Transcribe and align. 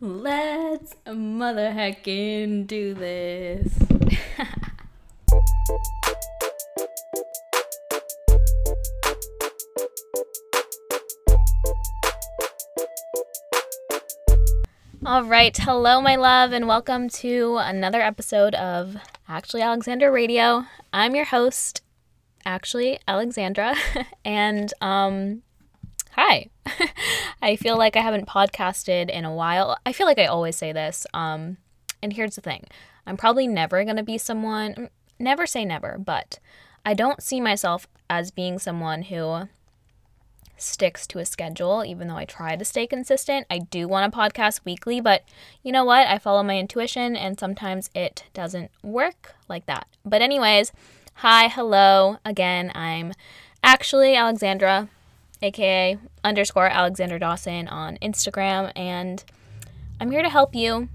Let's 0.00 0.94
mother 1.12 1.72
heckin' 1.72 2.68
do 2.68 2.94
this. 2.94 3.76
All 15.04 15.24
right, 15.24 15.56
hello, 15.56 16.00
my 16.00 16.14
love, 16.14 16.52
and 16.52 16.68
welcome 16.68 17.08
to 17.08 17.56
another 17.56 18.00
episode 18.00 18.54
of 18.54 18.96
Actually 19.28 19.62
Alexandra 19.62 20.12
Radio. 20.12 20.64
I'm 20.92 21.16
your 21.16 21.24
host, 21.24 21.82
Actually 22.44 23.00
Alexandra, 23.08 23.74
and 24.24 24.72
um, 24.80 25.42
hi. 26.18 26.48
I 27.42 27.54
feel 27.54 27.78
like 27.78 27.96
I 27.96 28.00
haven't 28.00 28.26
podcasted 28.26 29.08
in 29.08 29.24
a 29.24 29.32
while. 29.32 29.78
I 29.86 29.92
feel 29.92 30.06
like 30.06 30.18
I 30.18 30.26
always 30.26 30.56
say 30.56 30.72
this. 30.72 31.06
Um, 31.14 31.58
and 32.02 32.12
here's 32.12 32.34
the 32.34 32.40
thing 32.40 32.64
I'm 33.06 33.16
probably 33.16 33.46
never 33.46 33.84
going 33.84 33.96
to 33.96 34.02
be 34.02 34.18
someone, 34.18 34.90
never 35.20 35.46
say 35.46 35.64
never, 35.64 35.96
but 35.96 36.40
I 36.84 36.94
don't 36.94 37.22
see 37.22 37.40
myself 37.40 37.86
as 38.10 38.32
being 38.32 38.58
someone 38.58 39.02
who 39.02 39.48
sticks 40.56 41.06
to 41.06 41.20
a 41.20 41.24
schedule, 41.24 41.84
even 41.84 42.08
though 42.08 42.16
I 42.16 42.24
try 42.24 42.56
to 42.56 42.64
stay 42.64 42.88
consistent. 42.88 43.46
I 43.48 43.60
do 43.60 43.86
want 43.86 44.12
to 44.12 44.18
podcast 44.18 44.64
weekly, 44.64 45.00
but 45.00 45.22
you 45.62 45.70
know 45.70 45.84
what? 45.84 46.08
I 46.08 46.18
follow 46.18 46.42
my 46.42 46.58
intuition 46.58 47.14
and 47.14 47.38
sometimes 47.38 47.90
it 47.94 48.24
doesn't 48.34 48.72
work 48.82 49.36
like 49.48 49.66
that. 49.66 49.86
But, 50.04 50.22
anyways, 50.22 50.72
hi, 51.14 51.46
hello. 51.46 52.16
Again, 52.24 52.72
I'm 52.74 53.12
actually 53.62 54.16
Alexandra 54.16 54.88
aka 55.42 55.98
underscore 56.24 56.68
Alexandra 56.68 57.18
Dawson 57.18 57.68
on 57.68 57.96
Instagram, 57.98 58.72
and 58.74 59.24
I'm 60.00 60.10
here 60.10 60.22
to 60.22 60.28
help 60.28 60.54
you 60.54 60.88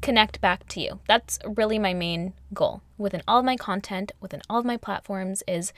connect 0.00 0.40
back 0.40 0.66
to 0.68 0.80
you. 0.80 1.00
That's 1.06 1.38
really 1.44 1.78
my 1.78 1.94
main 1.94 2.32
goal 2.52 2.82
within 2.98 3.22
all 3.28 3.38
of 3.38 3.44
my 3.44 3.56
content, 3.56 4.12
within 4.20 4.42
all 4.50 4.58
of 4.58 4.64
my 4.64 4.76
platforms, 4.76 5.42
is 5.46 5.72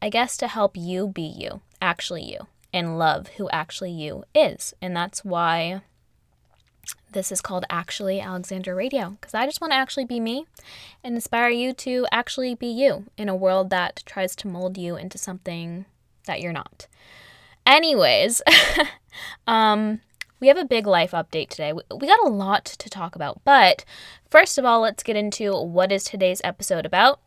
I 0.00 0.08
guess 0.08 0.36
to 0.38 0.48
help 0.48 0.76
you 0.76 1.08
be 1.08 1.22
you, 1.22 1.60
actually 1.80 2.24
you, 2.24 2.46
and 2.72 2.98
love 2.98 3.28
who 3.36 3.48
actually 3.50 3.92
you 3.92 4.24
is. 4.34 4.74
And 4.80 4.96
that's 4.96 5.24
why 5.24 5.82
this 7.12 7.32
is 7.32 7.40
called 7.40 7.64
Actually 7.70 8.20
Alexandra 8.20 8.74
Radio, 8.74 9.10
because 9.10 9.34
I 9.34 9.46
just 9.46 9.60
want 9.60 9.72
to 9.72 9.76
actually 9.76 10.04
be 10.04 10.20
me 10.20 10.46
and 11.02 11.14
inspire 11.14 11.48
you 11.48 11.72
to 11.74 12.06
actually 12.12 12.54
be 12.54 12.66
you 12.66 13.04
in 13.16 13.28
a 13.28 13.36
world 13.36 13.70
that 13.70 14.02
tries 14.04 14.34
to 14.36 14.48
mold 14.48 14.76
you 14.76 14.96
into 14.96 15.16
something 15.16 15.86
that 16.26 16.40
you're 16.40 16.52
not. 16.52 16.86
Anyways, 17.66 18.42
um, 19.46 20.00
we 20.40 20.48
have 20.48 20.58
a 20.58 20.64
big 20.64 20.86
life 20.86 21.12
update 21.12 21.48
today. 21.48 21.72
We 21.72 22.06
got 22.06 22.24
a 22.24 22.28
lot 22.28 22.64
to 22.64 22.90
talk 22.90 23.16
about, 23.16 23.40
but 23.44 23.84
first 24.30 24.58
of 24.58 24.64
all, 24.64 24.80
let's 24.80 25.02
get 25.02 25.16
into 25.16 25.54
what 25.56 25.92
is 25.92 26.04
today's 26.04 26.40
episode 26.44 26.84
about. 26.84 27.20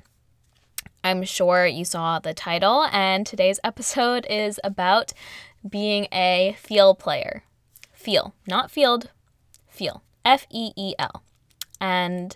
I'm 1.03 1.23
sure 1.23 1.65
you 1.65 1.85
saw 1.85 2.19
the 2.19 2.33
title, 2.33 2.87
and 2.91 3.25
today's 3.25 3.59
episode 3.63 4.25
is 4.29 4.59
about 4.63 5.13
being 5.67 6.07
a 6.11 6.55
feel 6.59 6.95
player. 6.95 7.43
Feel, 7.93 8.35
not 8.47 8.69
field, 8.71 9.09
feel. 9.67 10.03
F 10.27 10.45
E 10.49 10.71
E 10.75 10.93
L. 10.99 11.23
And 11.79 12.35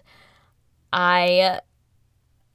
I 0.94 1.60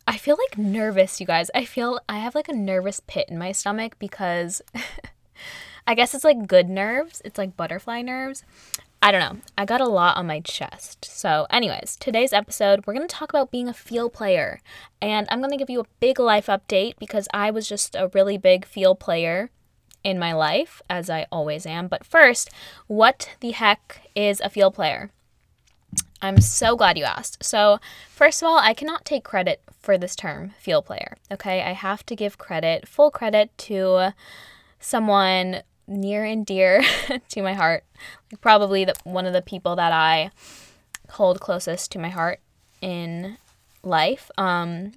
I 0.06 0.18
feel 0.18 0.36
like 0.38 0.56
nervous, 0.56 1.20
you 1.20 1.26
guys. 1.26 1.50
I 1.54 1.64
feel 1.64 1.98
I 2.08 2.18
have 2.18 2.34
like 2.34 2.48
a 2.48 2.52
nervous 2.52 3.00
pit 3.06 3.28
in 3.28 3.38
my 3.38 3.50
stomach 3.52 3.96
because 3.98 4.62
I 5.86 5.94
guess 5.94 6.14
it's 6.14 6.24
like 6.24 6.46
good 6.46 6.68
nerves. 6.68 7.20
It's 7.24 7.38
like 7.38 7.56
butterfly 7.56 8.02
nerves. 8.02 8.44
I 9.02 9.12
don't 9.12 9.20
know. 9.20 9.40
I 9.58 9.64
got 9.64 9.80
a 9.80 9.88
lot 9.88 10.16
on 10.16 10.26
my 10.26 10.40
chest. 10.40 11.04
So, 11.04 11.46
anyways, 11.50 11.96
today's 11.96 12.32
episode, 12.32 12.86
we're 12.86 12.94
going 12.94 13.06
to 13.06 13.14
talk 13.14 13.30
about 13.30 13.50
being 13.50 13.68
a 13.68 13.74
feel 13.74 14.08
player. 14.08 14.60
And 15.02 15.26
I'm 15.30 15.40
going 15.40 15.50
to 15.50 15.56
give 15.56 15.70
you 15.70 15.80
a 15.80 15.86
big 16.00 16.18
life 16.18 16.46
update 16.46 16.94
because 16.98 17.28
I 17.34 17.50
was 17.50 17.68
just 17.68 17.94
a 17.94 18.10
really 18.14 18.38
big 18.38 18.64
feel 18.64 18.94
player 18.94 19.50
in 20.02 20.18
my 20.18 20.32
life, 20.32 20.82
as 20.88 21.10
I 21.10 21.26
always 21.32 21.66
am. 21.66 21.88
But 21.88 22.06
first, 22.06 22.50
what 22.86 23.30
the 23.40 23.50
heck 23.50 24.08
is 24.14 24.40
a 24.40 24.48
feel 24.48 24.70
player? 24.70 25.10
I'm 26.22 26.40
so 26.40 26.76
glad 26.76 26.96
you 26.98 27.04
asked. 27.04 27.44
So, 27.44 27.78
first 28.08 28.42
of 28.42 28.48
all, 28.48 28.58
I 28.58 28.74
cannot 28.74 29.04
take 29.04 29.24
credit 29.24 29.60
for 29.80 29.98
this 29.98 30.16
term, 30.16 30.52
feel 30.58 30.82
player. 30.82 31.16
Okay, 31.30 31.62
I 31.62 31.72
have 31.72 32.04
to 32.06 32.16
give 32.16 32.38
credit, 32.38 32.88
full 32.88 33.10
credit 33.10 33.56
to 33.58 34.14
someone 34.80 35.62
near 35.86 36.24
and 36.24 36.44
dear 36.44 36.82
to 37.28 37.42
my 37.42 37.54
heart. 37.54 37.84
Probably 38.40 38.84
the, 38.84 38.94
one 39.04 39.26
of 39.26 39.32
the 39.32 39.42
people 39.42 39.76
that 39.76 39.92
I 39.92 40.30
hold 41.10 41.40
closest 41.40 41.92
to 41.92 41.98
my 41.98 42.08
heart 42.08 42.40
in 42.80 43.38
life. 43.82 44.30
Um, 44.36 44.92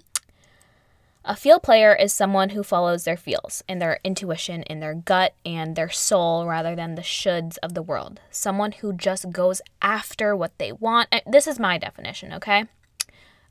a 1.30 1.36
feel 1.36 1.60
player 1.60 1.94
is 1.94 2.12
someone 2.12 2.50
who 2.50 2.64
follows 2.64 3.04
their 3.04 3.16
feels 3.16 3.64
and 3.70 3.80
their 3.80 4.00
intuition 4.04 4.64
in 4.64 4.80
their 4.80 4.96
gut 4.96 5.36
and 5.46 5.76
their 5.76 5.88
soul 5.88 6.48
rather 6.48 6.76
than 6.76 6.96
the 6.96 7.04
shoulds 7.04 7.60
of 7.62 7.76
the 7.76 7.84
world. 7.84 8.20
Someone 8.32 8.72
who 8.72 8.94
just 8.94 9.30
goes 9.30 9.62
after 9.80 10.36
what 10.36 10.58
they 10.58 10.72
want. 10.72 11.14
This 11.28 11.46
is 11.46 11.60
my 11.60 11.78
definition, 11.78 12.34
okay? 12.34 12.66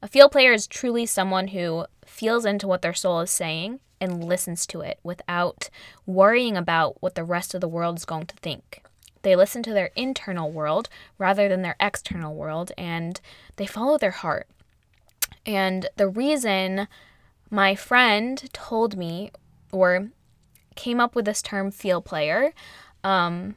A 0.02 0.08
feel 0.08 0.28
player 0.28 0.52
is 0.52 0.66
truly 0.66 1.06
someone 1.06 1.48
who 1.48 1.86
feels 2.04 2.44
into 2.44 2.66
what 2.66 2.82
their 2.82 2.92
soul 2.92 3.20
is 3.20 3.30
saying 3.30 3.78
and 4.00 4.24
listens 4.24 4.66
to 4.66 4.80
it 4.80 4.98
without 5.04 5.70
worrying 6.04 6.56
about 6.56 7.00
what 7.00 7.14
the 7.14 7.22
rest 7.22 7.54
of 7.54 7.60
the 7.60 7.68
world 7.68 7.96
is 7.96 8.04
going 8.04 8.26
to 8.26 8.36
think. 8.38 8.82
They 9.22 9.36
listen 9.36 9.62
to 9.62 9.72
their 9.72 9.92
internal 9.94 10.50
world 10.50 10.88
rather 11.16 11.48
than 11.48 11.62
their 11.62 11.76
external 11.78 12.34
world 12.34 12.72
and 12.76 13.20
they 13.54 13.66
follow 13.66 13.98
their 13.98 14.10
heart. 14.10 14.48
And 15.46 15.88
the 15.96 16.08
reason 16.08 16.88
my 17.50 17.74
friend 17.74 18.48
told 18.52 18.96
me 18.96 19.30
or 19.72 20.10
came 20.74 21.00
up 21.00 21.14
with 21.14 21.24
this 21.24 21.42
term 21.42 21.70
feel 21.70 22.00
player 22.00 22.52
um, 23.02 23.56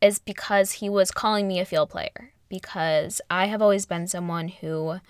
is 0.00 0.18
because 0.18 0.72
he 0.72 0.88
was 0.88 1.10
calling 1.10 1.48
me 1.48 1.60
a 1.60 1.64
feel 1.64 1.86
player. 1.86 2.32
Because 2.48 3.20
I 3.30 3.46
have 3.46 3.62
always 3.62 3.86
been 3.86 4.06
someone 4.06 4.48
who 4.48 5.00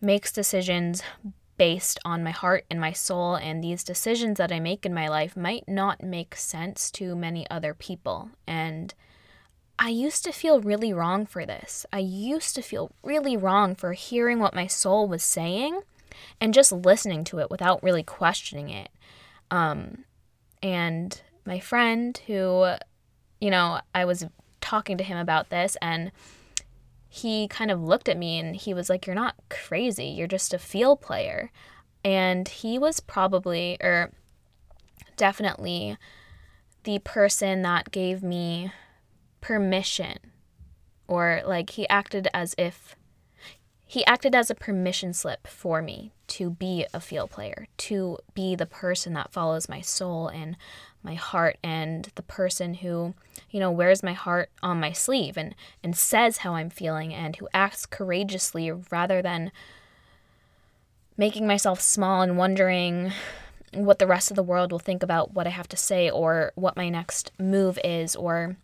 makes 0.00 0.32
decisions 0.32 1.02
based 1.58 1.98
on 2.04 2.24
my 2.24 2.30
heart 2.30 2.64
and 2.70 2.80
my 2.80 2.92
soul 2.92 3.34
and 3.34 3.62
these 3.62 3.84
decisions 3.84 4.38
that 4.38 4.50
I 4.50 4.58
make 4.58 4.86
in 4.86 4.94
my 4.94 5.08
life 5.08 5.36
might 5.36 5.68
not 5.68 6.02
make 6.02 6.34
sense 6.34 6.90
to 6.92 7.14
many 7.14 7.48
other 7.50 7.74
people. 7.74 8.30
And 8.46 8.94
I 9.78 9.90
used 9.90 10.24
to 10.24 10.32
feel 10.32 10.60
really 10.60 10.92
wrong 10.92 11.26
for 11.26 11.44
this. 11.44 11.84
I 11.92 11.98
used 11.98 12.54
to 12.54 12.62
feel 12.62 12.92
really 13.02 13.36
wrong 13.36 13.74
for 13.74 13.92
hearing 13.92 14.38
what 14.38 14.54
my 14.54 14.66
soul 14.66 15.06
was 15.06 15.22
saying 15.22 15.82
and 16.40 16.54
just 16.54 16.72
listening 16.72 17.24
to 17.24 17.38
it 17.38 17.50
without 17.50 17.82
really 17.82 18.02
questioning 18.02 18.68
it. 18.68 18.90
Um, 19.50 20.04
and 20.62 21.20
my 21.44 21.58
friend, 21.58 22.18
who, 22.26 22.74
you 23.40 23.50
know, 23.50 23.80
I 23.94 24.04
was 24.04 24.26
talking 24.60 24.96
to 24.98 25.04
him 25.04 25.18
about 25.18 25.50
this, 25.50 25.76
and 25.82 26.12
he 27.08 27.46
kind 27.48 27.70
of 27.70 27.82
looked 27.82 28.08
at 28.08 28.16
me 28.16 28.38
and 28.38 28.56
he 28.56 28.72
was 28.72 28.88
like, 28.88 29.06
You're 29.06 29.14
not 29.14 29.34
crazy. 29.50 30.06
You're 30.06 30.26
just 30.26 30.54
a 30.54 30.58
feel 30.58 30.96
player. 30.96 31.50
And 32.04 32.48
he 32.48 32.78
was 32.78 33.00
probably, 33.00 33.76
or 33.82 34.12
definitely, 35.16 35.98
the 36.84 36.98
person 37.00 37.62
that 37.62 37.90
gave 37.90 38.22
me 38.22 38.72
permission, 39.40 40.16
or 41.06 41.42
like 41.44 41.70
he 41.70 41.88
acted 41.88 42.28
as 42.32 42.54
if 42.56 42.96
he 43.92 44.06
acted 44.06 44.34
as 44.34 44.48
a 44.48 44.54
permission 44.54 45.12
slip 45.12 45.46
for 45.46 45.82
me 45.82 46.12
to 46.26 46.48
be 46.48 46.86
a 46.94 46.98
feel 46.98 47.28
player, 47.28 47.66
to 47.76 48.16
be 48.32 48.54
the 48.54 48.64
person 48.64 49.12
that 49.12 49.30
follows 49.30 49.68
my 49.68 49.82
soul 49.82 50.28
and 50.28 50.56
my 51.02 51.12
heart 51.12 51.58
and 51.62 52.08
the 52.14 52.22
person 52.22 52.72
who, 52.72 53.12
you 53.50 53.60
know, 53.60 53.70
wears 53.70 54.02
my 54.02 54.14
heart 54.14 54.48
on 54.62 54.80
my 54.80 54.92
sleeve 54.92 55.36
and, 55.36 55.54
and 55.82 55.94
says 55.94 56.38
how 56.38 56.54
I'm 56.54 56.70
feeling 56.70 57.12
and 57.12 57.36
who 57.36 57.50
acts 57.52 57.84
courageously 57.84 58.72
rather 58.90 59.20
than 59.20 59.52
making 61.18 61.46
myself 61.46 61.78
small 61.78 62.22
and 62.22 62.38
wondering 62.38 63.12
what 63.74 63.98
the 63.98 64.06
rest 64.06 64.30
of 64.30 64.36
the 64.36 64.42
world 64.42 64.72
will 64.72 64.78
think 64.78 65.02
about 65.02 65.34
what 65.34 65.46
I 65.46 65.50
have 65.50 65.68
to 65.68 65.76
say 65.76 66.08
or 66.08 66.52
what 66.54 66.78
my 66.78 66.88
next 66.88 67.30
move 67.38 67.78
is 67.84 68.16
or 68.16 68.56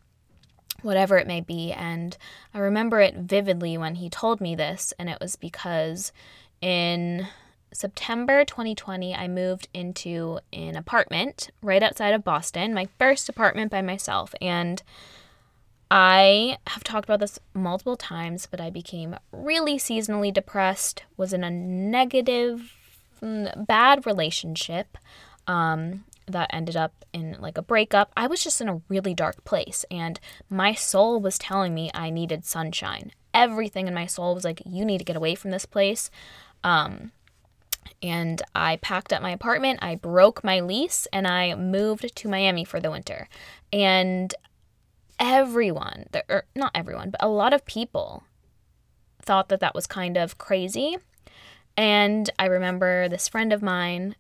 whatever 0.82 1.18
it 1.18 1.26
may 1.26 1.40
be. 1.40 1.72
And 1.72 2.16
I 2.54 2.58
remember 2.58 3.00
it 3.00 3.16
vividly 3.16 3.76
when 3.76 3.96
he 3.96 4.08
told 4.08 4.40
me 4.40 4.54
this, 4.54 4.92
and 4.98 5.08
it 5.08 5.18
was 5.20 5.36
because 5.36 6.12
in 6.60 7.26
September 7.72 8.44
2020, 8.44 9.14
I 9.14 9.28
moved 9.28 9.68
into 9.74 10.40
an 10.52 10.76
apartment 10.76 11.50
right 11.62 11.82
outside 11.82 12.14
of 12.14 12.24
Boston, 12.24 12.74
my 12.74 12.88
first 12.98 13.28
apartment 13.28 13.70
by 13.70 13.82
myself. 13.82 14.34
And 14.40 14.82
I 15.90 16.58
have 16.66 16.84
talked 16.84 17.08
about 17.08 17.20
this 17.20 17.38
multiple 17.54 17.96
times, 17.96 18.46
but 18.50 18.60
I 18.60 18.70
became 18.70 19.16
really 19.32 19.76
seasonally 19.76 20.32
depressed, 20.32 21.04
was 21.16 21.32
in 21.32 21.44
a 21.44 21.50
negative, 21.50 22.72
mm, 23.22 23.66
bad 23.66 24.06
relationship. 24.06 24.98
Um, 25.46 26.04
that 26.28 26.50
ended 26.52 26.76
up 26.76 27.04
in 27.12 27.36
like 27.40 27.58
a 27.58 27.62
breakup. 27.62 28.12
I 28.16 28.26
was 28.26 28.42
just 28.42 28.60
in 28.60 28.68
a 28.68 28.80
really 28.88 29.14
dark 29.14 29.44
place 29.44 29.84
and 29.90 30.20
my 30.48 30.74
soul 30.74 31.20
was 31.20 31.38
telling 31.38 31.74
me 31.74 31.90
I 31.94 32.10
needed 32.10 32.44
sunshine. 32.44 33.12
Everything 33.34 33.86
in 33.86 33.94
my 33.94 34.06
soul 34.06 34.34
was 34.34 34.44
like 34.44 34.62
you 34.64 34.84
need 34.84 34.98
to 34.98 35.04
get 35.04 35.16
away 35.16 35.34
from 35.34 35.50
this 35.50 35.66
place. 35.66 36.10
Um 36.62 37.12
and 38.02 38.42
I 38.54 38.76
packed 38.76 39.12
up 39.12 39.22
my 39.22 39.30
apartment, 39.30 39.80
I 39.82 39.96
broke 39.96 40.44
my 40.44 40.60
lease 40.60 41.06
and 41.12 41.26
I 41.26 41.54
moved 41.54 42.14
to 42.14 42.28
Miami 42.28 42.64
for 42.64 42.80
the 42.80 42.90
winter. 42.90 43.28
And 43.72 44.34
everyone, 45.18 46.06
or 46.28 46.44
not 46.54 46.70
everyone, 46.74 47.10
but 47.10 47.22
a 47.22 47.28
lot 47.28 47.52
of 47.52 47.64
people 47.64 48.24
thought 49.22 49.48
that 49.48 49.60
that 49.60 49.74
was 49.74 49.86
kind 49.86 50.16
of 50.16 50.38
crazy. 50.38 50.96
And 51.76 52.30
I 52.38 52.46
remember 52.46 53.08
this 53.08 53.28
friend 53.28 53.52
of 53.52 53.62
mine, 53.62 54.16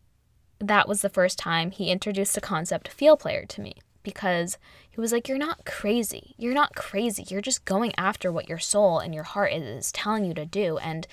that 0.58 0.88
was 0.88 1.02
the 1.02 1.08
first 1.08 1.38
time 1.38 1.70
he 1.70 1.90
introduced 1.90 2.34
the 2.34 2.40
concept 2.40 2.88
feel 2.88 3.16
player 3.16 3.44
to 3.46 3.60
me 3.60 3.74
because 4.02 4.58
he 4.88 5.00
was 5.00 5.12
like, 5.12 5.28
You're 5.28 5.38
not 5.38 5.64
crazy. 5.64 6.34
You're 6.36 6.54
not 6.54 6.74
crazy. 6.74 7.24
You're 7.28 7.40
just 7.40 7.64
going 7.64 7.92
after 7.96 8.32
what 8.32 8.48
your 8.48 8.58
soul 8.58 8.98
and 8.98 9.14
your 9.14 9.24
heart 9.24 9.52
is 9.52 9.92
telling 9.92 10.24
you 10.24 10.34
to 10.34 10.44
do. 10.46 10.78
And 10.78 11.06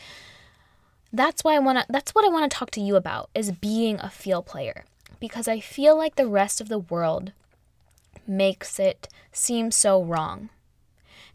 that's 1.12 1.44
why 1.44 1.56
I 1.56 1.59
want 1.59 1.80
to 1.80 1.86
that's 1.89 2.13
what 2.13 2.25
I 2.25 2.30
want 2.30 2.50
to 2.50 2.57
talk 2.57 2.71
to 2.71 2.81
you 2.81 2.95
about 2.95 3.30
is 3.33 3.51
being 3.51 4.00
a 4.00 4.09
feel 4.09 4.42
player 4.42 4.86
because 5.19 5.48
I 5.48 5.59
feel 5.59 5.98
like 5.98 6.15
the 6.15 6.27
rest 6.27 6.59
of 6.59 6.68
the 6.68 6.80
world 6.80 7.31
makes 8.27 8.80
it 8.80 9.07
seem 9.31 9.71
so 9.71 10.03
wrong 10.03 10.50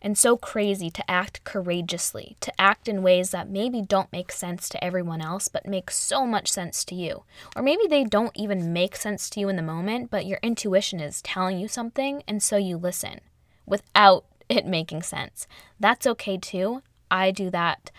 and 0.03 0.17
so 0.17 0.37
crazy 0.37 0.91
to 0.91 1.11
act 1.11 1.45
courageously, 1.45 2.37
to 2.41 2.61
act 2.61 2.89
in 2.89 3.03
ways 3.03 3.31
that 3.31 3.51
maybe 3.51 3.83
don't 3.83 4.13
make 4.13 4.33
sense 4.33 4.69
to 4.71 4.83
everyone 4.83 5.21
else, 5.21 5.49
but 5.49 5.67
make 5.67 5.91
so 5.91 6.27
much 6.27 6.51
sense 6.51 6.85
to 6.85 6.95
you. 6.95 7.25
Or 7.55 7.63
maybe 7.63 7.87
they 7.89 8.05
don't 8.05 8.37
even 8.37 8.73
make 8.73 8.97
sense 8.97 9.29
to 9.31 9.41
you 9.41 9.49
in 9.49 9.57
the 9.57 9.63
moment, 9.63 10.11
but 10.11 10.27
your 10.27 10.39
intuition 10.43 11.01
is 11.01 11.23
telling 11.23 11.59
you 11.59 11.69
something, 11.69 12.23
and 12.27 12.43
so 12.43 12.57
you 12.57 12.77
listen 12.77 13.21
without 13.67 14.25
it 14.49 14.67
making 14.67 15.03
sense. 15.03 15.47
That's 15.79 16.07
okay 16.07 16.37
too. 16.37 16.83
I 17.11 17.31
do 17.31 17.51
that 17.51 17.91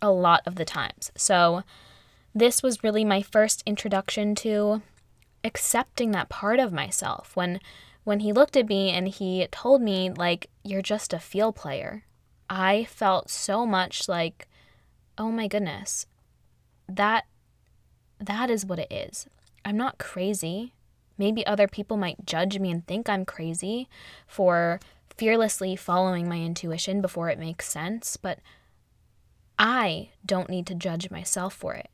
a 0.00 0.10
lot 0.10 0.42
of 0.46 0.56
the 0.56 0.64
times. 0.64 1.12
So, 1.16 1.62
this 2.34 2.62
was 2.62 2.82
really 2.82 3.04
my 3.04 3.20
first 3.20 3.62
introduction 3.66 4.34
to 4.36 4.80
accepting 5.44 6.12
that 6.12 6.30
part 6.30 6.58
of 6.58 6.72
myself 6.72 7.32
when 7.34 7.60
when 8.04 8.20
he 8.20 8.32
looked 8.32 8.56
at 8.56 8.68
me 8.68 8.90
and 8.90 9.08
he 9.08 9.46
told 9.50 9.80
me, 9.80 10.10
like, 10.10 10.48
you're 10.64 10.82
just 10.82 11.12
a 11.12 11.18
feel 11.18 11.52
player, 11.52 12.04
I 12.50 12.84
felt 12.84 13.30
so 13.30 13.64
much 13.64 14.08
like, 14.08 14.48
oh 15.16 15.30
my 15.30 15.46
goodness, 15.46 16.06
that 16.88 17.24
that 18.18 18.50
is 18.50 18.64
what 18.64 18.78
it 18.78 18.92
is. 18.92 19.26
I'm 19.64 19.76
not 19.76 19.98
crazy. 19.98 20.74
Maybe 21.18 21.46
other 21.46 21.68
people 21.68 21.96
might 21.96 22.24
judge 22.24 22.58
me 22.58 22.70
and 22.70 22.86
think 22.86 23.08
I'm 23.08 23.24
crazy 23.24 23.88
for 24.26 24.80
fearlessly 25.16 25.76
following 25.76 26.28
my 26.28 26.40
intuition 26.40 27.00
before 27.00 27.28
it 27.28 27.38
makes 27.38 27.68
sense, 27.68 28.16
but 28.16 28.38
I 29.58 30.10
don't 30.24 30.50
need 30.50 30.66
to 30.68 30.74
judge 30.74 31.10
myself 31.10 31.54
for 31.54 31.74
it. 31.74 31.90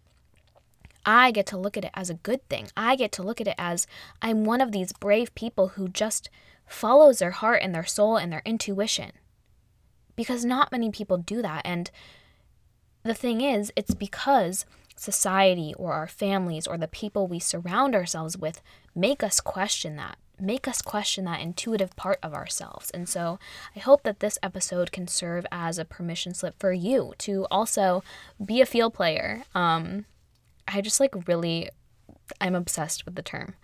I 1.08 1.30
get 1.30 1.46
to 1.46 1.56
look 1.56 1.78
at 1.78 1.86
it 1.86 1.90
as 1.94 2.10
a 2.10 2.14
good 2.14 2.46
thing. 2.50 2.68
I 2.76 2.94
get 2.94 3.12
to 3.12 3.22
look 3.22 3.40
at 3.40 3.48
it 3.48 3.54
as 3.56 3.86
I'm 4.20 4.44
one 4.44 4.60
of 4.60 4.72
these 4.72 4.92
brave 4.92 5.34
people 5.34 5.68
who 5.68 5.88
just 5.88 6.28
follows 6.66 7.18
their 7.18 7.30
heart 7.30 7.62
and 7.62 7.74
their 7.74 7.86
soul 7.86 8.18
and 8.18 8.30
their 8.30 8.42
intuition. 8.44 9.12
Because 10.16 10.44
not 10.44 10.70
many 10.70 10.90
people 10.90 11.16
do 11.16 11.40
that. 11.40 11.62
And 11.64 11.90
the 13.04 13.14
thing 13.14 13.40
is, 13.40 13.72
it's 13.74 13.94
because 13.94 14.66
society 14.96 15.72
or 15.78 15.94
our 15.94 16.08
families 16.08 16.66
or 16.66 16.76
the 16.76 16.86
people 16.86 17.26
we 17.26 17.38
surround 17.38 17.94
ourselves 17.94 18.36
with 18.36 18.60
make 18.94 19.22
us 19.22 19.40
question 19.40 19.96
that, 19.96 20.18
make 20.38 20.68
us 20.68 20.82
question 20.82 21.24
that 21.24 21.40
intuitive 21.40 21.96
part 21.96 22.18
of 22.22 22.34
ourselves. 22.34 22.90
And 22.90 23.08
so 23.08 23.38
I 23.74 23.78
hope 23.78 24.02
that 24.02 24.20
this 24.20 24.38
episode 24.42 24.92
can 24.92 25.08
serve 25.08 25.46
as 25.50 25.78
a 25.78 25.86
permission 25.86 26.34
slip 26.34 26.60
for 26.60 26.72
you 26.74 27.14
to 27.20 27.46
also 27.50 28.02
be 28.44 28.60
a 28.60 28.66
feel 28.66 28.90
player. 28.90 29.44
Um, 29.54 30.04
I 30.68 30.80
just 30.80 31.00
like 31.00 31.26
really, 31.26 31.70
I'm 32.40 32.54
obsessed 32.54 33.04
with 33.04 33.14
the 33.14 33.22
term. 33.22 33.54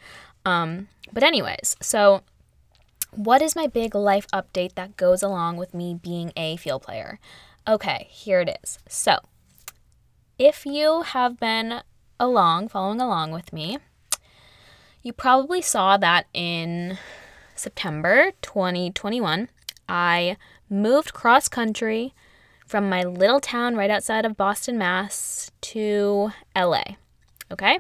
Um, 0.45 0.89
but, 1.13 1.23
anyways, 1.23 1.77
so 1.81 2.23
what 3.11 3.43
is 3.43 3.55
my 3.55 3.67
big 3.67 3.95
life 3.95 4.27
update 4.33 4.75
that 4.75 4.97
goes 4.97 5.23
along 5.23 5.57
with 5.57 5.75
me 5.75 5.95
being 5.95 6.33
a 6.37 6.57
feel 6.57 6.81
player? 6.81 7.21
Okay, 7.67 8.09
here 8.11 8.41
it 8.41 8.59
is. 8.63 8.79
So, 8.89 9.19
if 10.39 10.67
you 10.67 11.03
have 11.03 11.39
been 11.39 11.83
along, 12.19 12.69
following 12.69 13.01
along 13.01 13.31
with 13.31 13.53
me, 13.53 13.79
you 15.03 15.13
probably 15.13 15.63
saw 15.63 15.97
that 15.97 16.27
in 16.35 16.99
September 17.55 18.33
2021, 18.43 19.49
I 19.89 20.37
moved 20.69 21.13
cross 21.13 21.49
country 21.49 22.15
from 22.65 22.89
my 22.89 23.03
little 23.03 23.41
town 23.41 23.77
right 23.77 23.91
outside 23.91 24.25
of 24.25 24.37
Boston, 24.37 24.79
Mass 24.79 25.51
to 25.61 26.33
LA. 26.57 26.83
Okay? 27.51 27.79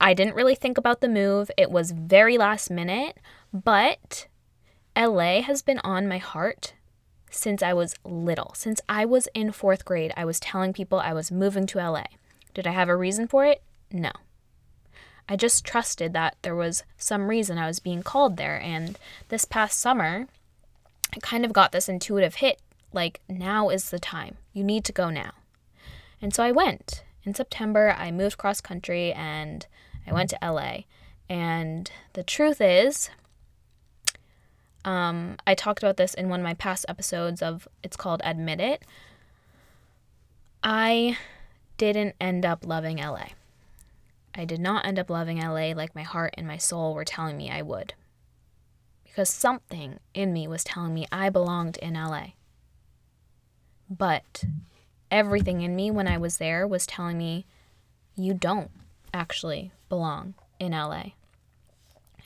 I 0.00 0.14
didn't 0.14 0.34
really 0.34 0.54
think 0.54 0.76
about 0.76 1.00
the 1.00 1.08
move. 1.08 1.50
It 1.56 1.70
was 1.70 1.92
very 1.92 2.36
last 2.36 2.70
minute, 2.70 3.18
but 3.52 4.26
LA 4.96 5.42
has 5.42 5.62
been 5.62 5.80
on 5.84 6.08
my 6.08 6.18
heart 6.18 6.74
since 7.30 7.62
I 7.62 7.72
was 7.72 7.94
little. 8.04 8.52
Since 8.54 8.80
I 8.88 9.04
was 9.04 9.28
in 9.34 9.52
fourth 9.52 9.84
grade, 9.84 10.12
I 10.16 10.24
was 10.24 10.40
telling 10.40 10.72
people 10.72 11.00
I 11.00 11.12
was 11.12 11.32
moving 11.32 11.66
to 11.68 11.78
LA. 11.78 12.04
Did 12.54 12.66
I 12.66 12.72
have 12.72 12.88
a 12.88 12.96
reason 12.96 13.26
for 13.26 13.44
it? 13.44 13.62
No. 13.90 14.12
I 15.28 15.36
just 15.36 15.64
trusted 15.64 16.12
that 16.12 16.36
there 16.42 16.54
was 16.54 16.84
some 16.96 17.28
reason 17.28 17.58
I 17.58 17.66
was 17.66 17.80
being 17.80 18.02
called 18.02 18.36
there. 18.36 18.60
And 18.60 18.98
this 19.28 19.44
past 19.44 19.80
summer, 19.80 20.28
I 21.14 21.18
kind 21.20 21.44
of 21.44 21.52
got 21.52 21.72
this 21.72 21.88
intuitive 21.88 22.36
hit 22.36 22.60
like, 22.96 23.20
now 23.28 23.68
is 23.68 23.90
the 23.90 24.00
time. 24.00 24.38
You 24.52 24.64
need 24.64 24.84
to 24.86 24.92
go 24.92 25.10
now. 25.10 25.32
And 26.20 26.34
so 26.34 26.42
I 26.42 26.50
went. 26.50 27.04
In 27.22 27.34
September, 27.34 27.94
I 27.96 28.10
moved 28.10 28.38
cross 28.38 28.60
country 28.60 29.12
and 29.12 29.66
I 30.06 30.12
went 30.12 30.30
to 30.30 30.38
LA. 30.42 30.78
And 31.28 31.90
the 32.14 32.22
truth 32.22 32.60
is, 32.60 33.10
um, 34.84 35.36
I 35.46 35.54
talked 35.54 35.82
about 35.82 35.96
this 35.96 36.14
in 36.14 36.28
one 36.28 36.40
of 36.40 36.44
my 36.44 36.54
past 36.54 36.86
episodes 36.88 37.42
of 37.42 37.66
it's 37.82 37.96
called 37.96 38.22
Admit 38.24 38.60
It. 38.60 38.84
I 40.62 41.18
didn't 41.76 42.14
end 42.20 42.46
up 42.46 42.64
loving 42.64 42.98
LA. 42.98 43.28
I 44.34 44.44
did 44.44 44.60
not 44.60 44.86
end 44.86 44.98
up 44.98 45.10
loving 45.10 45.38
LA 45.38 45.72
like 45.72 45.94
my 45.94 46.02
heart 46.02 46.34
and 46.36 46.46
my 46.46 46.58
soul 46.58 46.94
were 46.94 47.04
telling 47.04 47.36
me 47.36 47.50
I 47.50 47.62
would. 47.62 47.94
Because 49.04 49.30
something 49.30 49.98
in 50.14 50.32
me 50.32 50.46
was 50.46 50.62
telling 50.62 50.94
me 50.94 51.06
I 51.10 51.30
belonged 51.30 51.78
in 51.78 51.94
LA. 51.94 52.28
But 53.88 54.44
everything 55.10 55.62
in 55.62 55.76
me 55.76 55.90
when 55.90 56.08
I 56.08 56.18
was 56.18 56.38
there 56.38 56.66
was 56.66 56.86
telling 56.86 57.18
me, 57.18 57.46
you 58.16 58.34
don't 58.34 58.70
actually 59.12 59.70
belong 59.88 60.34
in 60.58 60.72
LA. 60.72 61.10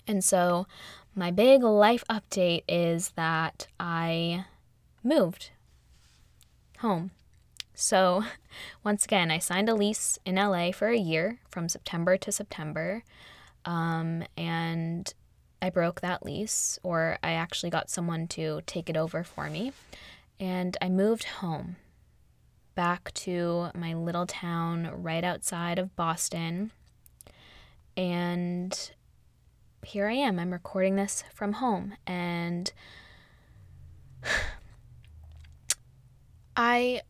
And 0.07 0.25
so, 0.25 0.67
my 1.15 1.31
big 1.31 1.63
life 1.63 2.05
update 2.09 2.63
is 2.69 3.11
that 3.11 3.67
I 3.79 4.47
moved 5.03 5.51
home. 6.79 7.11
So, 7.75 8.25
once 8.85 9.05
again, 9.05 9.31
I 9.31 9.39
signed 9.39 9.69
a 9.69 9.75
lease 9.75 10.19
in 10.25 10.37
LA 10.37 10.73
for 10.73 10.89
a 10.89 10.99
year 10.99 11.39
from 11.49 11.69
September 11.69 12.17
to 12.17 12.33
September. 12.33 13.05
Um, 13.65 14.25
and 14.37 15.13
I 15.61 15.69
broke 15.69 16.01
that 16.01 16.25
lease, 16.25 16.79
or 16.83 17.19
I 17.23 17.33
actually 17.33 17.71
got 17.71 17.91
someone 17.91 18.27
to 18.29 18.63
take 18.67 18.89
it 18.89 18.97
over 18.97 19.23
for 19.23 19.51
me 19.51 19.73
and 20.41 20.77
I 20.81 20.89
moved 20.89 21.25
home 21.25 21.77
back 22.75 23.13
to 23.13 23.69
my 23.75 23.93
little 23.93 24.27
town 24.27 24.91
right 24.91 25.23
outside 25.23 25.79
of 25.79 25.95
Boston. 25.97 26.73
And 27.95 28.91
here 29.85 30.09
I 30.09 30.15
am. 30.15 30.39
I'm 30.39 30.51
recording 30.53 30.97
this 30.97 31.23
from 31.35 31.53
home 31.55 31.95
and 32.07 32.73
I 36.57 37.03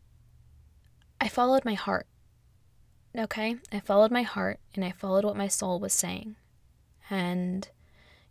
I 1.21 1.27
followed 1.29 1.63
my 1.63 1.75
heart. 1.75 2.07
Okay? 3.17 3.55
I 3.71 3.79
followed 3.79 4.11
my 4.11 4.23
heart 4.23 4.59
and 4.75 4.83
I 4.83 4.91
followed 4.91 5.23
what 5.23 5.37
my 5.37 5.47
soul 5.47 5.79
was 5.79 5.93
saying. 5.93 6.35
And 7.09 7.69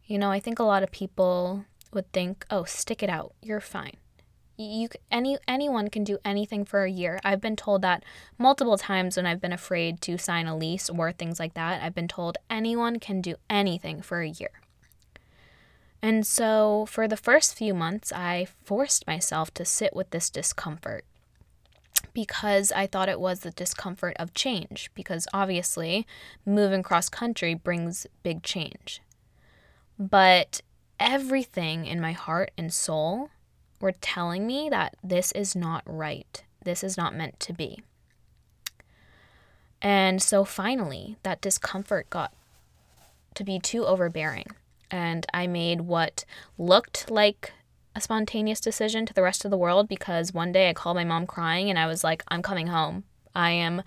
you 0.04 0.18
know, 0.18 0.30
I 0.30 0.40
think 0.40 0.58
a 0.58 0.64
lot 0.64 0.82
of 0.82 0.90
people 0.90 1.64
would 1.92 2.12
think, 2.12 2.44
"Oh, 2.50 2.64
stick 2.64 3.02
it 3.02 3.08
out. 3.08 3.34
You're 3.40 3.60
fine." 3.60 3.99
You 4.62 4.88
any 5.10 5.38
anyone 5.48 5.88
can 5.88 6.04
do 6.04 6.18
anything 6.24 6.64
for 6.64 6.84
a 6.84 6.90
year. 6.90 7.20
I've 7.24 7.40
been 7.40 7.56
told 7.56 7.82
that 7.82 8.04
multiple 8.38 8.76
times 8.76 9.16
when 9.16 9.26
I've 9.26 9.40
been 9.40 9.52
afraid 9.52 10.00
to 10.02 10.18
sign 10.18 10.46
a 10.46 10.56
lease 10.56 10.90
or 10.90 11.12
things 11.12 11.38
like 11.38 11.54
that. 11.54 11.82
I've 11.82 11.94
been 11.94 12.08
told 12.08 12.38
anyone 12.48 12.98
can 12.98 13.20
do 13.20 13.36
anything 13.48 14.02
for 14.02 14.20
a 14.20 14.28
year. 14.28 14.50
And 16.02 16.26
so 16.26 16.86
for 16.88 17.06
the 17.06 17.16
first 17.16 17.54
few 17.54 17.74
months, 17.74 18.12
I 18.12 18.46
forced 18.64 19.06
myself 19.06 19.52
to 19.54 19.64
sit 19.64 19.94
with 19.94 20.10
this 20.10 20.30
discomfort 20.30 21.04
because 22.14 22.72
I 22.72 22.86
thought 22.86 23.08
it 23.08 23.20
was 23.20 23.40
the 23.40 23.50
discomfort 23.50 24.16
of 24.18 24.34
change, 24.34 24.90
because 24.94 25.28
obviously 25.32 26.06
moving 26.46 26.82
cross 26.82 27.08
country 27.08 27.54
brings 27.54 28.06
big 28.22 28.42
change. 28.42 29.02
But 29.98 30.62
everything 30.98 31.86
in 31.86 32.00
my 32.00 32.12
heart 32.12 32.50
and 32.56 32.72
soul 32.72 33.30
were 33.80 33.92
telling 33.92 34.46
me 34.46 34.68
that 34.68 34.96
this 35.02 35.32
is 35.32 35.56
not 35.56 35.82
right. 35.86 36.42
This 36.64 36.84
is 36.84 36.96
not 36.96 37.14
meant 37.14 37.40
to 37.40 37.52
be. 37.52 37.82
And 39.82 40.22
so 40.22 40.44
finally, 40.44 41.16
that 41.22 41.40
discomfort 41.40 42.10
got 42.10 42.32
to 43.34 43.44
be 43.44 43.58
too 43.58 43.86
overbearing. 43.86 44.46
And 44.90 45.24
I 45.32 45.46
made 45.46 45.82
what 45.82 46.24
looked 46.58 47.10
like 47.10 47.52
a 47.94 48.00
spontaneous 48.00 48.60
decision 48.60 49.06
to 49.06 49.14
the 49.14 49.22
rest 49.22 49.44
of 49.44 49.50
the 49.50 49.56
world 49.56 49.88
because 49.88 50.34
one 50.34 50.52
day 50.52 50.68
I 50.68 50.74
called 50.74 50.96
my 50.96 51.04
mom 51.04 51.26
crying 51.26 51.70
and 51.70 51.78
I 51.78 51.86
was 51.86 52.04
like, 52.04 52.22
I'm 52.28 52.42
coming 52.42 52.68
home. 52.68 53.04
I 53.34 53.50
am 53.52 53.82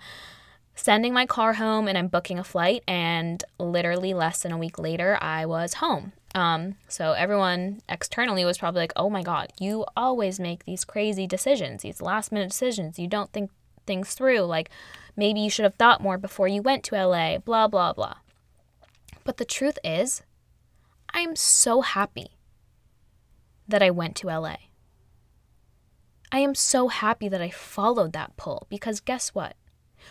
sending 0.74 1.12
my 1.12 1.26
car 1.26 1.54
home 1.54 1.86
and 1.88 1.96
I'm 1.96 2.08
booking 2.08 2.38
a 2.38 2.44
flight. 2.44 2.82
And 2.88 3.42
literally 3.58 4.14
less 4.14 4.42
than 4.42 4.52
a 4.52 4.58
week 4.58 4.78
later, 4.78 5.16
I 5.20 5.46
was 5.46 5.74
home. 5.74 6.12
Um, 6.34 6.74
so 6.88 7.12
everyone 7.12 7.80
externally 7.88 8.44
was 8.44 8.58
probably 8.58 8.80
like, 8.80 8.92
oh 8.96 9.08
my 9.08 9.22
God, 9.22 9.52
you 9.60 9.84
always 9.96 10.40
make 10.40 10.64
these 10.64 10.84
crazy 10.84 11.26
decisions, 11.26 11.82
these 11.82 12.02
last 12.02 12.32
minute 12.32 12.50
decisions. 12.50 12.98
You 12.98 13.06
don't 13.06 13.32
think 13.32 13.50
things 13.86 14.14
through. 14.14 14.40
Like 14.40 14.70
maybe 15.16 15.40
you 15.40 15.50
should 15.50 15.64
have 15.64 15.76
thought 15.76 16.02
more 16.02 16.18
before 16.18 16.48
you 16.48 16.60
went 16.60 16.82
to 16.84 16.96
LA, 16.96 17.38
blah, 17.38 17.68
blah, 17.68 17.92
blah. 17.92 18.16
But 19.22 19.36
the 19.36 19.44
truth 19.44 19.78
is, 19.84 20.22
I'm 21.10 21.36
so 21.36 21.82
happy 21.82 22.32
that 23.68 23.82
I 23.82 23.90
went 23.90 24.16
to 24.16 24.26
LA. 24.26 24.56
I 26.32 26.40
am 26.40 26.54
so 26.56 26.88
happy 26.88 27.28
that 27.28 27.40
I 27.40 27.50
followed 27.50 28.12
that 28.12 28.36
pull 28.36 28.66
because 28.68 28.98
guess 28.98 29.28
what? 29.28 29.54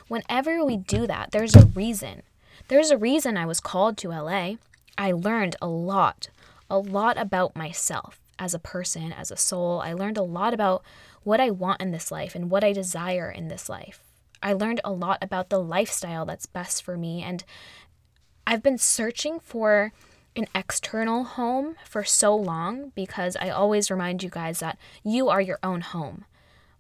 Whenever 0.08 0.64
we 0.64 0.78
do 0.78 1.06
that, 1.06 1.32
there's 1.32 1.56
a 1.56 1.66
reason. 1.66 2.24
There's 2.70 2.92
a 2.92 2.98
reason 2.98 3.36
I 3.36 3.46
was 3.46 3.60
called 3.60 3.98
to 3.98 4.10
LA. 4.10 4.56
I 4.98 5.12
learned 5.12 5.56
a 5.62 5.68
lot, 5.68 6.30
a 6.70 6.78
lot 6.78 7.18
about 7.18 7.56
myself 7.56 8.20
as 8.40 8.54
a 8.54 8.60
person, 8.60 9.12
as 9.12 9.32
a 9.32 9.38
soul. 9.38 9.82
I 9.82 9.94
learned 9.94 10.18
a 10.18 10.24
lot 10.24 10.54
about 10.54 10.84
what 11.24 11.40
I 11.40 11.50
want 11.50 11.82
in 11.82 11.92
this 11.92 12.12
life 12.12 12.36
and 12.36 12.50
what 12.50 12.64
I 12.64 12.74
desire 12.74 13.32
in 13.32 13.48
this 13.48 13.70
life. 13.70 14.04
I 14.42 14.54
learned 14.54 14.82
a 14.84 14.92
lot 14.92 15.20
about 15.22 15.50
the 15.50 15.60
lifestyle 15.60 16.26
that's 16.26 16.46
best 16.46 16.84
for 16.84 16.98
me. 16.98 17.24
And 17.24 17.44
I've 18.46 18.62
been 18.62 18.78
searching 18.78 19.40
for 19.40 19.94
an 20.36 20.48
external 20.54 21.24
home 21.24 21.76
for 21.86 22.04
so 22.04 22.36
long 22.36 22.92
because 22.96 23.38
I 23.38 23.50
always 23.50 23.92
remind 23.92 24.24
you 24.24 24.30
guys 24.30 24.60
that 24.60 24.78
you 25.04 25.30
are 25.30 25.42
your 25.42 25.60
own 25.64 25.82
home. 25.82 26.26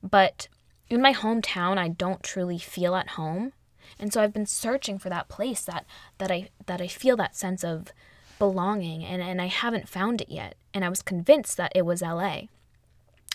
But 0.01 0.47
in 0.89 1.01
my 1.01 1.13
hometown, 1.13 1.77
I 1.77 1.87
don't 1.87 2.23
truly 2.23 2.57
feel 2.57 2.95
at 2.95 3.09
home. 3.09 3.53
And 3.99 4.11
so 4.11 4.21
I've 4.21 4.33
been 4.33 4.45
searching 4.45 4.97
for 4.97 5.09
that 5.09 5.29
place 5.29 5.61
that 5.61 5.85
that 6.17 6.31
I 6.31 6.49
that 6.65 6.81
I 6.81 6.87
feel 6.87 7.15
that 7.17 7.35
sense 7.35 7.63
of 7.63 7.91
belonging 8.39 9.05
and, 9.05 9.21
and 9.21 9.41
I 9.41 9.47
haven't 9.47 9.89
found 9.89 10.21
it 10.21 10.29
yet. 10.29 10.55
And 10.73 10.83
I 10.83 10.89
was 10.89 11.01
convinced 11.01 11.57
that 11.57 11.71
it 11.75 11.85
was 11.85 12.01
LA. 12.01 12.43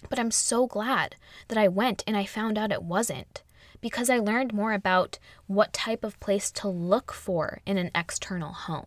But 0.08 0.18
I'm 0.18 0.30
so 0.30 0.66
glad 0.66 1.16
that 1.48 1.58
I 1.58 1.68
went 1.68 2.04
and 2.06 2.16
I 2.16 2.24
found 2.24 2.58
out 2.58 2.72
it 2.72 2.82
wasn't 2.82 3.42
because 3.80 4.10
I 4.10 4.18
learned 4.18 4.52
more 4.52 4.72
about 4.72 5.18
what 5.46 5.72
type 5.72 6.04
of 6.04 6.18
place 6.20 6.50
to 6.52 6.68
look 6.68 7.12
for 7.12 7.60
in 7.64 7.78
an 7.78 7.90
external 7.94 8.52
home. 8.52 8.86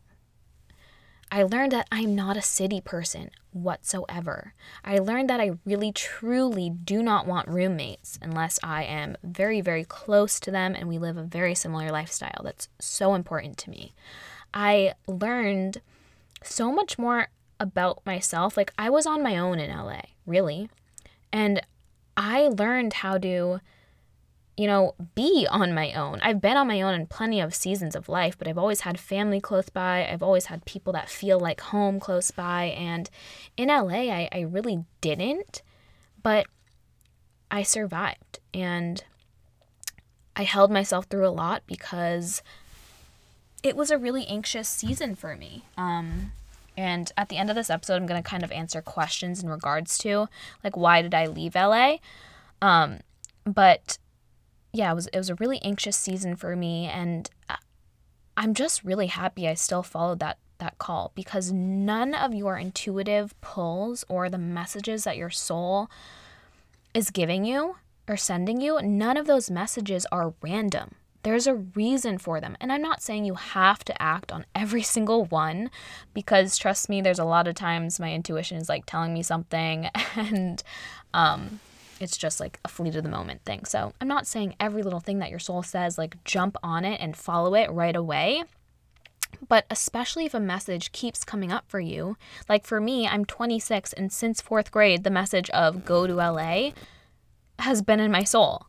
I 1.32 1.44
learned 1.44 1.72
that 1.72 1.88
I'm 1.92 2.14
not 2.14 2.36
a 2.36 2.42
city 2.42 2.82
person 2.82 3.32
whatsoever. 3.54 4.54
I 4.84 4.98
learned 5.00 5.30
that 5.30 5.40
I 5.40 5.52
really 5.66 5.94
truly 5.94 6.70
do 6.70 7.02
not 7.02 7.26
want 7.26 7.48
roommates 7.48 8.20
unless 8.22 8.60
I 8.62 8.84
am 8.84 9.16
very, 9.24 9.62
very 9.62 9.86
close 9.86 10.42
to 10.42 10.52
them 10.52 10.76
and 10.76 10.90
we 10.90 10.98
live 10.98 11.16
a 11.16 11.24
very 11.24 11.56
similar 11.56 11.90
lifestyle. 11.90 12.42
That's 12.44 12.68
so 12.80 13.14
important 13.14 13.58
to 13.60 13.70
me. 13.70 13.94
I 14.54 14.94
learned 15.08 15.80
so 16.44 16.72
much 16.72 16.98
more 16.98 17.30
about 17.62 18.06
myself. 18.06 18.58
Like, 18.58 18.74
I 18.78 18.90
was 18.90 19.06
on 19.06 19.24
my 19.24 19.38
own 19.38 19.60
in 19.60 19.70
LA, 19.70 20.02
really. 20.26 20.70
And 21.32 21.62
I 22.18 22.50
learned 22.50 22.94
how 22.94 23.18
to 23.20 23.62
you 24.62 24.68
know, 24.68 24.94
be 25.16 25.48
on 25.50 25.74
my 25.74 25.92
own. 25.94 26.20
I've 26.22 26.40
been 26.40 26.56
on 26.56 26.68
my 26.68 26.84
own 26.84 26.94
in 26.94 27.08
plenty 27.08 27.42
of 27.42 27.56
seasons 27.56 27.96
of 27.96 28.08
life, 28.08 28.38
but 28.38 28.48
I've 28.48 28.60
always 28.60 28.82
had 28.82 29.00
family 29.00 29.42
close 29.42 29.70
by. 29.70 30.08
I've 30.08 30.22
always 30.22 30.46
had 30.46 30.66
people 30.66 30.94
that 30.94 31.10
feel 31.10 31.40
like 31.40 31.62
home 31.62 32.00
close 32.00 32.30
by. 32.30 32.66
And 32.66 33.10
in 33.58 33.70
LA, 33.70 34.12
I, 34.12 34.30
I 34.32 34.42
really 34.42 34.86
didn't, 35.02 35.64
but 36.22 36.46
I 37.50 37.64
survived. 37.64 38.38
And 38.54 39.04
I 40.36 40.44
held 40.44 40.70
myself 40.70 41.06
through 41.06 41.28
a 41.28 41.30
lot 41.30 41.64
because 41.66 42.44
it 43.64 43.76
was 43.76 43.90
a 43.90 43.98
really 43.98 44.28
anxious 44.28 44.70
season 44.70 45.16
for 45.16 45.36
me. 45.36 45.64
Um, 45.76 46.34
and 46.78 47.12
at 47.18 47.30
the 47.30 47.38
end 47.38 47.50
of 47.50 47.56
this 47.56 47.72
episode, 47.72 47.96
I'm 47.96 48.06
going 48.06 48.22
to 48.22 48.30
kind 48.30 48.44
of 48.44 48.52
answer 48.52 48.84
questions 48.84 49.42
in 49.42 49.50
regards 49.50 49.98
to 49.98 50.28
like, 50.64 50.78
why 50.78 51.02
did 51.02 51.16
I 51.16 51.26
leave 51.26 51.56
LA? 51.56 51.96
Um, 52.62 53.00
but 53.44 53.98
yeah, 54.74 54.92
it 54.92 54.96
was 54.96 55.08
it 55.08 55.18
was 55.18 55.30
a 55.30 55.36
really 55.36 55.62
anxious 55.64 55.98
season 55.98 56.36
for 56.36 56.56
me 56.56 56.88
and 56.88 57.30
I'm 58.38 58.54
just 58.54 58.84
really 58.84 59.08
happy 59.08 59.48
I 59.48 59.54
still 59.54 59.84
followed 59.84 60.20
that 60.20 60.38
that 60.62 60.78
call 60.78 61.12
because 61.16 61.52
none 61.52 62.14
of 62.14 62.34
your 62.34 62.56
intuitive 62.56 63.40
pulls 63.42 64.06
or 64.08 64.30
the 64.30 64.38
messages 64.38 65.04
that 65.04 65.18
your 65.18 65.30
soul 65.30 65.90
is 66.94 67.10
giving 67.10 67.44
you 67.44 67.76
or 68.08 68.16
sending 68.16 68.62
you, 68.62 68.80
none 68.82 69.18
of 69.18 69.28
those 69.28 69.52
messages 69.52 70.06
are 70.12 70.34
random. 70.42 70.96
There's 71.24 71.48
a 71.48 71.56
reason 71.56 72.18
for 72.18 72.42
them. 72.42 72.58
And 72.60 72.72
I'm 72.72 72.82
not 72.82 73.02
saying 73.02 73.26
you 73.26 73.36
have 73.36 73.84
to 73.86 74.02
act 74.02 74.32
on 74.32 74.46
every 74.56 74.82
single 74.96 75.26
one 75.26 75.70
because 76.14 76.58
trust 76.58 76.90
me, 76.90 77.02
there's 77.02 77.20
a 77.20 77.26
lot 77.26 77.48
of 77.48 77.56
times 77.56 78.00
my 78.00 78.14
intuition 78.14 78.58
is 78.58 78.70
like 78.70 78.86
telling 78.86 79.14
me 79.14 79.24
something 79.24 79.90
and 80.16 80.64
um, 81.14 81.60
it's 82.02 82.18
just 82.18 82.40
like 82.40 82.60
a 82.66 82.68
fleet 82.68 82.96
of 82.96 83.04
the 83.04 83.10
moment 83.10 83.44
thing. 83.44 83.66
So 83.66 83.94
I'm 84.02 84.08
not 84.08 84.28
saying 84.28 84.56
every 84.60 84.84
little 84.84 85.00
thing 85.00 85.20
that 85.20 85.30
your 85.30 85.40
soul 85.40 85.64
says, 85.64 85.98
like 85.98 86.24
jump 86.24 86.58
on 86.64 86.86
it 86.86 87.00
and 87.02 87.16
follow 87.16 87.56
it 87.56 87.72
right 87.72 87.96
away. 87.96 88.44
But 89.48 89.66
especially 89.70 90.26
if 90.26 90.34
a 90.34 90.40
message 90.40 90.92
keeps 90.92 91.24
coming 91.24 91.52
up 91.52 91.66
for 91.68 91.80
you, 91.80 92.18
like 92.50 92.66
for 92.66 92.82
me, 92.82 93.08
I'm 93.08 93.26
26, 93.26 93.94
and 93.94 94.12
since 94.12 94.42
fourth 94.42 94.72
grade, 94.72 95.04
the 95.04 95.10
message 95.10 95.50
of 95.52 95.86
go 95.86 96.06
to 96.06 96.16
LA 96.16 96.72
has 97.60 97.82
been 97.82 98.00
in 98.00 98.12
my 98.12 98.24
soul. 98.24 98.68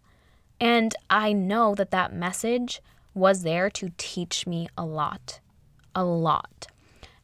And 0.60 0.94
I 1.10 1.32
know 1.32 1.74
that 1.74 1.90
that 1.90 2.14
message 2.14 2.80
was 3.14 3.42
there 3.42 3.68
to 3.70 3.92
teach 3.98 4.46
me 4.46 4.68
a 4.76 4.84
lot. 4.84 5.40
A 5.94 6.04
lot. 6.04 6.68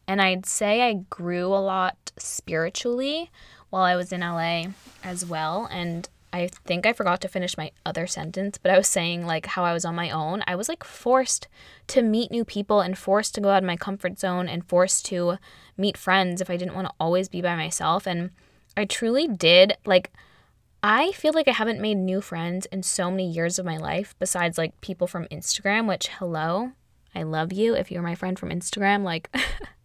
And 0.06 0.20
I'd 0.20 0.46
say 0.46 0.82
I 0.82 1.04
grew 1.10 1.46
a 1.46 1.62
lot 1.62 2.12
spiritually 2.18 3.30
while 3.70 3.82
I 3.82 3.96
was 3.96 4.12
in 4.12 4.20
LA 4.20 4.66
as 5.02 5.24
well. 5.24 5.68
And 5.70 6.08
I 6.32 6.48
think 6.66 6.84
I 6.84 6.92
forgot 6.92 7.20
to 7.22 7.28
finish 7.28 7.56
my 7.56 7.70
other 7.86 8.06
sentence, 8.06 8.58
but 8.58 8.70
I 8.70 8.76
was 8.76 8.86
saying 8.86 9.26
like 9.26 9.46
how 9.46 9.64
I 9.64 9.72
was 9.72 9.84
on 9.84 9.94
my 9.94 10.10
own. 10.10 10.42
I 10.46 10.56
was 10.56 10.68
like 10.68 10.84
forced 10.84 11.48
to 11.88 12.02
meet 12.02 12.30
new 12.30 12.44
people 12.44 12.80
and 12.80 12.98
forced 12.98 13.34
to 13.34 13.40
go 13.40 13.50
out 13.50 13.62
of 13.62 13.66
my 13.66 13.76
comfort 13.76 14.18
zone 14.18 14.48
and 14.48 14.68
forced 14.68 15.06
to 15.06 15.38
meet 15.76 15.96
friends 15.96 16.40
if 16.40 16.50
I 16.50 16.56
didn't 16.56 16.74
want 16.74 16.86
to 16.86 16.94
always 17.00 17.28
be 17.28 17.40
by 17.40 17.56
myself. 17.56 18.06
And 18.06 18.30
I 18.76 18.84
truly 18.84 19.26
did 19.26 19.74
like 19.86 20.10
I 20.82 21.10
feel 21.12 21.32
like 21.32 21.48
I 21.48 21.52
haven't 21.52 21.80
made 21.80 21.96
new 21.96 22.20
friends 22.20 22.66
in 22.66 22.84
so 22.84 23.10
many 23.10 23.28
years 23.28 23.58
of 23.58 23.66
my 23.66 23.76
life 23.76 24.14
besides 24.18 24.58
like 24.58 24.80
people 24.80 25.08
from 25.08 25.26
Instagram, 25.26 25.88
which 25.88 26.08
hello, 26.08 26.72
I 27.14 27.24
love 27.24 27.52
you 27.52 27.74
if 27.74 27.90
you're 27.90 28.02
my 28.02 28.14
friend 28.14 28.38
from 28.38 28.50
Instagram. 28.50 29.02
Like 29.02 29.34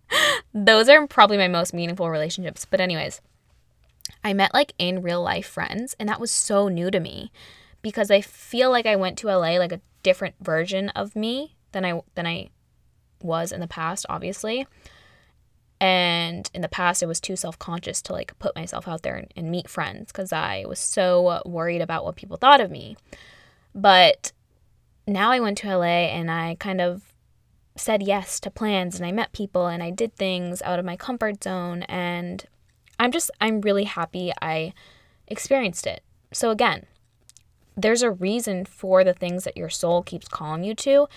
those 0.53 0.89
are 0.89 1.07
probably 1.07 1.37
my 1.37 1.47
most 1.47 1.73
meaningful 1.73 2.09
relationships. 2.09 2.65
But 2.69 2.79
anyways, 2.79 3.21
I 4.23 4.33
met 4.33 4.53
like 4.53 4.73
in 4.77 5.01
real 5.01 5.21
life 5.21 5.47
friends, 5.47 5.95
and 5.99 6.07
that 6.09 6.19
was 6.19 6.31
so 6.31 6.67
new 6.67 6.91
to 6.91 6.99
me 6.99 7.31
because 7.81 8.09
I 8.09 8.21
feel 8.21 8.71
like 8.71 8.85
I 8.85 8.95
went 8.95 9.17
to 9.19 9.27
LA 9.27 9.57
like 9.57 9.71
a 9.71 9.81
different 10.01 10.35
version 10.41 10.89
of 10.89 11.15
me 11.15 11.55
than 11.71 11.85
I 11.85 12.01
than 12.15 12.27
I 12.27 12.49
was 13.21 13.51
in 13.51 13.61
the 13.61 13.67
past, 13.67 14.05
obviously. 14.09 14.67
And 15.79 16.49
in 16.53 16.61
the 16.61 16.69
past, 16.69 17.03
I 17.03 17.07
was 17.07 17.19
too 17.19 17.35
self 17.35 17.59
conscious 17.59 18.01
to 18.03 18.13
like 18.13 18.37
put 18.39 18.55
myself 18.55 18.87
out 18.87 19.01
there 19.01 19.15
and, 19.15 19.33
and 19.35 19.51
meet 19.51 19.69
friends 19.69 20.11
because 20.11 20.31
I 20.31 20.63
was 20.67 20.79
so 20.79 21.41
worried 21.45 21.81
about 21.81 22.05
what 22.05 22.15
people 22.15 22.37
thought 22.37 22.61
of 22.61 22.71
me. 22.71 22.95
But 23.75 24.31
now 25.05 25.31
I 25.31 25.39
went 25.39 25.57
to 25.59 25.77
LA 25.77 26.07
and 26.13 26.31
I 26.31 26.55
kind 26.59 26.79
of 26.79 27.13
said 27.75 28.03
yes 28.03 28.39
to 28.39 28.51
plans 28.51 28.95
and 28.95 29.05
I 29.05 29.11
met 29.11 29.33
people 29.33 29.67
and 29.67 29.81
I 29.81 29.89
did 29.89 30.15
things 30.15 30.61
out 30.61 30.79
of 30.79 30.85
my 30.85 30.95
comfort 30.95 31.43
zone 31.43 31.83
and 31.83 32.45
I'm 32.99 33.11
just, 33.11 33.31
I'm 33.41 33.61
really 33.61 33.85
happy 33.85 34.31
I 34.41 34.73
experienced 35.27 35.87
it. 35.87 36.03
So, 36.31 36.49
again, 36.49 36.85
there's 37.75 38.01
a 38.01 38.11
reason 38.11 38.65
for 38.65 39.03
the 39.03 39.13
things 39.13 39.43
that 39.43 39.57
your 39.57 39.69
soul 39.69 40.03
keeps 40.03 40.27
calling 40.27 40.63
you 40.63 40.75
to. 40.75 41.07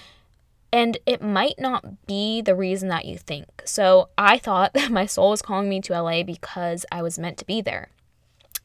And 0.73 0.99
it 1.06 1.23
might 1.23 1.59
not 1.59 2.06
be 2.06 2.40
the 2.40 2.54
reason 2.54 2.88
that 2.88 3.04
you 3.04 3.16
think. 3.16 3.62
So, 3.64 4.09
I 4.18 4.38
thought 4.38 4.73
that 4.75 4.90
my 4.90 5.06
soul 5.06 5.30
was 5.30 5.42
calling 5.42 5.68
me 5.68 5.80
to 5.83 6.00
LA 6.00 6.23
because 6.23 6.85
I 6.90 7.02
was 7.02 7.18
meant 7.18 7.38
to 7.38 7.47
be 7.47 7.61
there. 7.61 7.90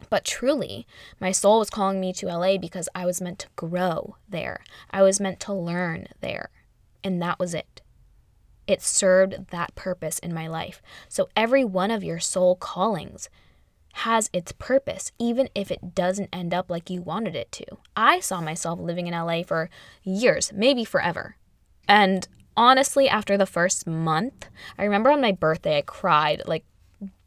But 0.09 0.25
truly, 0.25 0.87
my 1.19 1.31
soul 1.31 1.59
was 1.59 1.69
calling 1.69 1.99
me 1.99 2.11
to 2.13 2.25
LA 2.27 2.57
because 2.57 2.89
I 2.95 3.05
was 3.05 3.21
meant 3.21 3.39
to 3.39 3.47
grow 3.55 4.15
there. 4.27 4.63
I 4.89 5.03
was 5.03 5.19
meant 5.19 5.39
to 5.41 5.53
learn 5.53 6.07
there. 6.21 6.49
And 7.03 7.21
that 7.21 7.39
was 7.39 7.53
it. 7.53 7.81
It 8.71 8.81
served 8.81 9.49
that 9.51 9.75
purpose 9.75 10.17
in 10.19 10.33
my 10.33 10.47
life. 10.47 10.81
So 11.09 11.29
every 11.35 11.65
one 11.65 11.91
of 11.91 12.03
your 12.03 12.19
soul 12.19 12.55
callings 12.55 13.29
has 13.93 14.29
its 14.31 14.53
purpose, 14.53 15.11
even 15.19 15.49
if 15.53 15.69
it 15.69 15.93
doesn't 15.93 16.29
end 16.31 16.53
up 16.53 16.69
like 16.69 16.89
you 16.89 17.01
wanted 17.01 17.35
it 17.35 17.51
to. 17.51 17.65
I 17.97 18.21
saw 18.21 18.39
myself 18.39 18.79
living 18.79 19.07
in 19.07 19.13
LA 19.13 19.43
for 19.43 19.69
years, 20.03 20.53
maybe 20.53 20.85
forever. 20.85 21.35
And 21.87 22.25
honestly, 22.55 23.09
after 23.09 23.37
the 23.37 23.45
first 23.45 23.85
month, 23.85 24.47
I 24.77 24.85
remember 24.85 25.11
on 25.11 25.19
my 25.19 25.33
birthday, 25.33 25.79
I 25.79 25.81
cried, 25.81 26.43
like, 26.45 26.63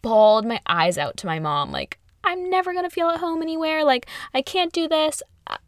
bawled 0.00 0.46
my 0.46 0.60
eyes 0.66 0.96
out 0.96 1.18
to 1.18 1.26
my 1.26 1.38
mom, 1.38 1.70
like, 1.70 1.98
I'm 2.24 2.48
never 2.48 2.72
to 2.72 2.88
feel 2.88 3.10
at 3.10 3.20
home 3.20 3.42
anywhere. 3.42 3.84
Like, 3.84 4.06
I 4.32 4.40
can't 4.40 4.72
do 4.72 4.88
this. 4.88 5.22
Uh, 5.46 5.58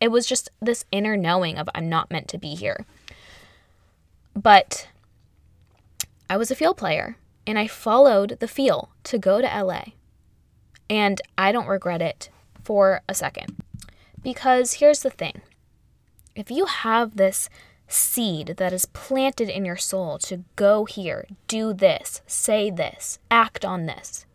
it 0.00 0.08
was 0.08 0.26
just 0.26 0.48
this 0.60 0.86
inner 0.90 1.18
knowing 1.18 1.58
of 1.58 1.68
I'm 1.74 1.90
not 1.90 2.10
meant 2.10 2.28
to 2.28 2.38
be 2.38 2.54
here. 2.54 2.86
But 4.34 4.88
I 6.30 6.36
was 6.36 6.50
a 6.50 6.54
feel 6.54 6.74
player 6.74 7.16
and 7.46 7.58
I 7.58 7.66
followed 7.66 8.38
the 8.40 8.48
feel 8.48 8.90
to 9.04 9.18
go 9.18 9.40
to 9.40 9.46
LA. 9.46 9.84
And 10.90 11.20
I 11.36 11.52
don't 11.52 11.66
regret 11.66 12.02
it 12.02 12.30
for 12.62 13.02
a 13.08 13.14
second. 13.14 13.56
Because 14.22 14.74
here's 14.74 15.02
the 15.02 15.10
thing 15.10 15.40
if 16.34 16.50
you 16.50 16.66
have 16.66 17.16
this 17.16 17.48
seed 17.88 18.56
that 18.58 18.72
is 18.72 18.84
planted 18.86 19.48
in 19.48 19.64
your 19.64 19.76
soul 19.76 20.18
to 20.18 20.44
go 20.56 20.84
here, 20.84 21.26
do 21.46 21.72
this, 21.72 22.20
say 22.26 22.70
this, 22.70 23.18
act 23.30 23.64
on 23.64 23.86
this, 23.86 24.26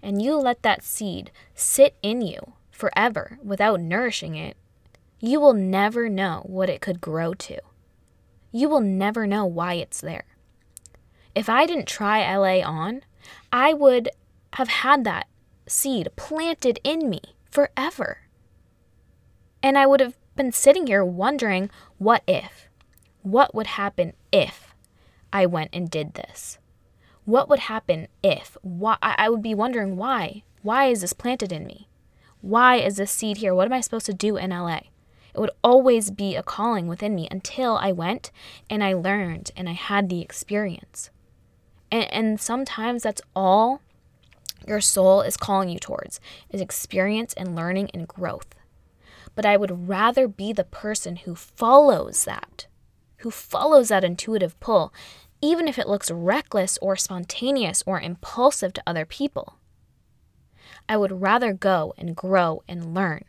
and 0.00 0.22
you 0.22 0.36
let 0.36 0.62
that 0.62 0.84
seed 0.84 1.32
sit 1.54 1.96
in 2.02 2.22
you 2.22 2.52
forever 2.70 3.38
without 3.42 3.80
nourishing 3.80 4.36
it, 4.36 4.56
you 5.18 5.40
will 5.40 5.52
never 5.52 6.08
know 6.08 6.42
what 6.46 6.70
it 6.70 6.80
could 6.80 7.00
grow 7.00 7.34
to. 7.34 7.58
You 8.52 8.68
will 8.68 8.80
never 8.80 9.26
know 9.26 9.44
why 9.44 9.74
it's 9.74 10.00
there. 10.00 10.24
If 11.34 11.48
I 11.48 11.66
didn't 11.66 11.88
try 11.88 12.20
LA 12.36 12.64
on, 12.64 13.02
I 13.52 13.72
would 13.72 14.10
have 14.54 14.68
had 14.68 15.04
that 15.04 15.26
seed 15.66 16.08
planted 16.16 16.78
in 16.84 17.08
me 17.08 17.20
forever. 17.50 18.18
And 19.62 19.78
I 19.78 19.86
would 19.86 20.00
have 20.00 20.16
been 20.36 20.52
sitting 20.52 20.86
here 20.86 21.04
wondering 21.04 21.70
what 21.98 22.22
if? 22.26 22.68
What 23.22 23.54
would 23.54 23.68
happen 23.68 24.12
if 24.32 24.74
I 25.32 25.46
went 25.46 25.70
and 25.72 25.88
did 25.88 26.14
this? 26.14 26.58
What 27.24 27.48
would 27.48 27.60
happen 27.60 28.08
if? 28.22 28.56
Why 28.62 28.96
I 29.00 29.30
would 29.30 29.42
be 29.42 29.54
wondering 29.54 29.96
why. 29.96 30.42
Why 30.62 30.86
is 30.86 31.00
this 31.00 31.12
planted 31.12 31.52
in 31.52 31.66
me? 31.66 31.88
Why 32.40 32.76
is 32.76 32.96
this 32.96 33.12
seed 33.12 33.38
here? 33.38 33.54
What 33.54 33.66
am 33.66 33.72
I 33.72 33.80
supposed 33.80 34.06
to 34.06 34.12
do 34.12 34.36
in 34.36 34.50
LA? 34.50 34.80
It 35.34 35.38
would 35.38 35.52
always 35.64 36.10
be 36.10 36.34
a 36.34 36.42
calling 36.42 36.88
within 36.88 37.14
me 37.14 37.28
until 37.30 37.76
I 37.76 37.92
went 37.92 38.30
and 38.68 38.84
I 38.84 38.92
learned 38.92 39.50
and 39.56 39.68
I 39.68 39.72
had 39.72 40.08
the 40.08 40.20
experience. 40.20 41.10
And, 41.92 42.12
and 42.12 42.40
sometimes 42.40 43.04
that's 43.04 43.22
all 43.36 43.80
your 44.66 44.80
soul 44.80 45.22
is 45.22 45.36
calling 45.36 45.68
you 45.68 45.78
towards 45.78 46.18
is 46.50 46.60
experience 46.60 47.34
and 47.34 47.54
learning 47.54 47.90
and 47.94 48.08
growth. 48.08 48.56
But 49.36 49.46
I 49.46 49.56
would 49.56 49.88
rather 49.88 50.26
be 50.26 50.52
the 50.52 50.64
person 50.64 51.16
who 51.16 51.36
follows 51.36 52.24
that, 52.24 52.66
who 53.18 53.30
follows 53.30 53.88
that 53.88 54.04
intuitive 54.04 54.58
pull 54.58 54.92
even 55.42 55.66
if 55.66 55.78
it 55.78 55.88
looks 55.88 56.10
reckless 56.10 56.78
or 56.80 56.96
spontaneous 56.96 57.82
or 57.84 58.00
impulsive 58.00 58.72
to 58.72 58.82
other 58.86 59.04
people. 59.04 59.58
I 60.88 60.96
would 60.96 61.20
rather 61.20 61.52
go 61.52 61.92
and 61.98 62.16
grow 62.16 62.62
and 62.68 62.94
learn 62.94 63.24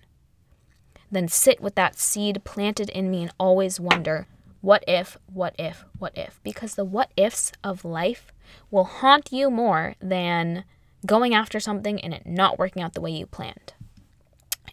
than 1.12 1.27
sit 1.27 1.60
with 1.60 1.75
that 1.75 1.98
seed 1.98 2.43
planted 2.43 2.89
in 2.89 3.10
me 3.12 3.24
and 3.24 3.34
always 3.39 3.79
wonder, 3.79 4.27
what 4.63 4.82
if, 4.88 5.17
what 5.25 5.53
if, 5.60 5.84
what 6.00 6.17
if? 6.17 6.39
Because 6.41 6.75
the 6.75 6.86
what 6.86 7.12
ifs 7.17 7.51
of 7.65 7.84
life 7.84 8.32
will 8.72 8.86
haunt 8.86 9.29
you 9.29 9.51
more 9.51 9.96
than 10.00 10.63
going 11.05 11.34
after 11.34 11.60
something 11.60 12.00
and 12.00 12.13
it 12.13 12.25
not 12.25 12.58
working 12.58 12.82
out 12.82 12.93
the 12.93 13.01
way 13.01 13.12
you 13.12 13.25
planned. 13.25 13.74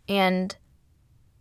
And 0.09 0.55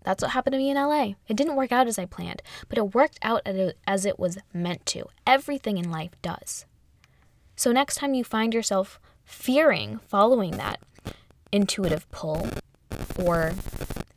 that's 0.04 0.24
what 0.24 0.32
happened 0.32 0.54
to 0.54 0.58
me 0.58 0.72
in 0.72 0.78
LA. 0.78 1.14
It 1.28 1.38
didn't 1.38 1.58
work 1.58 1.72
out 1.72 1.86
as 1.86 2.00
I 2.00 2.06
planned, 2.06 2.42
but 2.68 2.80
it 2.80 2.96
worked 2.96 3.20
out 3.22 3.48
as 3.86 4.04
it 4.04 4.18
was 4.18 4.40
meant 4.52 4.84
to. 4.88 5.06
Everything 5.28 5.78
in 5.78 5.92
life 5.92 6.20
does. 6.24 6.66
So, 7.56 7.72
next 7.72 7.98
time 7.98 8.16
you 8.16 8.24
find 8.24 8.52
yourself 8.52 9.00
fearing 9.24 10.00
following 10.08 10.58
that 10.58 10.80
intuitive 11.52 12.10
pull 12.10 12.48
or 13.24 13.54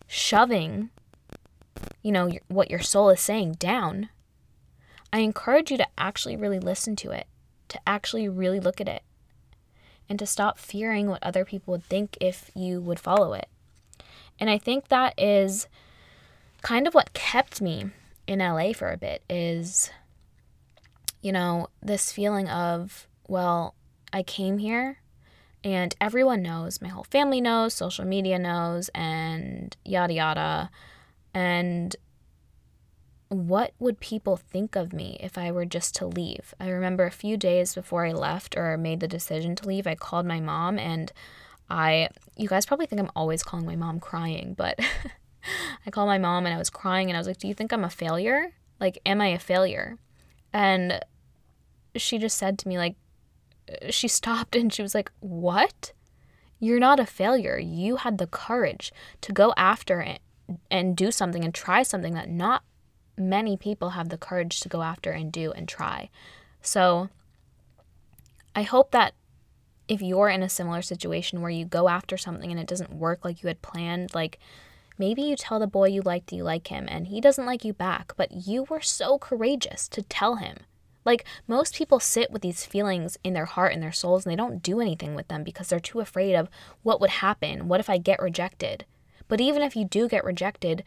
shoving, 0.06 0.88
you 2.02 2.12
know, 2.12 2.30
what 2.48 2.70
your 2.70 2.80
soul 2.80 3.10
is 3.10 3.20
saying 3.20 3.56
down, 3.58 4.08
I 5.12 5.20
encourage 5.20 5.70
you 5.70 5.76
to 5.78 5.86
actually 5.98 6.36
really 6.36 6.58
listen 6.58 6.96
to 6.96 7.10
it, 7.10 7.26
to 7.68 7.80
actually 7.86 8.28
really 8.28 8.60
look 8.60 8.80
at 8.80 8.88
it, 8.88 9.02
and 10.08 10.18
to 10.18 10.26
stop 10.26 10.58
fearing 10.58 11.08
what 11.08 11.22
other 11.22 11.44
people 11.44 11.72
would 11.72 11.84
think 11.84 12.16
if 12.20 12.50
you 12.54 12.80
would 12.80 12.98
follow 12.98 13.34
it. 13.34 13.48
And 14.40 14.48
I 14.48 14.58
think 14.58 14.88
that 14.88 15.14
is 15.18 15.68
kind 16.62 16.86
of 16.86 16.94
what 16.94 17.12
kept 17.12 17.60
me 17.60 17.90
in 18.26 18.38
LA 18.38 18.72
for 18.72 18.90
a 18.90 18.96
bit 18.96 19.22
is 19.28 19.90
you 21.22 21.32
know, 21.32 21.68
this 21.80 22.12
feeling 22.12 22.48
of, 22.48 23.06
well, 23.28 23.74
I 24.12 24.22
came 24.22 24.58
here 24.58 24.98
and 25.64 25.94
everyone 26.00 26.42
knows, 26.42 26.82
my 26.82 26.88
whole 26.88 27.04
family 27.04 27.40
knows, 27.40 27.72
social 27.72 28.04
media 28.04 28.38
knows, 28.38 28.90
and 28.94 29.74
yada 29.84 30.12
yada. 30.12 30.70
And 31.32 31.94
what 33.32 33.72
would 33.78 33.98
people 33.98 34.36
think 34.36 34.76
of 34.76 34.92
me 34.92 35.16
if 35.20 35.38
I 35.38 35.50
were 35.50 35.64
just 35.64 35.94
to 35.96 36.06
leave? 36.06 36.54
I 36.60 36.68
remember 36.68 37.04
a 37.06 37.10
few 37.10 37.36
days 37.36 37.74
before 37.74 38.04
I 38.04 38.12
left 38.12 38.56
or 38.56 38.76
made 38.76 39.00
the 39.00 39.08
decision 39.08 39.56
to 39.56 39.66
leave, 39.66 39.86
I 39.86 39.94
called 39.94 40.26
my 40.26 40.38
mom 40.38 40.78
and 40.78 41.10
I, 41.70 42.10
you 42.36 42.48
guys 42.48 42.66
probably 42.66 42.86
think 42.86 43.00
I'm 43.00 43.10
always 43.16 43.42
calling 43.42 43.64
my 43.64 43.76
mom 43.76 44.00
crying, 44.00 44.54
but 44.56 44.78
I 45.86 45.90
called 45.90 46.08
my 46.08 46.18
mom 46.18 46.44
and 46.44 46.54
I 46.54 46.58
was 46.58 46.68
crying 46.68 47.08
and 47.08 47.16
I 47.16 47.20
was 47.20 47.26
like, 47.26 47.38
Do 47.38 47.48
you 47.48 47.54
think 47.54 47.72
I'm 47.72 47.84
a 47.84 47.90
failure? 47.90 48.52
Like, 48.78 48.98
am 49.06 49.20
I 49.20 49.28
a 49.28 49.38
failure? 49.38 49.96
And 50.52 51.00
she 51.96 52.18
just 52.18 52.36
said 52.36 52.58
to 52.58 52.68
me, 52.68 52.76
like, 52.76 52.96
she 53.88 54.08
stopped 54.08 54.54
and 54.54 54.72
she 54.72 54.82
was 54.82 54.94
like, 54.94 55.10
What? 55.20 55.92
You're 56.58 56.78
not 56.78 57.00
a 57.00 57.06
failure. 57.06 57.58
You 57.58 57.96
had 57.96 58.18
the 58.18 58.26
courage 58.26 58.92
to 59.22 59.32
go 59.32 59.54
after 59.56 60.00
it 60.00 60.20
and 60.70 60.96
do 60.96 61.10
something 61.10 61.44
and 61.44 61.54
try 61.54 61.82
something 61.82 62.14
that 62.14 62.28
not 62.28 62.62
many 63.28 63.56
people 63.56 63.90
have 63.90 64.08
the 64.08 64.18
courage 64.18 64.60
to 64.60 64.68
go 64.68 64.82
after 64.82 65.10
and 65.10 65.32
do 65.32 65.52
and 65.52 65.68
try. 65.68 66.10
So 66.60 67.08
I 68.54 68.62
hope 68.62 68.90
that 68.92 69.14
if 69.88 70.00
you're 70.00 70.28
in 70.28 70.42
a 70.42 70.48
similar 70.48 70.82
situation 70.82 71.40
where 71.40 71.50
you 71.50 71.64
go 71.64 71.88
after 71.88 72.16
something 72.16 72.50
and 72.50 72.60
it 72.60 72.66
doesn't 72.66 72.94
work 72.94 73.24
like 73.24 73.42
you 73.42 73.48
had 73.48 73.62
planned, 73.62 74.14
like 74.14 74.38
maybe 74.98 75.22
you 75.22 75.36
tell 75.36 75.58
the 75.58 75.66
boy 75.66 75.88
you 75.88 76.02
liked 76.02 76.32
you 76.32 76.44
like 76.44 76.68
him 76.68 76.86
and 76.88 77.08
he 77.08 77.20
doesn't 77.20 77.46
like 77.46 77.64
you 77.64 77.72
back, 77.72 78.12
but 78.16 78.46
you 78.46 78.64
were 78.64 78.80
so 78.80 79.18
courageous 79.18 79.88
to 79.88 80.02
tell 80.02 80.36
him. 80.36 80.58
Like 81.04 81.24
most 81.48 81.74
people 81.74 81.98
sit 81.98 82.30
with 82.30 82.42
these 82.42 82.64
feelings 82.64 83.18
in 83.24 83.32
their 83.32 83.44
heart 83.44 83.72
and 83.72 83.82
their 83.82 83.92
souls 83.92 84.24
and 84.24 84.32
they 84.32 84.36
don't 84.36 84.62
do 84.62 84.80
anything 84.80 85.14
with 85.14 85.28
them 85.28 85.42
because 85.42 85.68
they're 85.68 85.80
too 85.80 86.00
afraid 86.00 86.34
of 86.34 86.48
what 86.82 87.00
would 87.00 87.10
happen. 87.10 87.68
What 87.68 87.80
if 87.80 87.90
I 87.90 87.98
get 87.98 88.22
rejected? 88.22 88.84
But 89.28 89.40
even 89.40 89.62
if 89.62 89.74
you 89.74 89.84
do 89.84 90.08
get 90.08 90.24
rejected, 90.24 90.84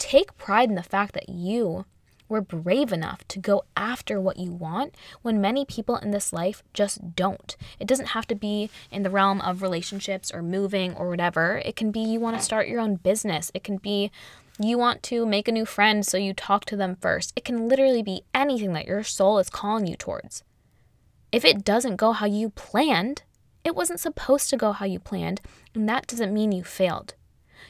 take 0.00 0.36
pride 0.36 0.68
in 0.68 0.74
the 0.74 0.82
fact 0.82 1.14
that 1.14 1.28
you 1.28 1.84
we're 2.30 2.40
brave 2.40 2.92
enough 2.92 3.26
to 3.26 3.40
go 3.40 3.64
after 3.76 4.20
what 4.20 4.36
you 4.36 4.52
want 4.52 4.94
when 5.20 5.40
many 5.40 5.64
people 5.64 5.96
in 5.96 6.12
this 6.12 6.32
life 6.32 6.62
just 6.72 7.16
don't. 7.16 7.56
It 7.80 7.88
doesn't 7.88 8.10
have 8.10 8.26
to 8.28 8.36
be 8.36 8.70
in 8.92 9.02
the 9.02 9.10
realm 9.10 9.40
of 9.40 9.62
relationships 9.62 10.30
or 10.32 10.40
moving 10.40 10.94
or 10.94 11.08
whatever. 11.08 11.60
It 11.64 11.74
can 11.74 11.90
be 11.90 11.98
you 11.98 12.20
want 12.20 12.36
to 12.36 12.42
start 12.42 12.68
your 12.68 12.80
own 12.80 12.94
business. 12.94 13.50
It 13.52 13.64
can 13.64 13.78
be 13.78 14.12
you 14.60 14.78
want 14.78 15.02
to 15.04 15.26
make 15.26 15.48
a 15.48 15.52
new 15.52 15.64
friend, 15.64 16.06
so 16.06 16.18
you 16.18 16.32
talk 16.32 16.66
to 16.66 16.76
them 16.76 16.96
first. 17.00 17.32
It 17.34 17.44
can 17.44 17.68
literally 17.68 18.02
be 18.02 18.22
anything 18.32 18.74
that 18.74 18.86
your 18.86 19.02
soul 19.02 19.38
is 19.38 19.50
calling 19.50 19.88
you 19.88 19.96
towards. 19.96 20.44
If 21.32 21.44
it 21.44 21.64
doesn't 21.64 21.96
go 21.96 22.12
how 22.12 22.26
you 22.26 22.50
planned, 22.50 23.22
it 23.64 23.74
wasn't 23.74 24.00
supposed 24.00 24.50
to 24.50 24.56
go 24.56 24.72
how 24.72 24.86
you 24.86 25.00
planned, 25.00 25.40
and 25.74 25.88
that 25.88 26.06
doesn't 26.06 26.34
mean 26.34 26.52
you 26.52 26.62
failed. 26.62 27.14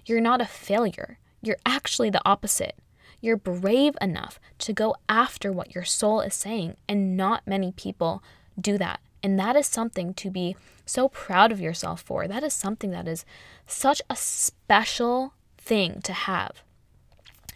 You're 0.04 0.20
not 0.20 0.40
a 0.40 0.46
failure. 0.46 1.18
You're 1.42 1.56
actually 1.64 2.10
the 2.10 2.22
opposite. 2.24 2.76
You're 3.20 3.36
brave 3.36 3.96
enough 4.00 4.40
to 4.58 4.72
go 4.72 4.96
after 5.08 5.52
what 5.52 5.74
your 5.74 5.84
soul 5.84 6.20
is 6.20 6.34
saying, 6.34 6.76
and 6.88 7.16
not 7.16 7.46
many 7.46 7.72
people 7.72 8.22
do 8.58 8.78
that. 8.78 9.00
And 9.22 9.38
that 9.38 9.56
is 9.56 9.66
something 9.66 10.14
to 10.14 10.30
be 10.30 10.56
so 10.86 11.08
proud 11.08 11.52
of 11.52 11.60
yourself 11.60 12.00
for. 12.00 12.26
That 12.26 12.42
is 12.42 12.54
something 12.54 12.90
that 12.90 13.06
is 13.06 13.24
such 13.66 14.00
a 14.08 14.16
special 14.16 15.34
thing 15.58 16.00
to 16.02 16.12
have. 16.12 16.62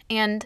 And 0.09 0.45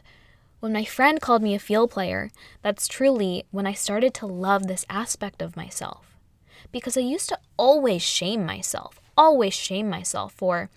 when 0.59 0.73
my 0.73 0.85
friend 0.85 1.21
called 1.21 1.41
me 1.41 1.55
a 1.55 1.59
feel 1.59 1.87
player, 1.87 2.31
that's 2.61 2.87
truly 2.87 3.45
when 3.51 3.67
I 3.67 3.73
started 3.73 4.13
to 4.15 4.25
love 4.25 4.67
this 4.67 4.85
aspect 4.89 5.41
of 5.41 5.57
myself. 5.57 6.17
Because 6.71 6.97
I 6.97 7.01
used 7.01 7.29
to 7.29 7.39
always 7.57 8.01
shame 8.01 8.45
myself, 8.45 8.99
always 9.17 9.53
shame 9.53 9.89
myself 9.89 10.33
for 10.33 10.69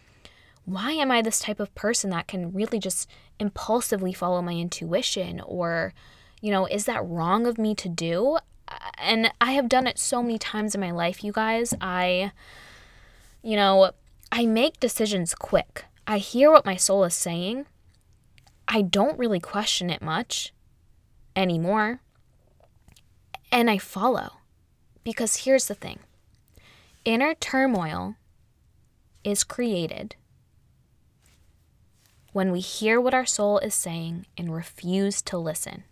why 0.64 0.92
am 0.92 1.10
I 1.10 1.22
this 1.22 1.40
type 1.40 1.60
of 1.60 1.74
person 1.74 2.10
that 2.10 2.28
can 2.28 2.52
really 2.52 2.78
just 2.78 3.08
impulsively 3.38 4.12
follow 4.12 4.40
my 4.42 4.52
intuition? 4.52 5.40
Or, 5.40 5.92
you 6.40 6.50
know, 6.50 6.66
is 6.66 6.84
that 6.84 7.04
wrong 7.04 7.46
of 7.46 7.58
me 7.58 7.74
to 7.76 7.88
do? 7.88 8.38
Uh, 8.68 8.76
and 8.98 9.32
I 9.40 9.52
have 9.52 9.68
done 9.68 9.86
it 9.86 9.98
so 9.98 10.22
many 10.22 10.38
times 10.38 10.74
in 10.74 10.80
my 10.80 10.90
life, 10.90 11.24
you 11.24 11.32
guys. 11.32 11.74
I, 11.80 12.32
you 13.42 13.56
know, 13.56 13.90
I 14.30 14.46
make 14.46 14.78
decisions 14.80 15.34
quick. 15.34 15.84
I 16.06 16.18
hear 16.18 16.50
what 16.50 16.66
my 16.66 16.76
soul 16.76 17.04
is 17.04 17.14
saying. 17.14 17.66
I 18.68 18.82
don't 18.82 19.18
really 19.18 19.40
question 19.40 19.90
it 19.90 20.00
much 20.00 20.54
anymore. 21.34 22.00
And 23.50 23.68
I 23.68 23.78
follow. 23.78 24.38
Because 25.04 25.38
here's 25.38 25.66
the 25.66 25.74
thing 25.74 25.98
inner 27.04 27.34
turmoil 27.34 28.14
is 29.24 29.42
created 29.42 30.14
when 32.32 32.50
we 32.50 32.60
hear 32.60 33.00
what 33.00 33.14
our 33.14 33.26
soul 33.26 33.58
is 33.58 33.74
saying 33.74 34.26
and 34.36 34.54
refuse 34.54 35.20
to 35.22 35.36
listen. 35.38 35.84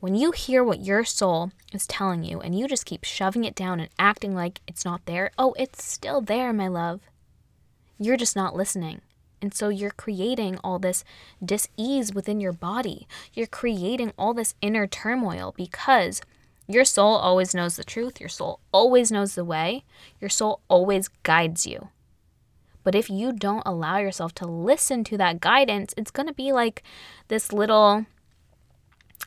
When 0.00 0.14
you 0.14 0.32
hear 0.32 0.64
what 0.64 0.80
your 0.80 1.04
soul 1.04 1.52
is 1.72 1.86
telling 1.86 2.24
you 2.24 2.40
and 2.40 2.58
you 2.58 2.66
just 2.66 2.86
keep 2.86 3.04
shoving 3.04 3.44
it 3.44 3.54
down 3.54 3.80
and 3.80 3.90
acting 3.98 4.34
like 4.34 4.60
it's 4.66 4.84
not 4.84 5.04
there, 5.06 5.30
oh, 5.38 5.54
it's 5.58 5.84
still 5.84 6.20
there, 6.20 6.52
my 6.52 6.68
love. 6.68 7.00
You're 7.98 8.16
just 8.16 8.34
not 8.34 8.56
listening. 8.56 9.02
And 9.42 9.54
so 9.54 9.68
you're 9.68 9.90
creating 9.90 10.58
all 10.64 10.78
this 10.78 11.04
dis-ease 11.44 12.14
within 12.14 12.40
your 12.40 12.52
body. 12.52 13.06
You're 13.34 13.46
creating 13.46 14.12
all 14.18 14.34
this 14.34 14.54
inner 14.60 14.86
turmoil 14.86 15.54
because 15.56 16.22
your 16.66 16.84
soul 16.84 17.16
always 17.16 17.54
knows 17.54 17.76
the 17.76 17.84
truth. 17.84 18.20
Your 18.20 18.28
soul 18.28 18.60
always 18.72 19.12
knows 19.12 19.34
the 19.34 19.44
way. 19.44 19.84
Your 20.20 20.30
soul 20.30 20.60
always 20.68 21.08
guides 21.22 21.66
you. 21.66 21.88
But 22.82 22.94
if 22.94 23.10
you 23.10 23.32
don't 23.32 23.62
allow 23.66 23.98
yourself 23.98 24.34
to 24.36 24.46
listen 24.46 25.04
to 25.04 25.18
that 25.18 25.40
guidance, 25.40 25.94
it's 25.96 26.10
going 26.10 26.28
to 26.28 26.34
be 26.34 26.52
like 26.52 26.82
this 27.28 27.52
little 27.52 28.06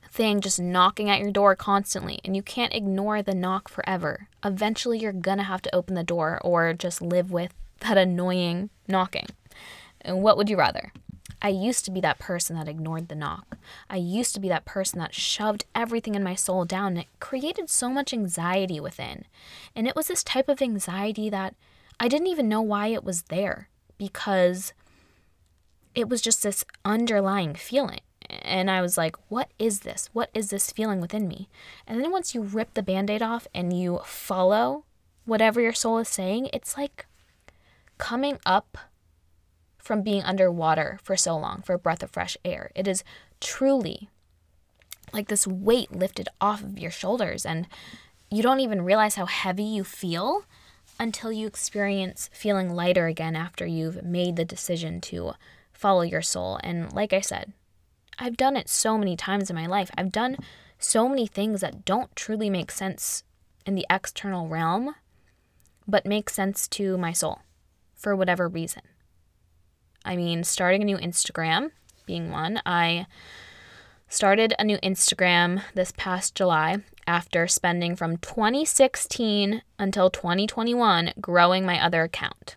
thing 0.10 0.42
just 0.42 0.60
knocking 0.60 1.10
at 1.10 1.20
your 1.20 1.32
door 1.32 1.56
constantly, 1.56 2.20
and 2.24 2.36
you 2.36 2.44
can't 2.44 2.74
ignore 2.74 3.22
the 3.22 3.36
knock 3.36 3.68
forever. 3.68 4.28
Eventually, 4.44 5.00
you're 5.00 5.12
going 5.12 5.38
to 5.38 5.44
have 5.44 5.62
to 5.64 5.76
open 5.76 5.96
the 5.96 6.04
door 6.04 6.40
or 6.44 6.74
just 6.74 7.02
live 7.02 7.32
with 7.32 7.54
that 7.80 7.98
annoying 7.98 8.70
knocking. 8.88 9.28
And 10.02 10.22
what 10.22 10.38
would 10.38 10.50
you 10.50 10.58
rather? 10.58 10.92
I 11.42 11.50
used 11.50 11.84
to 11.86 11.92
be 11.92 12.00
that 12.00 12.20
person 12.20 12.56
that 12.56 12.70
ignored 12.70 13.10
the 13.10 13.16
knock. 13.16 13.58
I 13.90 13.98
used 13.98 14.34
to 14.34 14.40
be 14.40 14.48
that 14.48 14.64
person 14.64 15.00
that 15.00 15.14
shoved 15.14 15.66
everything 15.76 16.16
in 16.16 16.24
my 16.24 16.36
soul 16.36 16.64
down. 16.64 16.94
And 16.94 17.00
it 17.00 17.08
created 17.20 17.70
so 17.70 17.90
much 17.90 18.14
anxiety 18.14 18.80
within. 18.80 19.26
And 19.76 19.86
it 19.86 19.96
was 19.96 20.08
this 20.08 20.24
type 20.24 20.48
of 20.48 20.62
anxiety 20.62 21.30
that 21.30 21.56
I 22.04 22.10
didn't 22.10 22.28
even 22.28 22.50
know 22.50 22.62
why 22.62 22.88
it 22.88 23.06
was 23.06 23.22
there 23.30 23.70
because 23.98 24.74
it 25.96 26.10
was 26.10 26.22
just 26.22 26.44
this 26.44 26.66
underlying 26.84 27.56
feeling. 27.56 28.02
And 28.42 28.70
I 28.70 28.82
was 28.82 28.98
like, 28.98 29.16
what 29.30 29.52
is 29.58 29.80
this? 29.80 30.10
What 30.12 30.30
is 30.34 30.50
this 30.50 30.70
feeling 30.70 31.00
within 31.00 31.30
me? 31.30 31.48
And 31.88 32.02
then 32.02 32.12
once 32.12 32.36
you 32.36 32.42
rip 32.42 32.74
the 32.74 32.84
band 32.84 33.10
aid 33.10 33.22
off 33.22 33.48
and 33.56 33.72
you 33.72 34.02
follow 34.04 34.84
whatever 35.24 35.62
your 35.62 35.72
soul 35.72 35.98
is 35.98 36.10
saying, 36.10 36.50
it's 36.52 36.78
like 36.78 37.06
coming 37.98 38.38
up 38.46 38.78
from 39.78 40.02
being 40.02 40.24
underwater 40.24 41.00
for 41.04 41.16
so 41.16 41.38
long 41.38 41.62
for 41.62 41.72
a 41.74 41.80
breath 41.80 42.04
of 42.04 42.12
fresh 42.12 42.36
air. 42.44 42.70
It 42.76 42.86
is 42.86 43.06
truly 43.40 44.10
like 45.14 45.30
this 45.30 45.48
weight 45.48 45.94
lifted 45.94 46.28
off 46.42 46.62
of 46.62 46.78
your 46.78 46.92
shoulders, 46.92 47.46
and 47.46 47.66
you 48.30 48.44
don't 48.44 48.60
even 48.60 48.82
realize 48.82 49.16
how 49.16 49.26
heavy 49.26 49.64
you 49.64 49.86
feel 49.86 50.44
until 51.00 51.32
you 51.32 51.48
experience 51.48 52.30
feeling 52.34 52.70
lighter 52.70 53.08
again 53.08 53.36
after 53.36 53.66
you've 53.66 54.04
made 54.04 54.36
the 54.36 54.46
decision 54.46 55.02
to 55.02 55.34
follow 55.72 56.02
your 56.02 56.22
soul. 56.22 56.60
And 56.64 56.94
like 56.94 57.14
I 57.14 57.22
said, 57.22 57.54
I've 58.20 58.38
done 58.38 58.56
it 58.56 58.70
so 58.70 58.98
many 58.98 59.16
times 59.16 59.50
in 59.50 59.56
my 59.56 59.66
life. 59.66 59.90
I've 59.98 60.12
done 60.12 60.38
so 60.78 61.10
many 61.10 61.28
things 61.28 61.62
that 61.62 61.86
don't 61.86 62.16
truly 62.16 62.50
make 62.50 62.72
sense 62.72 63.24
in 63.66 63.76
the 63.76 63.86
external 63.90 64.48
realm, 64.48 64.96
but 65.88 66.06
make 66.06 66.30
sense 66.30 66.68
to 66.70 66.98
my 66.98 67.12
soul 67.12 67.40
for 67.96 68.16
whatever 68.16 68.48
reason. 68.48 68.84
I 70.06 70.16
mean, 70.16 70.44
starting 70.44 70.82
a 70.82 70.86
new 70.86 70.98
Instagram 70.98 71.72
being 72.06 72.32
one. 72.32 72.62
I 72.66 73.08
started 74.10 74.54
a 74.60 74.64
new 74.64 74.78
Instagram 74.80 75.64
this 75.74 75.94
past 75.96 76.36
July 76.36 76.84
after 77.08 77.48
spending 77.48 77.96
from 77.96 78.18
2016 78.18 79.62
until 79.78 80.10
2021 80.10 81.14
growing 81.20 81.66
my 81.66 81.84
other 81.84 82.04
account 82.04 82.56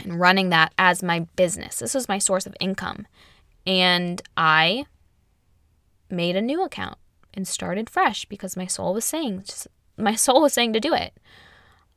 and 0.00 0.20
running 0.20 0.50
that 0.50 0.72
as 0.78 1.02
my 1.02 1.20
business. 1.36 1.78
This 1.78 1.94
was 1.94 2.08
my 2.08 2.18
source 2.18 2.46
of 2.46 2.56
income. 2.60 3.06
And 3.66 4.20
I 4.36 4.86
made 6.10 6.36
a 6.36 6.42
new 6.42 6.62
account 6.62 6.98
and 7.32 7.48
started 7.48 7.90
fresh 7.90 8.24
because 8.26 8.56
my 8.56 8.66
soul 8.66 8.94
was 8.94 9.04
saying 9.04 9.44
just, 9.46 9.68
my 9.96 10.14
soul 10.14 10.42
was 10.42 10.52
saying 10.52 10.72
to 10.74 10.80
do 10.80 10.94
it. 10.94 11.14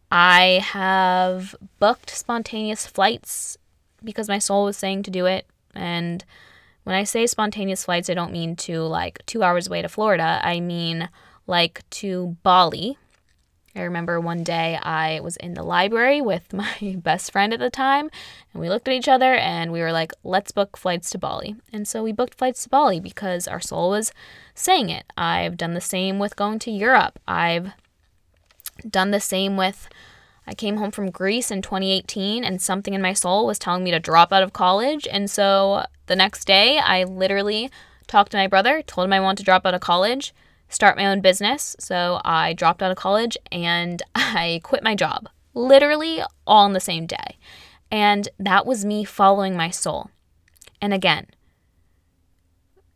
I 0.09 0.61
have 0.63 1.55
booked 1.79 2.11
spontaneous 2.11 2.87
flights 2.87 3.57
because 4.03 4.29
my 4.29 4.39
soul 4.39 4.65
was 4.65 4.77
saying 4.77 5.03
to 5.03 5.11
do 5.11 5.25
it. 5.25 5.45
And 5.75 6.23
when 6.83 6.95
I 6.95 7.03
say 7.03 7.27
spontaneous 7.27 7.83
flights, 7.83 8.09
I 8.09 8.13
don't 8.13 8.31
mean 8.31 8.55
to 8.57 8.81
like 8.83 9.25
two 9.25 9.43
hours 9.43 9.67
away 9.67 9.81
to 9.81 9.89
Florida. 9.89 10.39
I 10.41 10.61
mean 10.61 11.09
like 11.47 11.83
to 11.89 12.37
Bali. 12.43 12.97
I 13.75 13.81
remember 13.81 14.19
one 14.19 14.43
day 14.43 14.77
I 14.81 15.19
was 15.19 15.37
in 15.37 15.53
the 15.53 15.63
library 15.63 16.21
with 16.21 16.53
my 16.53 16.97
best 16.97 17.31
friend 17.31 17.53
at 17.53 17.59
the 17.59 17.69
time, 17.69 18.09
and 18.53 18.61
we 18.61 18.69
looked 18.69 18.87
at 18.87 18.93
each 18.93 19.07
other 19.07 19.33
and 19.33 19.71
we 19.71 19.81
were 19.81 19.91
like, 19.91 20.13
let's 20.23 20.51
book 20.51 20.77
flights 20.77 21.09
to 21.11 21.17
Bali. 21.17 21.55
And 21.71 21.87
so 21.87 22.03
we 22.03 22.11
booked 22.11 22.35
flights 22.35 22.63
to 22.63 22.69
Bali 22.69 22.99
because 22.99 23.47
our 23.47 23.59
soul 23.59 23.91
was 23.91 24.11
saying 24.53 24.89
it. 24.89 25.05
I've 25.17 25.57
done 25.57 25.73
the 25.73 25.81
same 25.81 26.19
with 26.19 26.35
going 26.35 26.59
to 26.59 26.71
Europe. 26.71 27.19
I've 27.27 27.71
done 28.89 29.11
the 29.11 29.19
same 29.19 29.57
with 29.57 29.89
I 30.47 30.53
came 30.53 30.77
home 30.77 30.91
from 30.91 31.11
Greece 31.11 31.51
in 31.51 31.61
2018 31.61 32.45
and 32.45 32.61
something 32.61 32.93
in 32.93 33.01
my 33.01 33.11
soul 33.11 33.45
was 33.45 33.59
telling 33.59 33.83
me 33.83 33.91
to 33.91 33.99
drop 33.99 34.31
out 34.31 34.43
of 34.43 34.53
college. 34.53 35.05
And 35.11 35.29
so 35.29 35.85
the 36.05 36.15
next 36.15 36.45
day, 36.45 36.79
I 36.79 37.03
literally 37.03 37.69
talked 38.07 38.31
to 38.31 38.37
my 38.37 38.47
brother, 38.47 38.81
told 38.81 39.05
him 39.05 39.13
I 39.13 39.19
wanted 39.19 39.39
to 39.39 39.43
drop 39.43 39.65
out 39.65 39.73
of 39.73 39.81
college, 39.81 40.33
start 40.69 40.97
my 40.97 41.05
own 41.05 41.21
business. 41.21 41.75
So 41.79 42.21
I 42.23 42.53
dropped 42.53 42.81
out 42.81 42.91
of 42.91 42.97
college 42.97 43.37
and 43.51 44.01
I 44.15 44.61
quit 44.63 44.83
my 44.83 44.95
job, 44.95 45.29
literally 45.53 46.21
all 46.45 46.65
in 46.65 46.73
the 46.73 46.79
same 46.79 47.05
day. 47.05 47.37
And 47.89 48.27
that 48.37 48.65
was 48.65 48.85
me 48.85 49.03
following 49.03 49.55
my 49.55 49.69
soul. 49.69 50.09
And 50.81 50.93
again, 50.93 51.27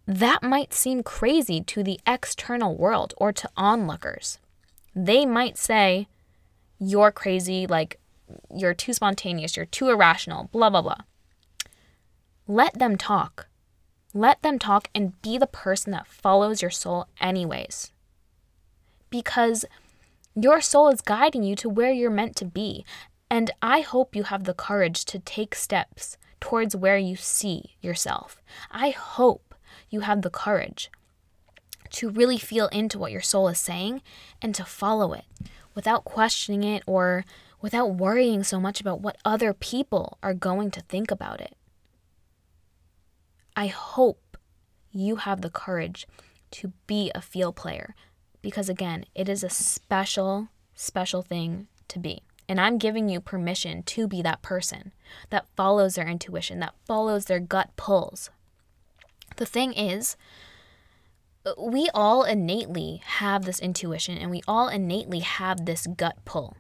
that 0.06 0.44
might 0.44 0.74
seem 0.74 1.04
crazy 1.04 1.62
to 1.62 1.84
the 1.84 2.00
external 2.06 2.76
world 2.76 3.14
or 3.18 3.32
to 3.32 3.50
onlookers. 3.56 4.40
They 4.94 5.26
might 5.26 5.58
say, 5.58 6.08
you're 6.80 7.12
crazy, 7.12 7.66
like 7.66 8.00
you're 8.54 8.74
too 8.74 8.94
spontaneous, 8.94 9.56
you're 9.56 9.66
too 9.66 9.90
irrational, 9.90 10.50
blah, 10.52 10.70
blah, 10.70 10.82
blah. 10.82 10.98
Let 12.48 12.78
them 12.78 12.98
talk. 12.98 13.48
Let 14.14 14.42
them 14.42 14.60
talk 14.60 14.90
and 14.94 15.20
be 15.22 15.38
the 15.38 15.48
person 15.48 15.92
that 15.92 16.08
follows 16.08 16.62
your 16.62 16.72
soul, 16.72 17.08
anyways. 17.20 17.92
Because 19.10 19.66
your 20.36 20.62
soul 20.62 20.90
is 20.90 21.02
guiding 21.02 21.44
you 21.44 21.56
to 21.58 21.70
where 21.70 21.92
you're 21.92 22.10
meant 22.10 22.36
to 22.38 22.46
be. 22.46 22.86
And 23.30 23.52
I 23.62 23.82
hope 23.82 24.16
you 24.16 24.24
have 24.24 24.44
the 24.44 24.54
courage 24.54 25.06
to 25.06 25.20
take 25.20 25.56
steps 25.56 26.18
towards 26.40 26.76
where 26.76 26.98
you 26.98 27.16
see 27.16 27.76
yourself. 27.82 28.42
I 28.70 28.90
hope 28.90 29.56
you 29.90 30.02
have 30.02 30.22
the 30.22 30.30
courage 30.30 30.90
to 31.92 32.10
really 32.10 32.38
feel 32.38 32.68
into 32.70 32.98
what 32.98 33.12
your 33.12 33.22
soul 33.22 33.48
is 33.48 33.60
saying 33.60 34.02
and 34.42 34.56
to 34.56 34.66
follow 34.66 35.14
it 35.14 35.26
without 35.76 36.04
questioning 36.04 36.64
it 36.64 36.84
or 36.86 37.26
without 37.62 37.96
worrying 37.96 38.44
so 38.44 38.60
much 38.60 38.82
about 38.82 39.02
what 39.02 39.18
other 39.24 39.54
people 39.54 40.18
are 40.24 40.34
going 40.34 40.72
to 40.72 40.82
think 40.82 41.12
about 41.12 41.40
it. 41.40 41.56
I 43.56 43.68
hope 43.68 44.38
you 44.92 45.18
have 45.18 45.42
the 45.42 45.50
courage 45.50 46.08
to 46.52 46.74
be 46.88 47.12
a 47.14 47.22
feel 47.22 47.54
player 47.54 47.96
because, 48.42 48.70
again, 48.70 49.06
it 49.16 49.30
is 49.30 49.44
a 49.44 49.50
special, 49.50 50.50
special 50.74 51.22
thing 51.22 51.68
to 51.88 52.00
be. 52.00 52.24
And 52.50 52.60
I'm 52.60 52.78
giving 52.78 53.08
you 53.08 53.22
permission 53.22 53.84
to 53.84 54.08
be 54.08 54.22
that 54.22 54.42
person 54.42 54.92
that 55.30 55.48
follows 55.56 55.96
their 55.96 56.08
intuition, 56.08 56.60
that 56.60 56.76
follows 56.86 57.26
their 57.26 57.40
gut 57.40 57.70
pulls. 57.78 58.30
The 59.38 59.46
thing 59.46 59.74
is, 59.74 60.18
we 61.58 61.90
all 61.94 62.24
innately 62.24 63.02
have 63.06 63.46
this 63.46 63.60
intuition 63.60 64.18
and 64.18 64.30
we 64.30 64.42
all 64.48 64.68
innately 64.68 65.20
have 65.20 65.66
this 65.66 65.88
gut 65.88 66.18
pull. 66.26 66.58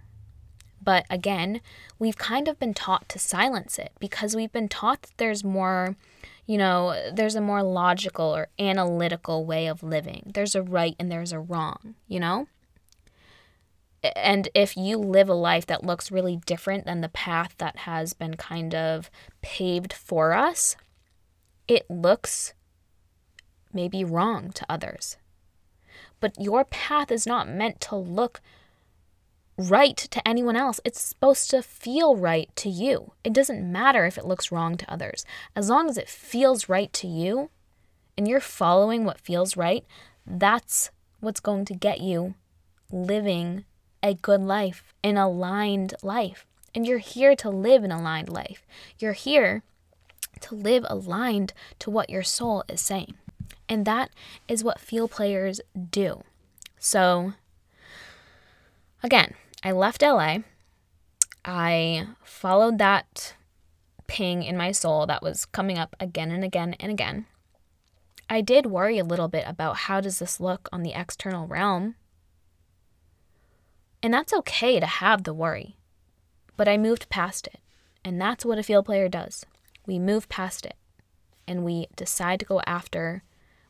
But 0.82 1.06
again, 1.10 1.62
we've 2.00 2.18
kind 2.18 2.48
of 2.48 2.58
been 2.58 2.74
taught 2.74 3.08
to 3.10 3.20
silence 3.20 3.78
it 3.78 3.92
because 4.00 4.36
we've 4.36 4.52
been 4.52 4.70
taught 4.70 5.04
that 5.04 5.18
there's 5.18 5.44
more, 5.44 5.96
you 6.46 6.58
know, 6.58 7.12
there's 7.14 7.36
a 7.36 7.42
more 7.42 7.64
logical 7.64 8.36
or 8.36 8.48
analytical 8.60 9.46
way 9.46 9.68
of 9.68 9.84
living. 9.84 10.32
There's 10.34 10.56
a 10.56 10.62
right 10.64 10.96
and 11.00 11.12
there's 11.12 11.32
a 11.32 11.40
wrong, 11.40 11.96
you 12.08 12.20
know? 12.20 12.48
and 14.04 14.50
if 14.56 14.76
you 14.76 14.98
live 14.98 15.30
a 15.30 15.34
life 15.34 15.66
that 15.68 15.84
looks 15.84 16.12
really 16.12 16.38
different 16.46 16.86
than 16.86 17.02
the 17.02 17.10
path 17.10 17.54
that 17.58 17.78
has 17.78 18.14
been 18.14 18.36
kind 18.36 18.74
of 18.74 19.12
paved 19.42 19.94
for 19.94 20.34
us, 20.34 20.76
it 21.68 21.90
looks 21.90 22.54
maybe 23.72 24.04
wrong 24.04 24.52
to 24.52 24.66
others. 24.68 25.18
But 26.20 26.34
your 26.40 26.66
path 26.66 27.12
is 27.12 27.28
not 27.28 27.48
meant 27.48 27.80
to 27.82 27.96
look 27.96 28.42
right 29.58 29.98
to 29.98 30.28
anyone 30.28 30.56
else. 30.56 30.80
It's 30.84 31.02
supposed 31.02 31.50
to 31.52 31.62
feel 31.62 32.16
right 32.16 32.50
to 32.58 32.70
you. 32.70 33.14
It 33.24 33.34
doesn't 33.34 33.72
matter 33.72 34.06
if 34.06 34.18
it 34.18 34.26
looks 34.26 34.52
wrong 34.52 34.78
to 34.78 34.92
others. 34.92 35.26
As 35.56 35.70
long 35.70 35.90
as 35.90 35.98
it 35.98 36.10
feels 36.10 36.70
right 36.70 36.92
to 36.94 37.08
you 37.08 37.50
and 38.18 38.28
you're 38.28 38.40
following 38.40 39.06
what 39.06 39.20
feels 39.20 39.58
right, 39.58 39.86
that's 40.26 40.90
what's 41.20 41.40
going 41.40 41.66
to 41.66 41.74
get 41.74 42.02
you 42.02 42.36
living 42.92 43.66
a 44.04 44.14
good 44.14 44.42
life, 44.42 44.94
an 45.04 45.18
aligned 45.18 45.94
life. 46.02 46.46
And 46.74 46.88
you're 46.88 47.00
here 47.00 47.36
to 47.36 47.50
live 47.50 47.84
an 47.84 47.92
aligned 47.92 48.30
life. 48.30 48.66
You're 48.98 49.14
here 49.14 49.64
to 50.42 50.56
live 50.56 50.86
aligned 50.90 51.54
to 51.80 51.90
what 51.90 52.10
your 52.10 52.24
soul 52.24 52.64
is 52.68 52.82
saying. 52.82 53.16
And 53.68 53.86
that 53.86 54.10
is 54.48 54.64
what 54.64 54.80
feel 54.80 55.08
players 55.08 55.62
do. 55.92 56.24
So, 56.80 57.34
again, 59.04 59.34
I 59.64 59.72
left 59.72 60.02
LA. 60.02 60.40
I 61.44 62.08
followed 62.24 62.78
that 62.78 63.36
ping 64.08 64.44
in 64.44 64.58
my 64.58 64.72
soul 64.72 65.06
that 65.08 65.24
was 65.24 65.46
coming 65.46 65.78
up 65.78 65.96
again 66.00 66.32
and 66.32 66.44
again 66.44 66.76
and 66.80 66.92
again. 66.92 67.26
I 68.30 68.42
did 68.42 68.66
worry 68.66 68.98
a 68.98 69.04
little 69.04 69.28
bit 69.28 69.44
about 69.48 69.78
how 69.78 70.02
does 70.02 70.20
this 70.20 70.40
look 70.40 70.70
on 70.72 70.84
the 70.84 70.94
external 70.94 71.48
realm? 71.48 71.96
And 74.04 74.14
that's 74.14 74.34
okay 74.34 74.80
to 74.80 74.86
have 74.86 75.24
the 75.24 75.34
worry. 75.34 75.76
But 76.58 76.68
I 76.68 76.78
moved 76.78 77.10
past 77.10 77.48
it. 77.48 77.60
And 78.04 78.20
that's 78.20 78.46
what 78.46 78.58
a 78.58 78.64
feel 78.64 78.84
player 78.84 79.10
does. 79.10 79.46
We 79.86 80.00
move 80.00 80.30
past 80.30 80.66
it 80.66 80.76
and 81.48 81.64
we 81.64 81.88
decide 81.96 82.40
to 82.40 82.46
go 82.46 82.62
after 82.66 83.24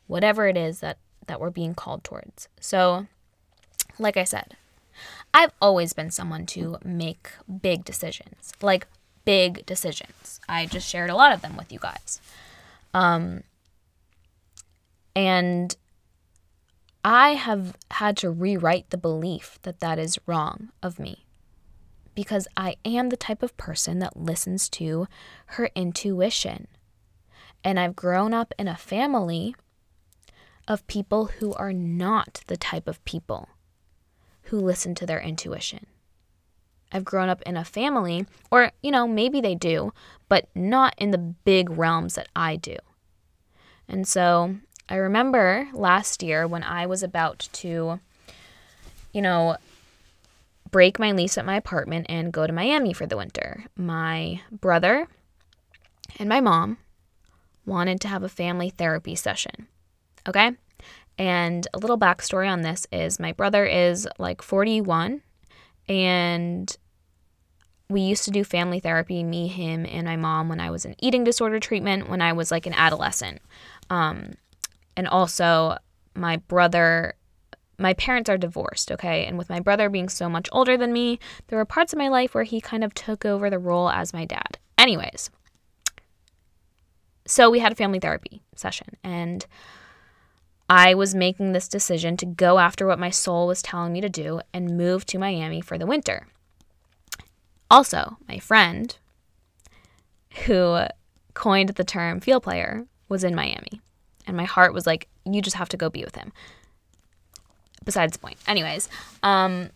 whatever 0.06 0.46
it 0.46 0.56
is 0.56 0.80
that, 0.80 0.98
that 1.26 1.40
we're 1.40 1.50
being 1.50 1.74
called 1.74 2.04
towards. 2.04 2.48
So, 2.60 3.06
like 3.98 4.16
I 4.16 4.24
said, 4.24 4.56
I've 5.34 5.52
always 5.60 5.92
been 5.92 6.10
someone 6.10 6.46
to 6.46 6.78
make 6.84 7.30
big 7.60 7.84
decisions, 7.84 8.52
like 8.60 8.86
big 9.24 9.64
decisions. 9.64 10.40
I 10.48 10.66
just 10.66 10.88
shared 10.88 11.10
a 11.10 11.14
lot 11.14 11.32
of 11.32 11.40
them 11.40 11.56
with 11.56 11.72
you 11.72 11.78
guys. 11.78 12.20
Um, 12.92 13.42
and 15.16 15.74
I 17.04 17.30
have 17.30 17.76
had 17.92 18.16
to 18.18 18.30
rewrite 18.30 18.90
the 18.90 18.98
belief 18.98 19.58
that 19.62 19.80
that 19.80 19.98
is 19.98 20.18
wrong 20.26 20.68
of 20.82 20.98
me 20.98 21.24
because 22.14 22.46
I 22.56 22.76
am 22.84 23.08
the 23.08 23.16
type 23.16 23.42
of 23.42 23.56
person 23.56 23.98
that 24.00 24.16
listens 24.16 24.68
to 24.70 25.08
her 25.46 25.70
intuition. 25.74 26.68
And 27.64 27.80
I've 27.80 27.96
grown 27.96 28.34
up 28.34 28.52
in 28.58 28.68
a 28.68 28.76
family 28.76 29.54
of 30.68 30.86
people 30.86 31.26
who 31.26 31.54
are 31.54 31.72
not 31.72 32.42
the 32.46 32.56
type 32.56 32.86
of 32.86 33.04
people 33.04 33.48
who 34.52 34.60
listen 34.60 34.94
to 34.94 35.06
their 35.06 35.18
intuition. 35.18 35.86
I've 36.92 37.06
grown 37.06 37.30
up 37.30 37.40
in 37.46 37.56
a 37.56 37.64
family, 37.64 38.26
or, 38.50 38.70
you 38.82 38.90
know, 38.90 39.08
maybe 39.08 39.40
they 39.40 39.54
do, 39.54 39.94
but 40.28 40.46
not 40.54 40.94
in 40.98 41.10
the 41.10 41.16
big 41.16 41.70
realms 41.70 42.16
that 42.16 42.28
I 42.36 42.56
do. 42.56 42.76
And 43.88 44.06
so 44.06 44.56
I 44.90 44.96
remember 44.96 45.68
last 45.72 46.22
year 46.22 46.46
when 46.46 46.62
I 46.62 46.84
was 46.84 47.02
about 47.02 47.48
to, 47.54 47.98
you 49.14 49.22
know, 49.22 49.56
break 50.70 50.98
my 50.98 51.12
lease 51.12 51.38
at 51.38 51.46
my 51.46 51.56
apartment 51.56 52.04
and 52.10 52.30
go 52.30 52.46
to 52.46 52.52
Miami 52.52 52.92
for 52.92 53.06
the 53.06 53.16
winter. 53.16 53.64
My 53.74 54.42
brother 54.50 55.08
and 56.18 56.28
my 56.28 56.42
mom 56.42 56.76
wanted 57.64 58.02
to 58.02 58.08
have 58.08 58.22
a 58.22 58.28
family 58.28 58.68
therapy 58.68 59.14
session. 59.14 59.66
Okay? 60.28 60.52
And 61.18 61.66
a 61.74 61.78
little 61.78 61.98
backstory 61.98 62.50
on 62.50 62.62
this 62.62 62.86
is 62.90 63.20
my 63.20 63.32
brother 63.32 63.64
is 63.64 64.08
like 64.18 64.42
41 64.42 65.22
and 65.88 66.76
we 67.88 68.00
used 68.00 68.24
to 68.24 68.30
do 68.30 68.42
family 68.42 68.80
therapy, 68.80 69.22
me, 69.22 69.48
him, 69.48 69.86
and 69.86 70.06
my 70.06 70.16
mom 70.16 70.48
when 70.48 70.60
I 70.60 70.70
was 70.70 70.84
in 70.84 70.96
eating 70.98 71.24
disorder 71.24 71.60
treatment 71.60 72.08
when 72.08 72.22
I 72.22 72.32
was 72.32 72.50
like 72.50 72.66
an 72.66 72.72
adolescent. 72.72 73.40
Um, 73.90 74.32
and 74.96 75.06
also, 75.06 75.76
my 76.14 76.38
brother, 76.38 77.14
my 77.78 77.92
parents 77.94 78.30
are 78.30 78.38
divorced, 78.38 78.90
okay? 78.92 79.26
And 79.26 79.36
with 79.36 79.50
my 79.50 79.60
brother 79.60 79.90
being 79.90 80.08
so 80.08 80.28
much 80.28 80.48
older 80.52 80.76
than 80.76 80.92
me, 80.92 81.18
there 81.48 81.58
were 81.58 81.64
parts 81.64 81.92
of 81.92 81.98
my 81.98 82.08
life 82.08 82.34
where 82.34 82.44
he 82.44 82.60
kind 82.60 82.82
of 82.82 82.94
took 82.94 83.24
over 83.24 83.50
the 83.50 83.58
role 83.58 83.90
as 83.90 84.12
my 84.12 84.24
dad. 84.24 84.58
Anyways, 84.78 85.30
so 87.26 87.50
we 87.50 87.60
had 87.60 87.72
a 87.72 87.76
family 87.76 87.98
therapy 87.98 88.42
session, 88.56 88.96
and 89.04 89.46
I 90.68 90.94
was 90.94 91.14
making 91.14 91.52
this 91.52 91.68
decision 91.68 92.16
to 92.18 92.26
go 92.26 92.58
after 92.58 92.86
what 92.86 92.98
my 92.98 93.10
soul 93.10 93.46
was 93.46 93.62
telling 93.62 93.92
me 93.92 94.00
to 94.00 94.08
do 94.08 94.40
and 94.52 94.76
move 94.76 95.04
to 95.06 95.18
Miami 95.18 95.60
for 95.60 95.76
the 95.76 95.86
winter. 95.86 96.28
Also, 97.70 98.16
my 98.28 98.38
friend 98.38 98.96
who 100.46 100.84
coined 101.34 101.70
the 101.70 101.84
term 101.84 102.20
feel 102.20 102.40
player 102.40 102.86
was 103.08 103.24
in 103.24 103.34
Miami. 103.34 103.80
And 104.26 104.36
my 104.36 104.44
heart 104.44 104.72
was 104.72 104.86
like, 104.86 105.08
you 105.24 105.42
just 105.42 105.56
have 105.56 105.68
to 105.70 105.76
go 105.76 105.90
be 105.90 106.04
with 106.04 106.16
him. 106.16 106.32
Besides 107.84 108.12
the 108.12 108.18
point. 108.18 108.36
Anyways, 108.46 108.88
um, 109.22 109.70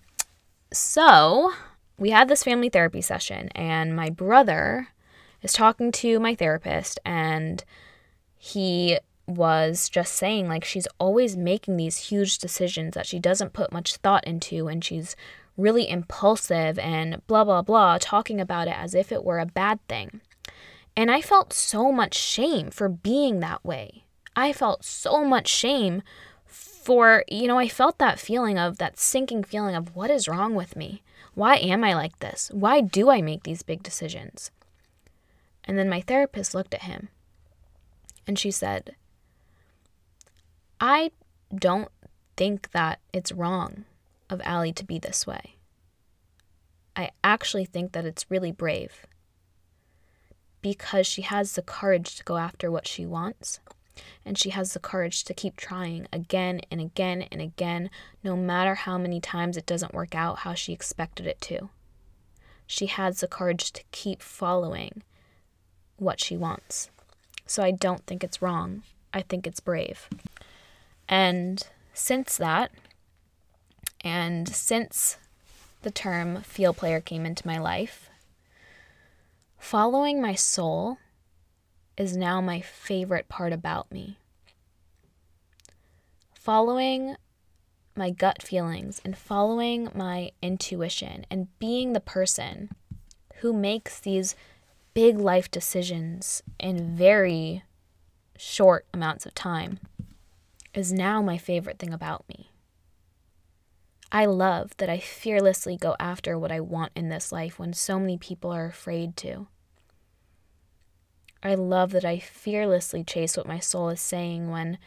so 0.73 1.53
we 1.99 2.11
had 2.11 2.29
this 2.29 2.45
family 2.45 2.69
therapy 2.69 3.01
session, 3.01 3.49
and 3.55 3.97
my 3.97 4.11
brother 4.11 4.89
is 5.43 5.53
talking 5.53 5.91
to 5.93 6.21
my 6.21 6.35
therapist, 6.35 7.01
and 7.05 7.65
he 8.39 8.99
was 9.27 9.89
just 9.89 10.15
saying 10.15 10.49
like 10.49 10.65
she's 10.65 10.87
always 10.99 11.37
making 11.37 11.77
these 11.77 12.09
huge 12.09 12.39
decisions 12.39 12.95
that 12.95 13.07
she 13.07 13.19
doesn't 13.19 13.53
put 13.53 13.73
much 13.73 13.97
thought 13.97 14.27
into 14.27 14.69
and 14.69 14.85
she's 14.85 15.17
really 15.57 15.89
impulsive 15.89 16.79
and 16.79 17.27
blah 17.27 17.45
blah 17.45 17.63
blah 17.63 17.99
talking 18.01 18.41
about 18.41 18.69
it 18.69 18.77
as 18.77 18.95
if 18.95 19.11
it 19.11 19.25
were 19.25 19.39
a 19.39 19.47
bad 19.47 19.81
thing. 19.89 20.21
And 20.97 21.11
I 21.11 21.21
felt 21.21 21.53
so 21.53 21.93
much 21.93 22.15
shame 22.15 22.71
for 22.71 22.89
being 22.89 23.41
that 23.41 23.65
way. 23.65 24.05
I 24.35 24.53
felt 24.53 24.85
so 24.85 25.25
much 25.25 25.49
shame 25.49 26.03
for, 26.47 27.25
you 27.29 27.49
know, 27.49 27.59
I 27.59 27.69
felt 27.69 27.99
that 27.99 28.21
feeling 28.21 28.59
of 28.59 28.79
that 28.79 28.99
sinking 28.99 29.45
feeling 29.45 29.75
of 29.75 29.97
what 29.97 30.11
is 30.11 30.29
wrong 30.29 30.55
with 30.55 30.77
me? 30.77 31.03
Why 31.35 31.57
am 31.57 31.85
I 31.85 31.95
like 31.95 32.19
this? 32.21 32.51
Why 32.53 32.81
do 32.81 33.11
I 33.11 33.21
make 33.21 33.43
these 33.43 33.63
big 33.63 33.83
decisions? 33.83 34.51
And 35.65 35.77
then 35.79 35.89
my 35.89 36.01
therapist 36.01 36.55
looked 36.55 36.73
at 36.73 36.83
him 36.83 37.09
and 38.27 38.39
she 38.39 38.51
said, 38.51 38.95
I 40.81 41.11
don't 41.55 41.91
think 42.37 42.71
that 42.73 43.01
it's 43.13 43.33
wrong 43.33 43.85
of 44.29 44.41
Allie 44.45 44.73
to 44.75 44.85
be 44.85 44.99
this 44.99 45.27
way. 45.27 45.57
I 46.95 47.11
actually 47.23 47.65
think 47.65 47.93
that 47.93 48.05
it's 48.05 48.31
really 48.31 48.53
brave 48.53 49.07
because 50.63 51.07
she 51.07 51.23
has 51.23 51.55
the 51.55 51.63
courage 51.63 52.17
to 52.17 52.25
go 52.25 52.37
after 52.37 52.71
what 52.71 52.87
she 52.87 53.07
wants 53.07 53.61
and 54.25 54.37
she 54.37 54.51
has 54.51 54.73
the 54.73 54.81
courage 54.81 55.25
to 55.25 55.35
keep 55.35 55.57
trying 55.57 56.07
again 56.13 56.61
and 56.71 56.81
again 56.81 57.23
and 57.31 57.41
again, 57.41 57.91
no 58.23 58.37
matter 58.37 58.75
how 58.75 58.99
many 58.99 59.21
times 59.21 59.57
it 59.57 59.67
doesn't 59.67 59.95
work 59.95 60.15
out 60.15 60.41
how 60.41 60.55
she 60.55 60.73
expected 60.73 61.27
it 61.27 61.41
to. 61.43 61.71
She 62.67 62.87
has 62.87 63.21
the 63.21 63.29
courage 63.29 63.73
to 63.73 63.85
keep 63.93 64.21
following 64.21 65.03
what 65.97 66.21
she 66.21 66.37
wants. 66.37 66.91
So 67.47 67.63
I 67.63 67.71
don't 67.71 68.05
think 68.07 68.25
it's 68.25 68.43
wrong. 68.43 68.83
I 69.15 69.23
think 69.23 69.47
it's 69.47 69.61
brave. 69.61 70.09
And 71.09 71.63
since 71.95 72.37
that, 72.37 72.71
and 74.03 74.49
since 74.49 75.19
the 75.83 75.91
term 75.91 76.43
feel 76.43 76.75
player 76.75 77.01
came 77.01 77.25
into 77.25 77.47
my 77.47 77.59
life, 77.59 78.11
following 79.59 80.21
my 80.21 80.35
soul 80.35 80.99
is 81.97 82.17
now 82.17 82.41
my 82.41 82.61
favorite 82.61 83.29
part 83.29 83.53
about 83.53 83.91
me. 83.91 84.19
Following 86.35 87.17
my 87.97 88.11
gut 88.11 88.43
feelings 88.43 89.01
and 89.05 89.17
following 89.17 89.89
my 89.95 90.31
intuition 90.43 91.25
and 91.31 91.49
being 91.59 91.93
the 91.93 92.01
person 92.01 92.71
who 93.37 93.53
makes 93.53 93.99
these 93.99 94.37
big 94.93 95.19
life 95.19 95.51
decisions 95.51 96.43
in 96.59 96.95
very 96.95 97.63
short 98.37 98.87
amounts 98.93 99.25
of 99.25 99.35
time 99.35 99.79
is 100.77 100.93
now 100.93 101.23
my 101.23 101.39
favorite 101.39 101.79
thing 101.79 101.93
about 101.93 102.29
me. 102.29 102.51
I 104.13 104.27
love 104.27 104.77
that 104.77 104.89
I 104.89 104.99
fearlessly 104.99 105.77
go 105.77 105.97
after 105.99 106.39
what 106.39 106.53
I 106.53 106.61
want 106.61 106.93
in 106.95 107.09
this 107.09 107.33
life 107.33 107.59
when 107.59 107.73
so 107.73 107.99
many 107.99 108.17
people 108.17 108.53
are 108.53 108.67
afraid 108.67 109.17
to. 109.19 109.49
I 111.43 111.55
love 111.55 111.91
that 111.93 112.05
I 112.05 112.19
fearlessly 112.19 113.05
chase 113.05 113.37
what 113.37 113.49
my 113.49 113.59
soul 113.59 113.89
is 113.89 114.01
saying 114.01 114.51
when 114.51 114.79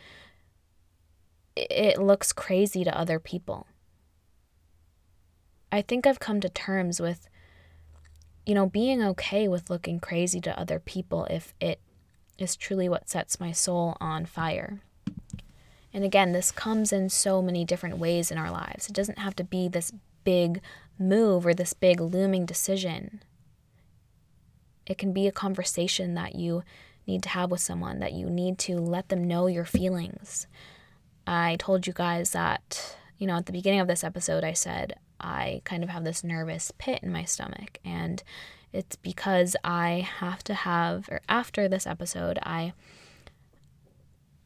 it 1.55 1.97
looks 1.97 2.31
crazy 2.31 2.83
to 2.83 2.97
other 2.97 3.19
people. 3.19 3.67
I 5.71 5.81
think 5.81 6.07
I've 6.07 6.19
come 6.19 6.39
to 6.41 6.49
terms 6.49 6.99
with, 6.99 7.29
you 8.45 8.55
know, 8.55 8.67
being 8.67 9.03
okay 9.03 9.47
with 9.47 9.69
looking 9.69 9.99
crazy 9.99 10.41
to 10.41 10.59
other 10.59 10.79
people 10.79 11.25
if 11.25 11.53
it 11.59 11.79
is 12.37 12.55
truly 12.55 12.89
what 12.89 13.09
sets 13.09 13.39
my 13.39 13.51
soul 13.51 13.97
on 13.99 14.25
fire. 14.25 14.81
And 15.93 16.03
again, 16.03 16.31
this 16.31 16.51
comes 16.51 16.93
in 16.93 17.09
so 17.09 17.41
many 17.41 17.65
different 17.65 17.97
ways 17.97 18.31
in 18.31 18.37
our 18.37 18.51
lives. 18.51 18.87
It 18.87 18.93
doesn't 18.93 19.19
have 19.19 19.35
to 19.37 19.43
be 19.43 19.67
this 19.67 19.91
big 20.23 20.61
move 20.99 21.45
or 21.45 21.53
this 21.53 21.73
big 21.73 21.99
looming 21.99 22.45
decision. 22.45 23.23
It 24.85 24.97
can 24.97 25.13
be 25.13 25.27
a 25.27 25.31
conversation 25.31 26.13
that 26.15 26.35
you 26.35 26.63
need 27.07 27.23
to 27.23 27.29
have 27.29 27.49
with 27.49 27.61
someone, 27.61 27.99
that 27.99 28.13
you 28.13 28.29
need 28.29 28.59
to 28.59 28.77
let 28.77 29.09
them 29.09 29.23
know 29.23 29.47
your 29.47 29.65
feelings. 29.65 30.45
I 31.25 31.55
told 31.57 31.87
you 31.87 31.93
guys 31.93 32.31
that, 32.31 32.97
you 33.17 33.25
know, 33.27 33.35
at 33.35 33.45
the 33.45 33.51
beginning 33.51 33.79
of 33.79 33.87
this 33.87 34.03
episode, 34.03 34.43
I 34.43 34.53
said 34.53 34.95
I 35.19 35.61
kind 35.63 35.83
of 35.83 35.89
have 35.89 36.03
this 36.03 36.23
nervous 36.23 36.71
pit 36.77 36.99
in 37.01 37.11
my 37.11 37.23
stomach. 37.23 37.79
And 37.83 38.23
it's 38.71 38.95
because 38.95 39.55
I 39.63 40.07
have 40.19 40.43
to 40.45 40.53
have, 40.53 41.09
or 41.09 41.21
after 41.27 41.67
this 41.67 41.87
episode, 41.87 42.39
I 42.43 42.73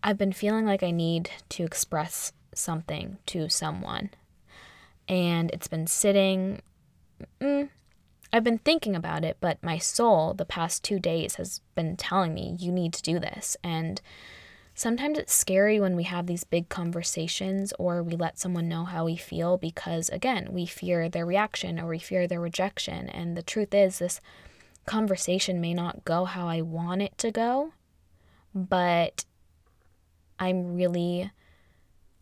I've 0.03 0.17
been 0.17 0.33
feeling 0.33 0.65
like 0.65 0.83
I 0.83 0.91
need 0.91 1.29
to 1.49 1.63
express 1.63 2.33
something 2.53 3.17
to 3.27 3.47
someone. 3.47 4.09
And 5.07 5.49
it's 5.51 5.69
been 5.69 5.87
sitting. 5.87 6.61
Mm, 7.39 7.69
I've 8.33 8.43
been 8.43 8.57
thinking 8.57 8.95
about 8.95 9.23
it, 9.23 9.37
but 9.39 9.63
my 9.63 9.77
soul, 9.77 10.33
the 10.33 10.45
past 10.45 10.83
two 10.83 10.99
days, 10.99 11.35
has 11.35 11.61
been 11.73 11.95
telling 11.95 12.33
me, 12.33 12.57
you 12.59 12.71
need 12.71 12.93
to 12.93 13.01
do 13.01 13.17
this. 13.17 13.55
And 13.63 14.01
sometimes 14.75 15.17
it's 15.17 15.33
scary 15.33 15.79
when 15.79 15.95
we 15.95 16.03
have 16.03 16.27
these 16.27 16.43
big 16.43 16.67
conversations 16.67 17.73
or 17.79 18.03
we 18.03 18.17
let 18.17 18.39
someone 18.39 18.67
know 18.67 18.83
how 18.83 19.05
we 19.05 19.15
feel 19.15 19.57
because, 19.57 20.09
again, 20.09 20.49
we 20.51 20.65
fear 20.65 21.07
their 21.07 21.25
reaction 21.25 21.79
or 21.79 21.87
we 21.87 21.99
fear 21.99 22.27
their 22.27 22.41
rejection. 22.41 23.07
And 23.09 23.37
the 23.37 23.43
truth 23.43 23.73
is, 23.73 23.99
this 23.99 24.19
conversation 24.85 25.61
may 25.61 25.73
not 25.73 26.03
go 26.03 26.25
how 26.25 26.47
I 26.47 26.61
want 26.61 27.01
it 27.01 27.17
to 27.19 27.31
go, 27.31 27.71
but 28.53 29.23
I'm 30.43 30.75
really, 30.75 31.31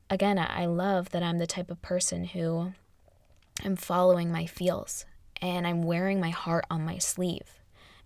again, 0.08 0.38
I 0.38 0.68
love 0.68 1.10
that 1.10 1.24
I'm 1.24 1.40
the 1.40 1.48
type 1.48 1.72
of 1.72 1.82
person 1.82 2.24
who 2.26 2.74
I'm 3.66 3.76
following 3.76 4.32
my 4.32 4.46
feels 4.46 5.06
and 5.42 5.66
I'm 5.66 5.82
wearing 5.82 6.20
my 6.20 6.30
heart 6.30 6.66
on 6.70 6.86
my 6.86 7.00
sleeve 7.00 7.60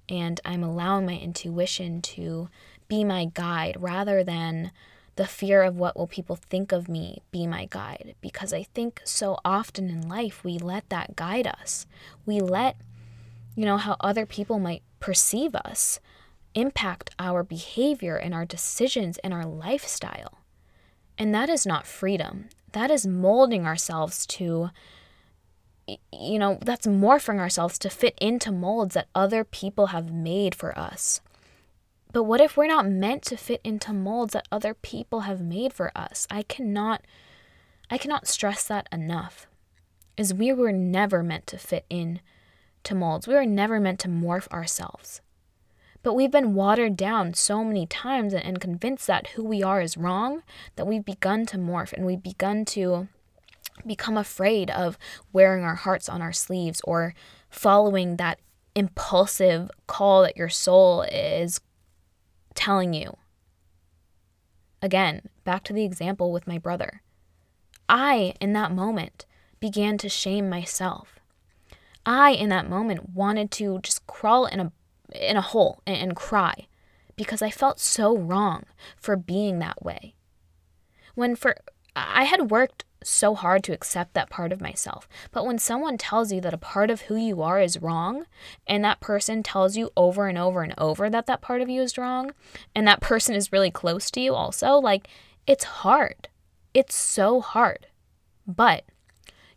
and 0.08 0.40
I'm 0.46 0.64
allowing 0.64 1.06
my 1.06 1.18
intuition 1.18 2.02
to 2.02 2.48
be 2.88 3.04
my 3.04 3.26
guide 3.34 3.76
rather 3.78 4.24
than 4.24 4.72
the 5.18 5.28
fear 5.28 5.64
of 5.64 5.76
what 5.76 5.98
will 5.98 6.08
people 6.08 6.38
think 6.38 6.72
of 6.72 6.88
me 6.88 7.22
be 7.32 7.46
my 7.46 7.68
guide 7.70 8.16
because 8.22 8.54
I 8.54 8.64
think 8.64 9.02
so 9.04 9.38
often 9.44 9.90
in 9.90 10.08
life 10.08 10.46
we 10.46 10.58
let 10.58 10.88
that 10.90 11.18
guide 11.18 11.48
us. 11.48 11.88
We 12.26 12.40
let 12.40 12.78
you 13.54 13.66
know 13.66 13.78
how 13.78 13.98
other 14.00 14.26
people 14.26 14.60
might 14.60 14.84
perceive 15.02 15.56
us 15.56 16.00
impact 16.56 17.12
our 17.20 17.44
behavior 17.44 18.16
and 18.16 18.34
our 18.34 18.46
decisions 18.46 19.18
and 19.20 19.34
our 19.34 19.46
lifestyle. 19.46 20.40
And 21.18 21.34
that 21.36 21.50
is 21.50 21.66
not 21.66 21.86
freedom. 21.86 22.50
That 22.72 22.92
is 22.92 23.06
molding 23.06 23.66
ourselves 23.66 24.26
to, 24.28 24.70
you 25.88 26.40
know, 26.40 26.58
that's 26.62 26.88
morphing 26.88 27.40
ourselves 27.40 27.78
to 27.80 27.90
fit 27.90 28.18
into 28.20 28.52
molds 28.52 28.96
that 28.96 29.08
other 29.14 29.44
people 29.44 29.88
have 29.88 30.12
made 30.12 30.56
for 30.56 30.78
us. 30.78 31.22
But 32.12 32.24
what 32.24 32.42
if 32.42 32.56
we're 32.56 32.68
not 32.68 32.88
meant 32.88 33.24
to 33.24 33.38
fit 33.38 33.60
into 33.64 33.92
molds 33.92 34.34
that 34.34 34.48
other 34.52 34.74
people 34.74 35.22
have 35.22 35.42
made 35.42 35.74
for 35.74 35.92
us? 35.96 36.26
I 36.32 36.44
cannot 36.44 37.02
I 37.90 37.98
cannot 37.98 38.28
stress 38.28 38.66
that 38.68 38.88
enough. 38.92 39.48
Is 40.18 40.34
we 40.34 40.54
were 40.54 40.72
never 40.72 41.22
meant 41.22 41.46
to 41.48 41.58
fit 41.58 41.86
in 41.90 42.22
to 42.84 42.96
molds. 42.96 43.28
We 43.28 43.34
were 43.34 43.46
never 43.46 43.80
meant 43.80 44.00
to 44.02 44.08
morph 44.08 44.48
ourselves. 44.48 45.22
But 46.06 46.14
we've 46.14 46.30
been 46.30 46.54
watered 46.54 46.96
down 46.96 47.34
so 47.34 47.64
many 47.64 47.88
times 47.88 48.36
and 48.36 48.62
convinced 48.62 49.08
that 49.08 49.30
who 49.30 49.44
we 49.44 49.64
are 49.64 49.82
is 49.82 49.98
wrong 49.98 50.44
that 50.76 50.86
we've 50.86 51.04
begun 51.04 51.48
to 51.48 51.58
morph 51.58 51.94
and 51.94 52.06
we've 52.06 52.22
begun 52.22 52.64
to 52.66 53.08
become 53.88 54.16
afraid 54.16 54.70
of 54.70 55.00
wearing 55.34 55.64
our 55.64 55.74
hearts 55.74 56.08
on 56.08 56.22
our 56.22 56.32
sleeves 56.32 56.80
or 56.84 57.16
following 57.50 58.18
that 58.18 58.38
impulsive 58.76 59.72
call 59.88 60.22
that 60.22 60.38
your 60.38 60.48
soul 60.48 61.02
is 61.02 61.60
telling 62.54 62.94
you. 62.94 63.18
Again, 64.84 65.30
back 65.44 65.64
to 65.64 65.74
the 65.74 65.86
example 65.86 66.32
with 66.32 66.46
my 66.46 66.60
brother. 66.60 67.02
I, 67.90 68.36
in 68.40 68.54
that 68.54 68.72
moment, 68.72 69.26
began 69.60 69.98
to 69.98 70.08
shame 70.08 70.52
myself. 70.52 71.20
I, 72.06 72.34
in 72.34 72.50
that 72.50 72.70
moment, 72.70 73.10
wanted 73.16 73.50
to 73.54 73.80
just 73.82 74.06
crawl 74.06 74.46
in 74.46 74.60
a 74.60 74.72
in 75.14 75.38
a 75.38 75.42
hole 75.42 75.82
and, 75.86 75.98
and 75.98 76.16
cry 76.16 76.68
because 77.16 77.42
I 77.42 77.50
felt 77.50 77.80
so 77.80 78.18
wrong 78.18 78.64
for 78.98 79.16
being 79.16 79.60
that 79.60 79.84
way. 79.84 80.16
When 81.14 81.36
for 81.36 81.56
I 81.96 82.26
had 82.26 82.52
worked 82.52 82.84
so 83.04 83.36
hard 83.36 83.64
to 83.64 83.74
accept 83.74 84.14
that 84.14 84.30
part 84.30 84.52
of 84.52 84.62
myself. 84.62 85.08
But 85.32 85.46
when 85.46 85.60
someone 85.60 85.98
tells 85.98 86.32
you 86.32 86.42
that 86.42 86.54
a 86.54 86.58
part 86.58 86.90
of 86.90 87.02
who 87.02 87.16
you 87.16 87.42
are 87.42 87.62
is 87.62 87.82
wrong, 87.82 88.26
and 88.68 88.84
that 88.84 89.00
person 89.00 89.44
tells 89.44 89.78
you 89.78 89.92
over 89.96 90.28
and 90.28 90.38
over 90.38 90.64
and 90.64 90.74
over 90.78 91.10
that 91.10 91.28
that 91.28 91.42
part 91.42 91.62
of 91.62 91.70
you 91.70 91.82
is 91.82 91.98
wrong, 91.98 92.32
and 92.74 92.88
that 92.88 93.02
person 93.02 93.36
is 93.36 93.52
really 93.52 93.72
close 93.72 94.10
to 94.12 94.20
you 94.20 94.34
also, 94.34 94.74
like 94.74 95.08
it's 95.48 95.64
hard. 95.64 96.28
It's 96.74 96.96
so 96.96 97.42
hard. 97.42 97.88
But 98.48 98.86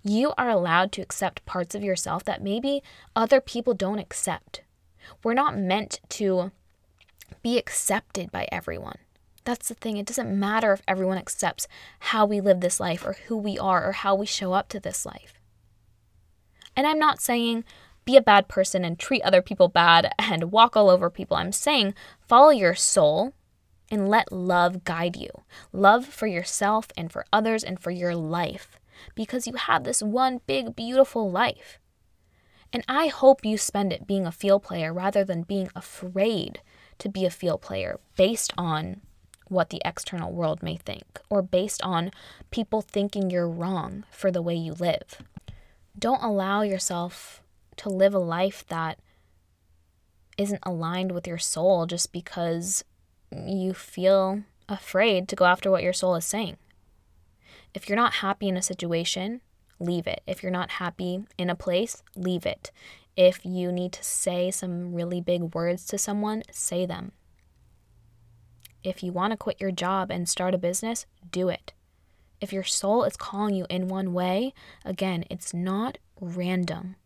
you 0.03 0.33
are 0.39 0.49
allowed 0.49 0.93
to 0.93 1.03
accept 1.03 1.45
parts 1.47 1.75
of 1.75 1.83
yourself 1.83 2.25
that 2.25 2.43
maybe 2.43 2.83
other 3.17 3.41
people 3.41 3.75
don't 3.75 3.99
accept. 3.99 4.63
We're 5.23 5.35
not 5.35 5.59
meant 5.59 6.01
to 6.11 6.53
be 7.43 7.59
accepted 7.59 8.31
by 8.31 8.49
everyone. 8.51 8.99
That's 9.45 9.69
the 9.69 9.75
thing. 9.75 9.97
It 9.97 10.07
doesn't 10.07 10.39
matter 10.39 10.73
if 10.73 10.83
everyone 10.87 11.19
accepts 11.19 11.67
how 12.01 12.27
we 12.27 12.41
live 12.41 12.61
this 12.61 12.81
life 12.81 13.07
or 13.07 13.15
who 13.27 13.37
we 13.37 13.59
are 13.59 13.89
or 13.89 13.93
how 13.93 14.15
we 14.15 14.27
show 14.27 14.53
up 14.53 14.69
to 14.69 14.81
this 14.81 15.07
life. 15.07 15.41
And 16.77 16.87
I'm 16.87 16.99
not 16.99 17.21
saying 17.21 17.65
be 18.05 18.17
a 18.17 18.23
bad 18.23 18.49
person 18.49 18.85
and 18.85 18.99
treat 18.99 19.23
other 19.23 19.43
people 19.43 19.69
bad 19.69 20.13
and 20.19 20.53
walk 20.53 20.77
all 20.77 20.89
over 20.89 21.11
people. 21.11 21.37
I'm 21.37 21.53
saying 21.53 21.95
follow 22.21 22.51
your 22.51 22.75
soul 22.75 23.35
and 23.91 24.09
let 24.09 24.33
love 24.33 24.85
guide 24.85 25.17
you. 25.17 25.31
Love 25.73 26.07
for 26.07 26.27
yourself 26.27 26.89
and 26.97 27.11
for 27.11 27.25
others 27.33 27.65
and 27.65 27.81
for 27.81 27.91
your 27.91 28.15
life 28.15 28.79
because 29.15 29.47
you 29.47 29.55
have 29.55 29.85
this 29.85 30.03
one 30.03 30.41
big, 30.47 30.77
beautiful 30.77 31.31
life. 31.31 31.79
And 32.73 32.85
I 32.89 33.07
hope 33.07 33.45
you 33.45 33.57
spend 33.57 33.93
it 33.93 34.07
being 34.07 34.27
a 34.27 34.33
feel 34.33 34.61
player 34.61 34.93
rather 34.93 35.25
than 35.25 35.43
being 35.43 35.71
afraid 35.75 36.61
to 36.99 37.09
be 37.09 37.25
a 37.25 37.31
feel 37.31 37.59
player 37.59 37.99
based 38.17 38.53
on 38.59 39.01
what 39.49 39.71
the 39.71 39.81
external 39.85 40.31
world 40.31 40.63
may 40.63 40.77
think 40.77 41.21
or 41.31 41.41
based 41.41 41.83
on 41.83 42.11
people 42.51 42.83
thinking 42.83 43.31
you're 43.31 43.49
wrong 43.49 44.05
for 44.11 44.31
the 44.31 44.43
way 44.43 44.55
you 44.55 44.75
live. 44.75 45.23
Don't 45.99 46.23
allow 46.23 46.63
yourself 46.63 47.43
to 47.79 47.89
live 47.89 48.15
a 48.15 48.19
life 48.19 48.65
that 48.69 48.99
isn't 50.37 50.61
aligned 50.65 51.13
with 51.13 51.27
your 51.27 51.39
soul 51.39 51.87
just 51.87 52.13
because 52.13 52.85
you 53.33 53.73
feel 53.73 54.43
afraid 54.69 55.29
to 55.29 55.37
go 55.37 55.47
after 55.47 55.71
what 55.71 55.83
your 55.83 55.93
soul 55.93 56.15
is 56.15 56.25
saying. 56.25 56.57
If 57.75 57.89
you're 57.89 57.97
not 57.97 58.15
happy 58.15 58.49
in 58.49 58.57
a 58.57 58.63
situation, 58.63 59.41
leave 59.79 60.07
it. 60.07 60.23
If 60.27 60.43
you're 60.43 60.53
not 60.53 60.73
happy 60.73 61.25
in 61.37 61.51
a 61.51 61.55
place, 61.55 62.03
leave 62.17 62.47
it. 62.47 62.71
If 63.17 63.45
you 63.45 63.73
need 63.73 63.93
to 63.95 64.05
say 64.05 64.51
some 64.51 64.95
really 64.95 65.21
big 65.21 65.55
words 65.55 65.87
to 65.87 65.99
someone, 65.99 66.43
say 66.51 66.87
them. 66.87 67.13
If 68.85 69.03
you 69.03 69.13
want 69.13 69.33
to 69.33 69.37
quit 69.37 69.61
your 69.61 69.73
job 69.73 70.11
and 70.11 70.29
start 70.29 70.55
a 70.55 70.59
business, 70.59 71.05
do 71.31 71.49
it. 71.49 71.73
If 72.41 72.53
your 72.53 72.63
soul 72.63 73.03
is 73.05 73.17
calling 73.17 73.55
you 73.55 73.67
in 73.69 73.89
one 73.89 74.13
way, 74.13 74.55
again, 74.85 75.25
it's 75.29 75.53
not 75.53 75.99
random. 76.21 76.97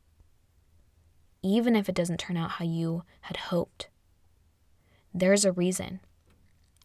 Even 1.43 1.75
if 1.75 1.89
it 1.89 1.95
doesn't 1.95 2.21
turn 2.21 2.37
out 2.37 2.53
how 2.53 2.65
you 2.65 3.05
had 3.23 3.37
hoped, 3.39 3.89
there's 5.15 5.45
a 5.45 5.53
reason. 5.53 6.01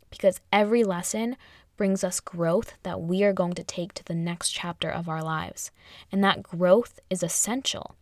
Because 0.09 0.39
every 0.53 0.83
lesson 0.83 1.35
brings 1.77 2.03
us 2.03 2.19
growth 2.19 2.73
that 2.83 3.01
we 3.01 3.23
are 3.23 3.33
going 3.33 3.53
to 3.53 3.63
take 3.63 3.93
to 3.93 4.03
the 4.03 4.15
next 4.15 4.49
chapter 4.51 4.89
of 4.89 5.07
our 5.07 5.23
lives. 5.23 5.71
And 6.11 6.23
that 6.23 6.43
growth 6.43 6.99
is 7.09 7.23
essential. 7.23 7.95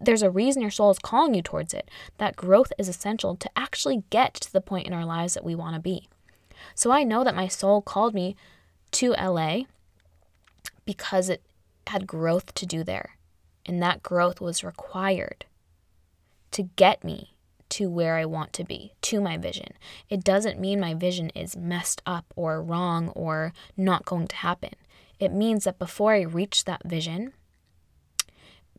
There's 0.00 0.22
a 0.22 0.30
reason 0.30 0.62
your 0.62 0.70
soul 0.70 0.90
is 0.90 0.98
calling 0.98 1.34
you 1.34 1.42
towards 1.42 1.72
it. 1.72 1.88
That 2.18 2.34
growth 2.34 2.72
is 2.78 2.88
essential 2.88 3.36
to 3.36 3.50
actually 3.54 4.02
get 4.10 4.34
to 4.34 4.52
the 4.52 4.60
point 4.60 4.86
in 4.86 4.92
our 4.92 5.04
lives 5.04 5.34
that 5.34 5.44
we 5.44 5.54
want 5.54 5.76
to 5.76 5.80
be. 5.80 6.08
So 6.74 6.90
I 6.90 7.04
know 7.04 7.22
that 7.22 7.36
my 7.36 7.46
soul 7.46 7.82
called 7.82 8.14
me 8.14 8.36
to 8.92 9.12
LA 9.12 9.62
because 10.84 11.28
it 11.28 11.42
had 11.86 12.06
growth 12.06 12.54
to 12.54 12.66
do 12.66 12.82
there. 12.82 13.16
And 13.66 13.82
that 13.82 14.02
growth 14.02 14.40
was 14.40 14.64
required 14.64 15.46
to 16.50 16.64
get 16.76 17.04
me 17.04 17.33
to 17.74 17.90
where 17.90 18.14
I 18.14 18.24
want 18.24 18.52
to 18.52 18.62
be, 18.62 18.92
to 19.02 19.20
my 19.20 19.36
vision. 19.36 19.72
It 20.08 20.22
doesn't 20.22 20.60
mean 20.60 20.78
my 20.78 20.94
vision 20.94 21.30
is 21.30 21.56
messed 21.56 22.00
up 22.06 22.32
or 22.36 22.62
wrong 22.62 23.08
or 23.16 23.52
not 23.76 24.04
going 24.04 24.28
to 24.28 24.36
happen. 24.36 24.74
It 25.18 25.32
means 25.32 25.64
that 25.64 25.80
before 25.80 26.12
I 26.12 26.20
reach 26.20 26.66
that 26.66 26.84
vision, 26.84 27.32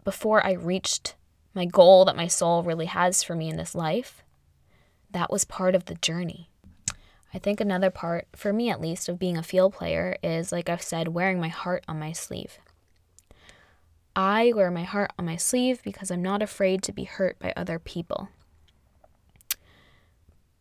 before 0.05 0.45
I 0.45 0.53
reached 0.53 1.15
my 1.53 1.65
goal 1.65 2.05
that 2.05 2.15
my 2.15 2.27
soul 2.27 2.63
really 2.63 2.85
has 2.85 3.21
for 3.21 3.35
me 3.35 3.49
in 3.49 3.57
this 3.57 3.75
life, 3.75 4.23
that 5.11 5.29
was 5.29 5.43
part 5.43 5.75
of 5.75 5.85
the 5.85 5.95
journey. 5.95 6.49
I 7.33 7.37
think 7.37 7.59
another 7.59 7.89
part, 7.89 8.27
for 8.33 8.53
me 8.53 8.69
at 8.69 8.79
least, 8.79 9.09
of 9.09 9.19
being 9.19 9.35
a 9.35 9.43
feel 9.43 9.69
player 9.69 10.15
is, 10.23 10.53
like 10.53 10.69
I've 10.69 10.81
said, 10.81 11.09
wearing 11.09 11.41
my 11.41 11.49
heart 11.49 11.83
on 11.89 11.99
my 11.99 12.13
sleeve. 12.13 12.59
I 14.15 14.53
wear 14.55 14.71
my 14.71 14.83
heart 14.83 15.11
on 15.19 15.25
my 15.25 15.35
sleeve 15.35 15.83
because 15.83 16.09
I'm 16.09 16.21
not 16.21 16.41
afraid 16.41 16.81
to 16.83 16.93
be 16.93 17.03
hurt 17.03 17.37
by 17.39 17.51
other 17.57 17.77
people 17.77 18.29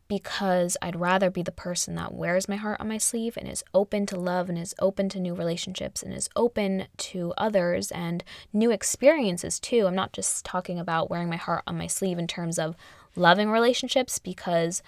because 0.09 0.77
I'd 0.83 1.01
rather 1.01 1.31
be 1.31 1.43
the 1.43 1.53
person 1.53 1.95
that 1.95 2.15
wears 2.15 2.49
my 2.49 2.57
heart 2.57 2.81
on 2.81 2.89
my 2.89 2.99
sleeve 2.99 3.37
and 3.37 3.49
is 3.49 3.65
open 3.73 4.07
to 4.07 4.19
love 4.19 4.49
and 4.49 4.59
is 4.59 4.75
open 4.79 5.09
to 5.11 5.21
new 5.21 5.35
relationships 5.35 6.03
and 6.03 6.13
is 6.13 6.29
open 6.37 6.87
to 6.99 7.33
others 7.39 7.91
and 7.91 8.23
new 8.53 8.71
experiences 8.71 9.59
too. 9.59 9.87
I'm 9.87 9.95
not 9.95 10.13
just 10.13 10.45
talking 10.45 10.79
about 10.79 11.11
wearing 11.11 11.29
my 11.29 11.37
heart 11.37 11.63
on 11.67 11.79
my 11.79 11.87
sleeve 11.87 12.19
in 12.19 12.27
terms 12.27 12.59
of 12.59 12.77
loving 13.17 13.51
relationships 13.51 14.19
because 14.19 14.83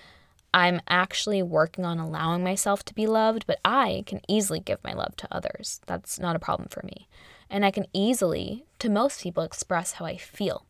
I'm 0.53 0.81
actually 0.89 1.43
working 1.43 1.85
on 1.85 1.99
allowing 1.99 2.43
myself 2.43 2.85
to 2.85 2.95
be 2.95 3.07
loved, 3.07 3.47
but 3.47 3.59
I 3.65 4.05
can 4.07 4.21
easily 4.29 4.61
give 4.61 4.83
my 4.83 4.93
love 4.93 5.17
to 5.17 5.29
others. 5.31 5.81
That's 5.87 6.19
not 6.19 6.37
a 6.37 6.41
problem 6.41 6.69
for 6.69 6.83
me. 6.85 7.09
And 7.51 7.65
I 7.65 7.71
can 7.71 7.87
easily, 7.93 8.65
to 8.79 8.89
most 8.89 9.23
people, 9.23 9.43
express 9.43 9.93
how 9.93 10.07
I 10.07 10.17
feel 10.17 10.65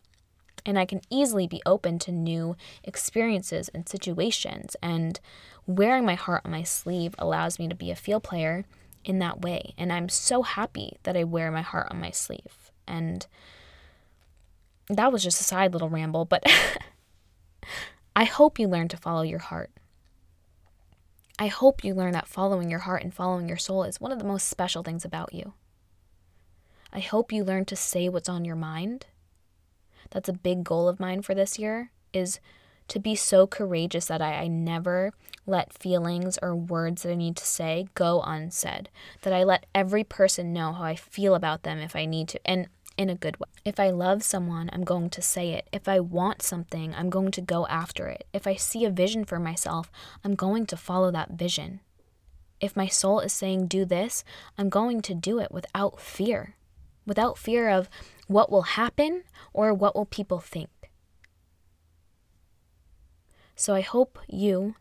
and 0.67 0.79
I 0.79 0.85
can 0.85 1.01
easily 1.09 1.47
be 1.47 1.63
open 1.65 1.99
to 2.01 2.13
new 2.13 2.57
experiences 2.83 3.69
and 3.69 3.89
situations. 3.89 4.77
And 4.83 5.19
wearing 5.67 6.05
my 6.05 6.17
heart 6.17 6.43
on 6.45 6.51
my 6.51 6.65
sleeve 6.65 7.15
allows 7.19 7.59
me 7.59 7.69
to 7.69 7.75
be 7.75 7.93
a 7.93 7.97
feel 7.97 8.21
player 8.21 8.67
in 9.05 9.21
that 9.21 9.41
way. 9.41 9.75
And 9.79 9.93
I'm 9.93 10.09
so 10.09 10.43
happy 10.43 10.99
that 11.05 11.17
I 11.17 11.23
wear 11.23 11.53
my 11.53 11.63
heart 11.63 11.87
on 11.91 12.01
my 12.01 12.11
sleeve. 12.11 12.73
And 12.87 13.27
that 14.89 15.13
was 15.13 15.23
just 15.23 15.41
a 15.41 15.45
side 15.45 15.73
little 15.73 15.89
ramble, 15.89 16.25
but 16.25 16.43
I 18.17 18.25
hope 18.25 18.59
you 18.59 18.67
learn 18.67 18.89
to 18.89 18.97
follow 18.97 19.23
your 19.23 19.39
heart. 19.39 19.71
I 21.39 21.47
hope 21.47 21.85
you 21.85 21.95
learn 21.95 22.13
that 22.13 22.29
following 22.29 22.71
your 22.71 22.81
heart 22.81 23.05
and 23.05 23.15
following 23.15 23.47
your 23.47 23.59
soul 23.59 23.85
is 23.85 24.01
one 24.01 24.11
of 24.11 24.19
the 24.19 24.25
most 24.25 24.49
special 24.49 24.83
things 24.83 25.05
about 25.05 25.33
you. 25.33 25.53
I 26.93 27.01
hope 27.01 27.31
you 27.31 27.45
learn 27.45 27.67
to 27.67 27.77
say 27.77 28.09
what's 28.09 28.29
on 28.29 28.45
your 28.45 28.57
mind 28.57 29.07
that's 30.11 30.29
a 30.29 30.35
big 30.35 30.65
goal 30.65 30.89
of 30.89 31.01
mine 31.01 31.23
for 31.23 31.35
this 31.35 31.59
year 31.59 31.91
is 32.13 32.41
to 32.89 32.99
be 32.99 33.15
so 33.15 33.47
courageous 33.47 34.07
that 34.07 34.23
I, 34.23 34.35
I 34.35 34.49
never 34.49 35.13
let 35.47 35.73
feelings 35.73 36.39
or 36.41 36.55
words 36.55 37.03
that 37.03 37.13
I 37.13 37.17
need 37.17 37.37
to 37.37 37.47
say 37.47 37.89
go 37.95 38.23
unsaid. 38.23 38.89
That 39.23 39.33
I 39.33 39.45
let 39.45 39.67
every 39.75 40.05
person 40.05 40.53
know 40.53 40.73
how 40.73 40.85
I 40.85 40.97
feel 40.97 41.35
about 41.35 41.63
them 41.63 41.79
if 41.79 41.97
I 41.97 42.05
need 42.05 42.29
to, 42.29 42.41
and 42.45 42.69
in 42.97 43.11
a 43.11 43.15
good 43.15 43.39
way. 43.39 43.47
If 43.65 43.79
I 43.79 43.91
love 43.91 44.23
someone, 44.23 44.71
I'm 44.73 44.85
going 44.85 45.11
to 45.11 45.23
say 45.23 45.53
it. 45.53 45.69
If 45.73 45.89
I 45.89 46.01
want 46.01 46.43
something, 46.43 46.95
I'm 46.95 47.11
going 47.11 47.31
to 47.33 47.41
go 47.41 47.67
after 47.67 48.09
it. 48.09 48.27
If 48.33 48.47
I 48.47 48.55
see 48.55 48.85
a 48.85 48.91
vision 48.91 49.25
for 49.25 49.39
myself, 49.39 49.91
I'm 50.25 50.35
going 50.35 50.67
to 50.67 50.77
follow 50.77 51.11
that 51.11 51.33
vision. 51.33 51.81
If 52.61 52.77
my 52.77 52.87
soul 52.87 53.21
is 53.21 53.33
saying 53.33 53.67
do 53.67 53.85
this, 53.85 54.25
I'm 54.57 54.71
going 54.71 55.03
to 55.03 55.15
do 55.15 55.39
it 55.39 55.53
without 55.53 56.01
fear. 56.01 56.55
Without 57.07 57.39
fear 57.39 57.69
of 57.69 57.91
what 58.27 58.51
will 58.51 58.63
happen 58.63 59.23
or 59.53 59.73
what 59.73 59.95
will 59.95 60.07
people 60.07 60.39
think. 60.41 60.69
So 63.55 63.75
I 63.75 63.81
hope 63.81 64.19
you 64.29 64.75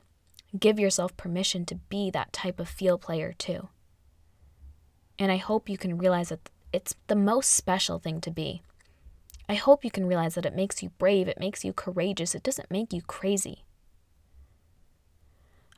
give 0.58 0.80
yourself 0.80 1.16
permission 1.16 1.66
to 1.66 1.76
be 1.76 2.10
that 2.12 2.34
type 2.34 2.60
of 2.60 2.68
feel 2.68 2.98
player 2.98 3.34
too. 3.38 3.70
And 5.18 5.32
I 5.32 5.38
hope 5.38 5.70
you 5.70 5.78
can 5.78 5.98
realize 5.98 6.30
that 6.30 6.50
it's 6.74 6.96
the 7.08 7.16
most 7.16 7.52
special 7.52 8.00
thing 8.00 8.20
to 8.22 8.32
be. 8.32 8.62
I 9.48 9.54
hope 9.54 9.86
you 9.86 9.92
can 9.92 10.08
realize 10.08 10.36
that 10.36 10.46
it 10.46 10.56
makes 10.56 10.82
you 10.84 10.90
brave, 10.98 11.28
it 11.28 11.40
makes 11.40 11.64
you 11.64 11.72
courageous, 11.72 12.36
it 12.36 12.44
doesn't 12.44 12.72
make 12.72 12.92
you 12.92 13.02
crazy. 13.02 13.64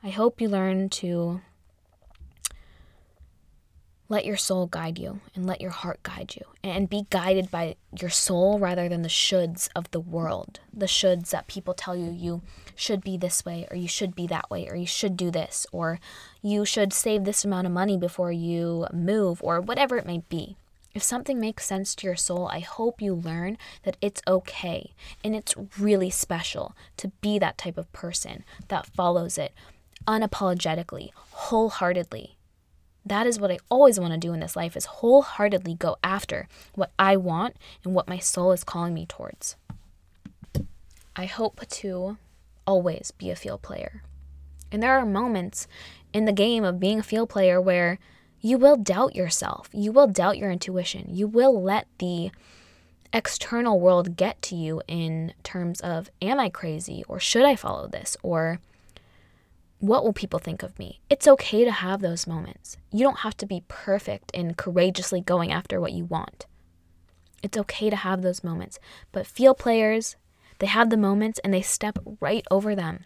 I 0.04 0.10
hope 0.10 0.40
you 0.40 0.48
learn 0.48 0.90
to 0.90 1.42
let 4.10 4.26
your 4.26 4.38
soul 4.38 4.68
guide 4.68 4.98
you 4.98 5.20
and 5.36 5.46
let 5.46 5.60
your 5.60 5.72
heart 5.72 6.02
guide 6.04 6.36
you 6.36 6.46
and 6.64 6.90
be 6.90 7.06
guided 7.10 7.52
by 7.52 7.76
your 8.00 8.10
soul 8.10 8.58
rather 8.58 8.88
than 8.88 9.02
the 9.02 9.10
shoulds 9.10 9.70
of 9.76 9.90
the 9.92 10.00
world. 10.00 10.60
The 10.74 10.86
shoulds 10.86 11.30
that 11.32 11.48
people 11.48 11.74
tell 11.74 11.96
you 11.96 12.12
you 12.12 12.42
should 12.76 13.02
be 13.02 13.18
this 13.18 13.44
way 13.44 13.68
or 13.70 13.76
you 13.76 13.88
should 13.88 14.16
be 14.16 14.28
that 14.28 14.50
way 14.50 14.68
or 14.70 14.76
you 14.76 14.86
should 14.86 15.18
do 15.18 15.30
this 15.30 15.68
or 15.72 16.00
you 16.42 16.64
should 16.64 16.94
save 16.94 17.26
this 17.26 17.44
amount 17.44 17.68
of 17.68 17.74
money 17.74 17.98
before 17.98 18.32
you 18.32 18.88
move 18.94 19.44
or 19.44 19.60
whatever 19.60 19.98
it 19.98 20.06
may 20.06 20.24
be. 20.30 20.56
If 20.94 21.04
something 21.04 21.40
makes 21.40 21.66
sense 21.66 21.94
to 21.96 22.08
your 22.08 22.16
soul, 22.16 22.48
I 22.48 22.60
hope 22.60 23.02
you 23.02 23.14
learn 23.14 23.58
that 23.84 23.98
it's 24.02 24.22
okay 24.28 24.94
and 25.24 25.36
it's 25.36 25.54
really 25.78 26.10
special 26.10 26.76
to 26.96 27.10
be 27.22 27.38
that 27.40 27.58
type 27.58 27.78
of 27.78 27.92
person 27.92 28.44
that 28.70 28.88
follows 28.88 29.38
it 29.38 29.54
unapologetically, 30.08 31.10
wholeheartedly 31.32 32.37
that 33.10 33.28
is 33.28 33.40
what 33.40 33.52
I 33.52 33.60
always 33.70 34.00
want 34.00 34.14
to 34.14 34.20
do 34.20 34.34
in 34.34 34.40
this 34.40 34.56
life 34.56 34.76
is 34.76 34.86
wholeheartedly 34.86 35.76
go 35.76 35.98
after 36.04 36.48
what 36.76 36.92
I 36.98 37.18
want 37.18 37.56
and 37.84 37.94
what 37.94 38.08
my 38.08 38.20
soul 38.20 38.52
is 38.52 38.64
calling 38.64 38.94
me 38.94 39.06
towards. 39.06 39.56
I 41.16 41.26
hope 41.26 41.68
to 41.68 42.18
always 42.66 43.12
be 43.12 43.30
a 43.30 43.36
feel 43.36 43.58
player. 43.58 44.04
And 44.72 44.84
there 44.84 44.98
are 44.98 45.06
moments 45.06 45.68
in 46.14 46.26
the 46.26 46.34
game 46.34 46.64
of 46.64 46.80
being 46.80 47.00
a 47.00 47.04
feel 47.04 47.26
player 47.26 47.60
where 47.60 48.00
you 48.42 48.58
will 48.58 48.78
doubt 48.78 49.16
yourself. 49.16 49.70
You 49.74 49.92
will 49.92 50.08
doubt 50.08 50.38
your 50.38 50.52
intuition. 50.52 51.08
You 51.10 51.28
will 51.28 51.62
let 51.62 51.88
the 51.98 52.32
external 53.14 53.80
world 53.80 54.18
get 54.18 54.42
to 54.44 54.56
you 54.56 54.82
in 54.88 55.34
terms 55.44 55.80
of 55.82 56.10
am 56.22 56.40
I 56.40 56.50
crazy 56.50 57.04
or 57.08 57.20
should 57.20 57.46
I 57.46 57.56
follow 57.56 57.88
this 57.88 58.18
or 58.22 58.60
what 59.80 60.04
will 60.04 60.14
people 60.14 60.40
think 60.40 60.64
of 60.64 60.78
me? 60.80 61.02
It's 61.10 61.28
okay 61.28 61.64
to 61.64 61.72
have 61.72 62.02
those 62.02 62.26
moments. 62.28 62.78
You 62.92 63.04
don't 63.04 63.20
have 63.20 63.38
to 63.38 63.46
be 63.46 63.64
perfect 63.68 64.32
in 64.32 64.56
courageously 64.56 65.22
going 65.22 65.52
after 65.52 65.80
what 65.80 65.94
you 65.94 66.06
want. 66.06 66.46
It's 67.44 67.58
okay 67.58 67.90
to 67.90 67.96
have 67.96 68.22
those 68.22 68.44
moments. 68.44 68.80
But 69.12 69.28
feel 69.28 69.54
players, 69.54 70.16
they 70.60 70.68
have 70.68 70.90
the 70.90 70.98
moments 70.98 71.40
and 71.44 71.54
they 71.54 71.62
step 71.62 72.00
right 72.20 72.46
over 72.50 72.76
them 72.76 73.06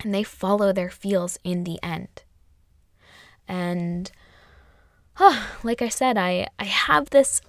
and 0.00 0.14
they 0.14 0.22
follow 0.22 0.72
their 0.72 0.90
feels 0.90 1.38
in 1.42 1.64
the 1.64 1.78
end. 1.82 2.22
And 3.48 4.10
oh, 5.18 5.48
like 5.64 5.82
I 5.82 5.88
said, 5.88 6.16
I, 6.16 6.46
I 6.58 6.64
have 6.64 7.10
this 7.10 7.40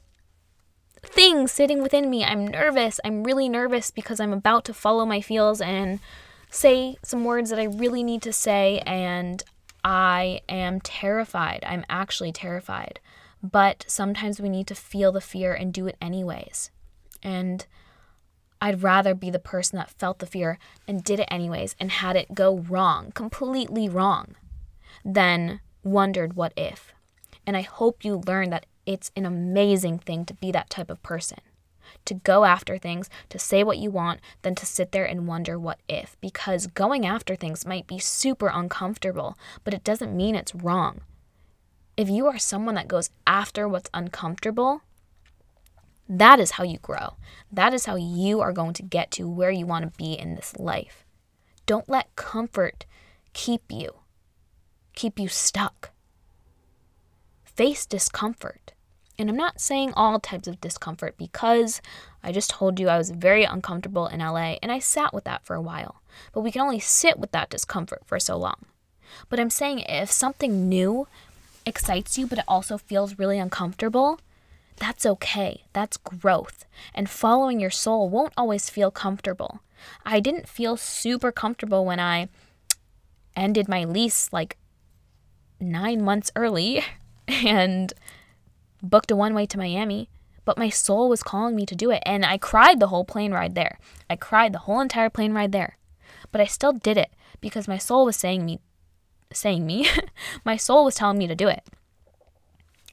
thing 1.04 1.47
sitting 1.47 1.84
within 1.84 2.10
me. 2.10 2.24
I'm 2.24 2.47
nervous. 2.47 3.00
I'm 3.06 3.24
really 3.24 3.47
nervous 3.47 3.91
because 3.91 4.20
I'm 4.20 4.34
about 4.34 4.66
to 4.66 4.74
follow 4.74 5.06
my 5.06 5.22
feels 5.22 5.62
and 5.62 6.00
say 6.50 6.97
some 7.04 7.24
words 7.24 7.50
that 7.50 7.60
I 7.60 7.66
really 7.66 8.04
need 8.04 8.22
to 8.24 8.34
say, 8.34 8.80
and 8.86 9.43
I 9.84 10.41
am 10.50 10.82
terrified. 10.82 11.64
I'm 11.66 11.86
actually 11.89 12.32
terrified. 12.32 13.00
But 13.41 13.86
sometimes 13.88 14.41
we 14.41 14.50
need 14.50 14.68
to 14.68 14.76
feel 14.76 15.12
the 15.12 15.22
fear 15.22 15.54
and 15.54 15.74
do 15.74 15.88
it 15.88 15.95
anyways. 16.02 16.72
And 17.24 17.66
I'd 18.62 18.84
rather 18.84 19.16
be 19.16 19.30
the 19.30 19.39
person 19.39 19.78
that 19.78 19.91
felt 19.91 20.20
the 20.20 20.26
fear 20.26 20.60
and 20.88 21.04
did 21.04 21.20
it 21.22 21.28
anyways 21.32 21.76
and 21.80 21.91
had 21.91 22.18
it 22.18 22.36
go 22.36 22.58
wrong, 22.58 23.12
completely 23.14 23.88
wrong, 23.88 24.36
than 25.06 25.62
wondered 25.84 26.36
what 26.36 26.54
if. 26.58 26.93
And 27.47 27.56
I 27.56 27.62
hope 27.62 28.04
you 28.04 28.22
learn 28.28 28.50
that 28.50 28.66
it's 28.86 29.12
an 29.16 29.26
amazing 29.26 30.00
thing 30.00 30.26
to 30.26 30.34
be 30.34 30.52
that 30.52 30.70
type 30.70 30.89
of 30.89 31.02
person 31.02 31.39
to 32.10 32.16
go 32.16 32.43
after 32.43 32.78
things, 32.78 33.10
to 33.30 33.39
say 33.39 33.64
what 33.64 33.78
you 33.78 33.89
want, 33.89 34.20
than 34.41 34.55
to 34.55 34.66
sit 34.66 34.91
there 34.91 35.05
and 35.05 35.28
wonder 35.28 35.57
what 35.57 35.80
if. 35.88 36.18
Because 36.20 36.68
going 36.68 37.05
after 37.05 37.36
things 37.36 37.66
might 37.66 37.88
be 37.88 37.99
super 37.99 38.47
uncomfortable, 38.47 39.38
but 39.64 39.74
it 39.74 39.84
doesn't 39.84 40.16
mean 40.16 40.36
it's 40.36 40.53
wrong. 40.53 41.01
If 41.95 42.10
you 42.10 42.28
are 42.28 42.38
someone 42.38 42.76
that 42.76 42.88
goes 42.88 43.10
after 43.26 43.68
what's 43.68 43.89
uncomfortable, 43.93 44.82
that 46.07 46.39
is 46.39 46.51
how 46.51 46.64
you 46.64 46.80
grow. 46.80 47.16
That 47.51 47.74
is 47.74 47.86
how 47.86 47.95
you 47.95 48.41
are 48.41 48.51
going 48.51 48.74
to 48.74 48.84
get 48.84 49.12
to 49.12 49.30
where 49.30 49.51
you 49.51 49.66
want 49.66 49.86
to 49.86 49.97
be 49.97 50.14
in 50.14 50.36
this 50.36 50.57
life. 50.57 51.05
Don't 51.66 51.88
let 51.88 52.16
comfort 52.16 52.86
keep 53.34 53.62
you, 53.70 53.91
keep 54.93 55.20
you 55.20 55.28
stuck. 55.28 55.91
Face 57.43 57.86
discomfort. 57.86 58.74
And 59.20 59.30
I'm 59.30 59.36
not 59.36 59.59
saying 59.59 59.93
all 59.95 60.20
types 60.20 60.47
of 60.47 60.61
discomfort 60.61 61.17
because 61.17 61.82
I 62.24 62.32
just 62.32 62.49
told 62.49 62.80
you 62.80 62.88
I 62.88 62.97
was 62.97 63.11
very 63.11 63.43
uncomfortable 63.43 64.07
in 64.07 64.22
LA 64.22 64.55
and 64.63 64.72
I 64.72 64.80
sat 64.80 65.13
with 65.13 65.26
that 65.26 65.45
for 65.45 65.55
a 65.55 65.61
while. 65.61 66.01
But 66.32 66.41
we 66.41 66.51
can 66.51 66.61
only 66.61 66.80
sit 66.80 67.20
with 67.20 67.32
that 67.34 67.49
discomfort 67.49 68.03
for 68.05 68.17
so 68.20 68.38
long. 68.38 68.65
But 69.28 69.39
I'm 69.39 69.49
saying 69.49 69.80
if 69.80 70.09
something 70.09 70.70
new 70.70 71.07
excites 71.65 72.17
you, 72.17 72.28
but 72.28 72.39
it 72.39 72.45
also 72.47 72.78
feels 72.78 73.20
really 73.20 73.38
uncomfortable, 73.38 74.20
that's 74.78 75.05
okay. 75.05 75.65
That's 75.74 75.97
growth. 75.97 76.65
And 76.95 77.09
following 77.09 77.59
your 77.59 77.70
soul 77.70 78.09
won't 78.09 78.34
always 78.38 78.70
feel 78.70 78.89
comfortable. 78.89 79.59
I 80.05 80.22
didn't 80.22 80.47
feel 80.47 80.78
super 80.78 81.34
comfortable 81.34 81.86
when 81.86 81.99
I 81.99 82.30
ended 83.36 83.67
my 83.67 83.84
lease 83.84 84.32
like 84.32 84.57
nine 85.59 86.01
months 86.01 86.32
early 86.36 86.84
and 87.28 87.93
booked 88.82 89.11
a 89.11 89.15
one 89.15 89.34
way 89.34 89.45
to 89.45 89.57
Miami. 89.57 90.09
but 90.45 90.57
my 90.57 90.69
soul 90.69 91.09
was 91.09 91.21
calling 91.21 91.55
me 91.55 91.63
to 91.63 91.75
do 91.75 91.91
it. 91.91 92.01
And 92.07 92.25
I 92.25 92.39
cried 92.39 92.80
the 92.80 92.88
whole 92.88 93.05
plane 93.05 93.32
ride 93.32 93.53
there. 93.53 93.77
I 94.09 94.15
cried 94.15 94.51
the 94.51 94.59
whole 94.65 94.80
entire 94.80 95.09
plane 95.09 95.32
ride 95.32 95.51
there. 95.51 95.77
But 96.32 96.41
I 96.41 96.45
still 96.45 96.73
did 96.73 96.97
it 96.97 97.11
because 97.39 97.67
my 97.67 97.77
soul 97.77 98.03
was 98.05 98.15
saying 98.15 98.45
me 98.45 98.59
saying 99.34 99.65
me. 99.65 99.88
my 100.45 100.57
soul 100.57 100.86
was 100.86 100.95
telling 100.95 101.17
me 101.17 101.27
to 101.27 101.36
do 101.36 101.47
it. 101.47 101.63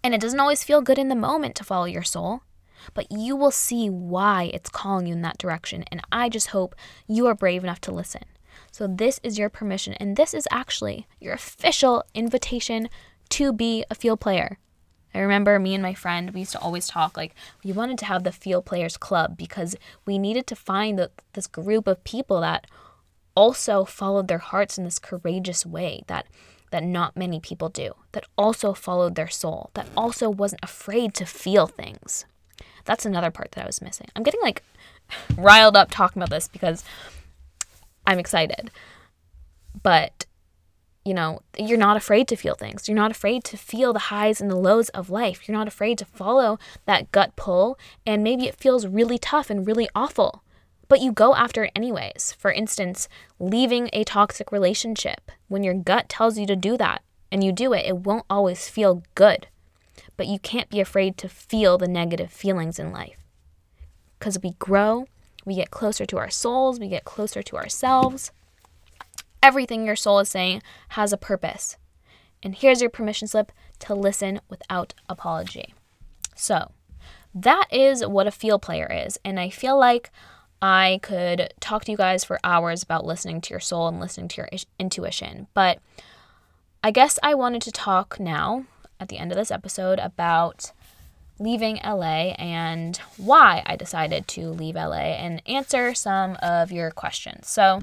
And 0.03 0.15
it 0.15 0.21
doesn't 0.21 0.41
always 0.41 0.65
feel 0.65 0.83
good 0.83 0.99
in 0.99 1.09
the 1.09 1.15
moment 1.15 1.55
to 1.57 1.65
follow 1.65 1.87
your 1.87 2.03
soul, 2.03 2.43
but 2.95 3.11
you 3.11 3.35
will 3.35 3.51
see 3.51 3.89
why 3.89 4.51
it's 4.55 4.71
calling 4.71 5.07
you 5.07 5.15
in 5.15 5.23
that 5.23 5.39
direction. 5.39 5.85
And 5.91 6.01
I 6.13 6.29
just 6.29 6.49
hope 6.49 6.75
you 7.09 7.27
are 7.27 7.35
brave 7.35 7.65
enough 7.65 7.81
to 7.83 7.93
listen. 7.93 8.23
So, 8.71 8.87
this 8.87 9.21
is 9.23 9.39
your 9.39 9.49
permission, 9.49 9.95
and 9.95 10.17
this 10.17 10.35
is 10.35 10.47
actually 10.51 11.07
your 11.19 11.35
official 11.35 12.05
invitation 12.15 12.89
to 13.31 13.53
be 13.53 13.85
a 13.91 13.95
feel 13.95 14.17
player. 14.17 14.59
I 15.17 15.21
remember 15.21 15.59
me 15.59 15.75
and 15.75 15.83
my 15.83 15.95
friend, 15.95 16.31
we 16.33 16.41
used 16.41 16.53
to 16.53 16.61
always 16.61 16.89
talk 16.89 17.17
like 17.17 17.35
we 17.65 17.73
wanted 17.73 17.97
to 17.99 18.05
have 18.05 18.23
the 18.23 18.33
feel 18.33 18.61
players 18.61 18.99
club 18.99 19.37
because 19.37 19.75
we 20.05 20.19
needed 20.19 20.47
to 20.49 20.55
find 20.55 20.99
the, 20.99 21.11
this 21.33 21.47
group 21.47 21.87
of 21.87 22.05
people 22.05 22.43
that 22.43 22.67
also 23.35 23.87
followed 23.87 24.29
their 24.29 24.39
hearts 24.39 24.77
in 24.77 24.85
this 24.85 24.99
courageous 24.99 25.65
way 25.65 26.03
that 26.07 26.27
that 26.71 26.83
not 26.83 27.17
many 27.17 27.39
people 27.41 27.69
do, 27.69 27.95
that 28.13 28.27
also 28.37 28.75
followed 28.75 29.15
their 29.15 29.29
soul, 29.29 29.71
that 29.75 29.89
also 29.97 30.29
wasn't 30.29 30.61
afraid 30.65 31.15
to 31.15 31.25
feel 31.25 31.67
things. 31.67 32.27
That's 32.85 33.07
another 33.07 33.31
part 33.31 33.53
that 33.53 33.63
I 33.63 33.67
was 33.67 33.81
missing. 33.81 34.09
I'm 34.15 34.25
getting 34.25 34.41
like 34.43 34.63
riled 35.39 35.77
up 35.77 35.91
talking 35.91 36.21
about 36.21 36.31
this 36.35 36.49
because 36.49 36.85
I'm 38.07 38.19
excited. 38.19 38.71
But 39.83 40.27
you 41.07 41.15
know, 41.15 41.41
you're 41.57 41.79
not 41.79 41.97
afraid 41.97 42.27
to 42.29 42.37
feel 42.37 42.55
things. 42.55 42.89
You're 42.89 42.97
not 42.97 43.11
afraid 43.11 43.45
to 43.45 43.57
feel 43.57 43.93
the 43.93 44.11
highs 44.11 44.41
and 44.41 44.51
the 44.51 44.57
lows 44.57 44.89
of 44.91 45.09
life. 45.09 45.47
You're 45.47 45.57
not 45.57 45.69
afraid 45.69 45.99
to 45.99 46.05
follow 46.05 46.59
that 46.85 47.13
gut 47.13 47.37
pull, 47.37 47.79
and 48.05 48.25
maybe 48.25 48.47
it 48.47 48.57
feels 48.57 48.87
really 48.87 49.19
tough 49.19 49.49
and 49.49 49.67
really 49.67 49.89
awful 49.95 50.43
but 50.89 51.01
you 51.01 51.13
go 51.13 51.35
after 51.35 51.65
it 51.65 51.73
anyways. 51.75 52.35
For 52.39 52.53
instance, 52.53 53.09
leaving 53.39 53.91
a 53.93 54.05
toxic 54.05 54.53
relationship. 54.53 55.31
When 55.49 55.65
your 55.65 55.75
gut 55.75 56.09
tells 56.09 56.39
you 56.39 56.47
to 56.47 56.57
do 56.57 56.77
that 56.77 57.03
and 57.31 57.43
you 57.43 57.53
do 57.53 57.73
it, 57.73 57.87
it 57.87 57.99
won't 57.99 58.27
always 58.31 58.69
feel 58.69 59.03
good. 59.15 59.49
But 60.17 60.27
you 60.29 60.39
can't 60.39 60.71
be 60.71 60.81
afraid 60.81 61.17
to 61.19 61.29
feel 61.29 61.79
the 61.79 61.89
negative 61.89 62.31
feelings 62.31 62.79
in 62.79 62.93
life. 62.93 63.19
Because 64.19 64.41
we 64.43 64.53
grow, 64.59 65.07
we 65.45 65.57
get 65.57 65.71
closer 65.71 66.07
to 66.07 66.19
our 66.19 66.31
souls, 66.31 66.81
we 66.81 66.89
get 66.89 67.05
closer 67.05 67.43
to 67.43 67.57
ourselves. 67.57 68.31
Everything 69.43 69.87
your 69.87 69.97
soul 69.97 70.19
is 70.19 70.29
saying 70.29 70.63
has 70.91 71.13
a 71.13 71.17
purpose. 71.17 71.77
And 72.43 72.55
here's 72.55 72.81
your 72.81 72.91
permission 72.91 73.29
slip 73.29 73.53
to 73.81 73.95
listen 73.95 74.41
without 74.49 74.95
apology. 75.09 75.75
So, 76.35 76.71
that 77.35 77.67
is 77.71 78.05
what 78.07 78.27
a 78.27 78.31
feel 78.31 78.59
player 78.59 78.91
is. 78.91 79.19
And 79.25 79.39
I 79.39 79.51
feel 79.51 79.79
like 79.79 80.11
I 80.63 81.01
could 81.03 81.53
talk 81.61 81.85
to 81.85 81.93
you 81.93 81.97
guys 81.99 82.25
for 82.25 82.41
hours 82.43 82.83
about 82.83 83.05
listening 83.05 83.41
to 83.43 83.51
your 83.51 83.61
soul 83.61 83.89
and 83.89 84.01
listening 84.01 84.29
to 84.29 84.37
your 84.39 84.49
intuition. 84.79 85.47
But 85.53 85.81
I 86.83 86.91
guess 86.91 87.19
I 87.23 87.35
wanted 87.35 87.63
to 87.63 87.73
talk 87.73 88.19
now 88.19 88.65
at 88.99 89.09
the 89.09 89.19
end 89.19 89.33
of 89.33 89.37
this 89.37 89.51
episode 89.51 89.99
about 89.99 90.73
leaving 91.39 91.79
LA 91.85 92.33
and 92.39 92.97
why 93.19 93.63
I 93.67 93.77
decided 93.77 94.27
to 94.29 94.49
leave 94.49 94.75
LA 94.75 94.95
and 94.95 95.43
answer 95.47 95.95
some 95.95 96.37
of 96.41 96.73
your 96.73 96.91
questions. 96.91 97.49
So 97.49 97.83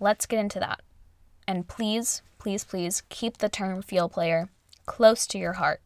let's 0.00 0.26
get 0.26 0.38
into 0.38 0.60
that. 0.60 0.80
And 1.46 1.66
please, 1.68 2.22
please, 2.38 2.64
please 2.64 3.02
keep 3.08 3.38
the 3.38 3.48
term 3.48 3.82
feel 3.82 4.08
player 4.08 4.48
close 4.86 5.26
to 5.28 5.38
your 5.38 5.54
heart 5.54 5.80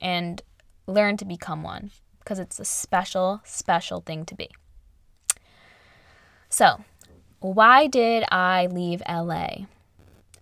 and 0.00 0.42
learn 0.86 1.16
to 1.18 1.24
become 1.24 1.62
one 1.62 1.90
because 2.18 2.38
it's 2.38 2.60
a 2.60 2.64
special, 2.64 3.40
special 3.44 4.00
thing 4.00 4.24
to 4.26 4.34
be. 4.34 4.48
So, 6.48 6.84
why 7.40 7.86
did 7.86 8.24
I 8.30 8.66
leave 8.66 9.02
LA? 9.08 9.66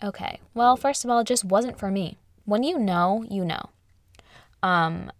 Okay, 0.02 0.40
well, 0.54 0.76
first 0.76 1.04
of 1.04 1.10
all, 1.10 1.20
it 1.20 1.26
just 1.26 1.44
wasn't 1.44 1.78
for 1.78 1.90
me. 1.90 2.18
When 2.44 2.62
you 2.62 2.78
know, 2.78 3.24
you 3.30 3.44
know. 3.44 3.70
Um, 4.62 5.10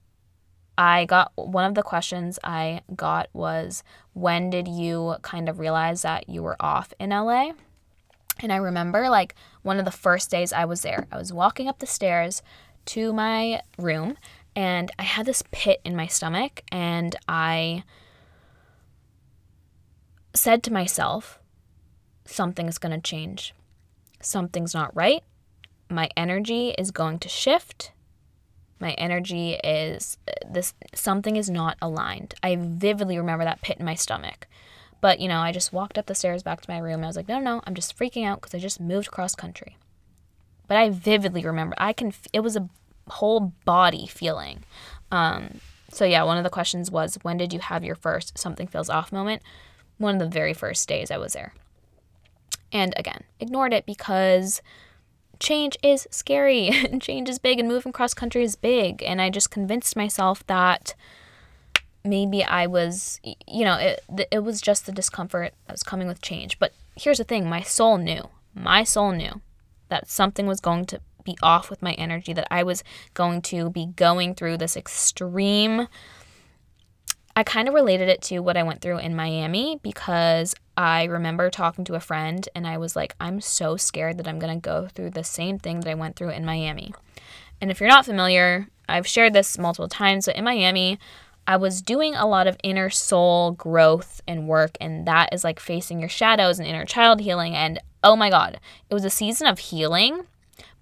I 0.76 1.05
got 1.05 1.32
one 1.36 1.64
of 1.64 1.74
the 1.74 1.82
questions 1.82 2.38
I 2.42 2.80
got 2.96 3.28
was, 3.32 3.82
when 4.14 4.51
did 4.51 4.66
you 4.66 5.16
kind 5.22 5.48
of 5.48 5.59
realize 5.59 6.03
that 6.03 6.28
you 6.28 6.42
were 6.42 6.57
off 6.59 6.92
in 6.98 7.11
LA? 7.11 7.53
And 8.41 8.53
I 8.53 8.57
remember 8.57 9.09
like 9.09 9.34
one 9.62 9.78
of 9.78 9.84
the 9.84 9.91
first 9.91 10.30
days 10.30 10.53
I 10.53 10.64
was 10.64 10.82
there, 10.82 11.07
I 11.12 11.18
was 11.18 11.32
walking 11.32 11.68
up 11.68 11.78
the 11.78 11.86
stairs 11.86 12.43
to 12.86 13.12
my 13.12 13.62
room 13.78 14.16
and 14.57 14.91
I 14.99 15.03
had 15.03 15.26
this 15.26 15.43
pit 15.51 15.80
in 15.84 15.95
my 15.95 16.07
stomach 16.07 16.62
and 16.72 17.14
I 17.28 17.84
said 20.34 20.62
to 20.64 20.72
myself, 20.72 21.38
something's 22.24 22.78
going 22.78 22.99
to 22.99 23.01
change. 23.01 23.55
Something's 24.20 24.74
not 24.74 24.95
right. 24.95 25.22
My 25.88 26.09
energy 26.16 26.70
is 26.70 26.91
going 26.91 27.18
to 27.20 27.28
shift. 27.28 27.93
My 28.78 28.93
energy 28.93 29.55
is 29.64 30.16
this 30.49 30.74
something 30.95 31.36
is 31.36 31.51
not 31.51 31.76
aligned. 31.82 32.34
I 32.43 32.57
vividly 32.59 33.18
remember 33.18 33.45
that 33.45 33.61
pit 33.61 33.78
in 33.78 33.84
my 33.84 33.95
stomach. 33.95 34.47
But, 35.01 35.20
you 35.20 35.28
know, 35.28 35.40
I 35.40 35.53
just 35.53 35.72
walked 35.72 35.96
up 35.96 36.07
the 36.07 36.14
stairs 36.14 36.42
back 36.42 36.61
to 36.61 36.70
my 36.70 36.78
room. 36.78 37.03
I 37.03 37.07
was 37.07 37.16
like, 37.16 37.28
no, 37.28 37.38
no, 37.38 37.62
I'm 37.66 37.74
just 37.74 37.98
freaking 37.98 38.26
out 38.26 38.40
because 38.40 38.55
I 38.55 38.59
just 38.59 38.80
moved 38.80 39.11
cross 39.11 39.34
country. 39.34 39.76
But 40.66 40.76
I 40.76 40.90
vividly 40.90 41.42
remember, 41.44 41.74
I 41.78 41.92
can, 41.92 42.12
it 42.32 42.40
was 42.40 42.57
a 42.57 42.68
whole 43.09 43.53
body 43.64 44.07
feeling. 44.07 44.64
Um, 45.11 45.61
so, 45.90 46.05
yeah, 46.05 46.22
one 46.22 46.38
of 46.38 46.44
the 46.44 46.51
questions 46.51 46.90
was, 46.90 47.18
when 47.22 47.38
did 47.38 47.53
you 47.53 47.61
have 47.61 47.82
your 47.82 47.96
first 47.96 48.38
something 48.38 48.66
feels 48.66 48.90
off 48.90 49.11
moment? 49.11 49.42
one 50.01 50.14
of 50.14 50.18
the 50.18 50.34
very 50.34 50.55
first 50.55 50.88
days 50.88 51.11
I 51.11 51.18
was 51.18 51.34
there. 51.34 51.53
And 52.72 52.94
again, 52.96 53.24
ignored 53.38 53.74
it 53.74 53.84
because 53.84 54.62
change 55.38 55.76
is 55.82 56.09
scary 56.11 56.68
and 56.68 57.03
change 57.03 57.28
is 57.28 57.38
big 57.38 57.59
and 57.59 57.68
moving 57.68 57.92
cross 57.92 58.14
country 58.14 58.42
is 58.42 58.57
big. 58.57 59.03
And 59.03 59.20
I 59.20 59.28
just 59.30 59.51
convinced 59.51 59.96
myself 59.96 60.44
that 60.46 60.94
maybe 62.05 62.42
I 62.44 62.66
was, 62.66 63.20
you 63.22 63.64
know, 63.64 63.74
it, 63.74 64.05
it 64.30 64.44
was 64.44 64.61
just 64.61 64.86
the 64.86 64.92
discomfort 64.92 65.55
that 65.66 65.72
was 65.72 65.82
coming 65.82 66.09
with 66.09 66.22
change. 66.22 66.59
But 66.59 66.72
here's 66.96 67.18
the 67.18 67.24
thing 67.24 67.48
my 67.48 67.62
soul 67.62 67.98
knew, 67.98 68.28
my 68.55 68.84
soul 68.84 69.12
knew 69.12 69.40
that 69.88 70.09
something 70.09 70.46
was 70.46 70.61
going 70.61 70.86
to 70.86 71.01
be 71.24 71.36
off 71.42 71.68
with 71.68 71.82
my 71.82 71.92
energy, 71.94 72.32
that 72.32 72.48
I 72.51 72.62
was 72.62 72.82
going 73.14 73.42
to 73.42 73.70
be 73.70 73.86
going 73.86 74.34
through 74.34 74.57
this 74.57 74.76
extreme 74.76 75.88
I 77.36 77.42
kind 77.42 77.68
of 77.68 77.74
related 77.74 78.09
it 78.09 78.22
to 78.22 78.40
what 78.40 78.57
I 78.57 78.64
went 78.64 78.80
through 78.80 78.98
in 78.98 79.14
Miami 79.14 79.78
because 79.82 80.55
I 80.76 81.05
remember 81.05 81.48
talking 81.48 81.84
to 81.84 81.94
a 81.94 82.01
friend 82.01 82.46
and 82.55 82.66
I 82.66 82.76
was 82.76 82.96
like, 82.96 83.14
I'm 83.20 83.40
so 83.40 83.76
scared 83.76 84.18
that 84.18 84.26
I'm 84.26 84.38
going 84.38 84.55
to 84.55 84.61
go 84.61 84.88
through 84.88 85.11
the 85.11 85.24
same 85.24 85.59
thing 85.59 85.80
that 85.80 85.90
I 85.90 85.94
went 85.94 86.16
through 86.16 86.30
in 86.30 86.44
Miami. 86.44 86.92
And 87.61 87.70
if 87.70 87.80
you're 87.80 87.88
not 87.88 88.05
familiar, 88.05 88.68
I've 88.88 89.07
shared 89.07 89.32
this 89.32 89.59
multiple 89.59 89.88
times, 89.88 90.26
but 90.26 90.36
in 90.36 90.44
Miami, 90.44 90.98
I 91.51 91.57
was 91.57 91.82
doing 91.82 92.14
a 92.14 92.28
lot 92.28 92.46
of 92.46 92.57
inner 92.62 92.90
soul 92.90 93.51
growth 93.51 94.20
and 94.28 94.46
work, 94.46 94.76
and 94.80 95.05
that 95.09 95.34
is 95.34 95.42
like 95.42 95.59
facing 95.59 95.98
your 95.98 96.09
shadows 96.09 96.61
and 96.61 96.68
inner 96.68 96.84
child 96.84 97.18
healing. 97.18 97.57
And 97.57 97.80
oh 98.05 98.14
my 98.14 98.30
God, 98.30 98.61
it 98.88 98.94
was 98.94 99.05
a 99.05 99.11
season 99.11 99.48
of 99.48 99.59
healing, 99.59 100.26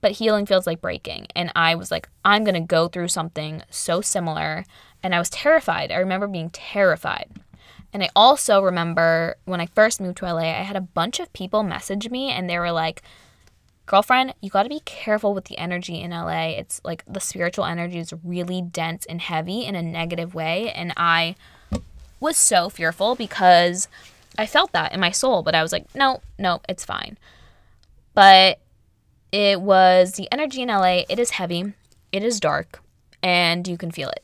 but 0.02 0.12
healing 0.12 0.44
feels 0.44 0.66
like 0.66 0.82
breaking. 0.82 1.26
And 1.34 1.50
I 1.56 1.74
was 1.74 1.90
like, 1.90 2.10
I'm 2.22 2.44
going 2.44 2.52
to 2.52 2.60
go 2.60 2.86
through 2.86 3.08
something 3.08 3.62
so 3.70 4.02
similar 4.02 4.66
and 5.02 5.14
I 5.14 5.18
was 5.18 5.30
terrified. 5.30 5.90
I 5.90 5.96
remember 5.96 6.26
being 6.26 6.50
terrified. 6.50 7.30
And 7.94 8.02
I 8.02 8.10
also 8.14 8.60
remember 8.60 9.36
when 9.46 9.62
I 9.62 9.66
first 9.74 10.02
moved 10.02 10.18
to 10.18 10.26
LA, 10.26 10.50
I 10.50 10.64
had 10.64 10.76
a 10.76 10.82
bunch 10.82 11.18
of 11.18 11.32
people 11.32 11.62
message 11.62 12.10
me 12.10 12.28
and 12.28 12.50
they 12.50 12.58
were 12.58 12.72
like, 12.72 13.00
Girlfriend, 13.88 14.34
you 14.40 14.50
got 14.50 14.62
to 14.62 14.68
be 14.68 14.80
careful 14.84 15.34
with 15.34 15.46
the 15.46 15.58
energy 15.58 16.00
in 16.00 16.12
LA. 16.12 16.50
It's 16.50 16.80
like 16.84 17.02
the 17.06 17.20
spiritual 17.20 17.64
energy 17.64 17.98
is 17.98 18.12
really 18.22 18.62
dense 18.62 19.04
and 19.06 19.20
heavy 19.20 19.64
in 19.64 19.74
a 19.74 19.82
negative 19.82 20.34
way. 20.34 20.70
And 20.70 20.92
I 20.96 21.34
was 22.20 22.36
so 22.36 22.68
fearful 22.68 23.16
because 23.16 23.88
I 24.38 24.46
felt 24.46 24.72
that 24.72 24.92
in 24.92 25.00
my 25.00 25.10
soul, 25.10 25.42
but 25.42 25.54
I 25.54 25.62
was 25.62 25.72
like, 25.72 25.92
no, 25.94 26.20
no, 26.38 26.60
it's 26.68 26.84
fine. 26.84 27.18
But 28.14 28.60
it 29.32 29.60
was 29.60 30.12
the 30.12 30.28
energy 30.30 30.62
in 30.62 30.68
LA, 30.68 31.02
it 31.08 31.18
is 31.18 31.30
heavy, 31.30 31.72
it 32.12 32.22
is 32.22 32.40
dark, 32.40 32.80
and 33.22 33.66
you 33.66 33.76
can 33.76 33.90
feel 33.90 34.10
it 34.10 34.22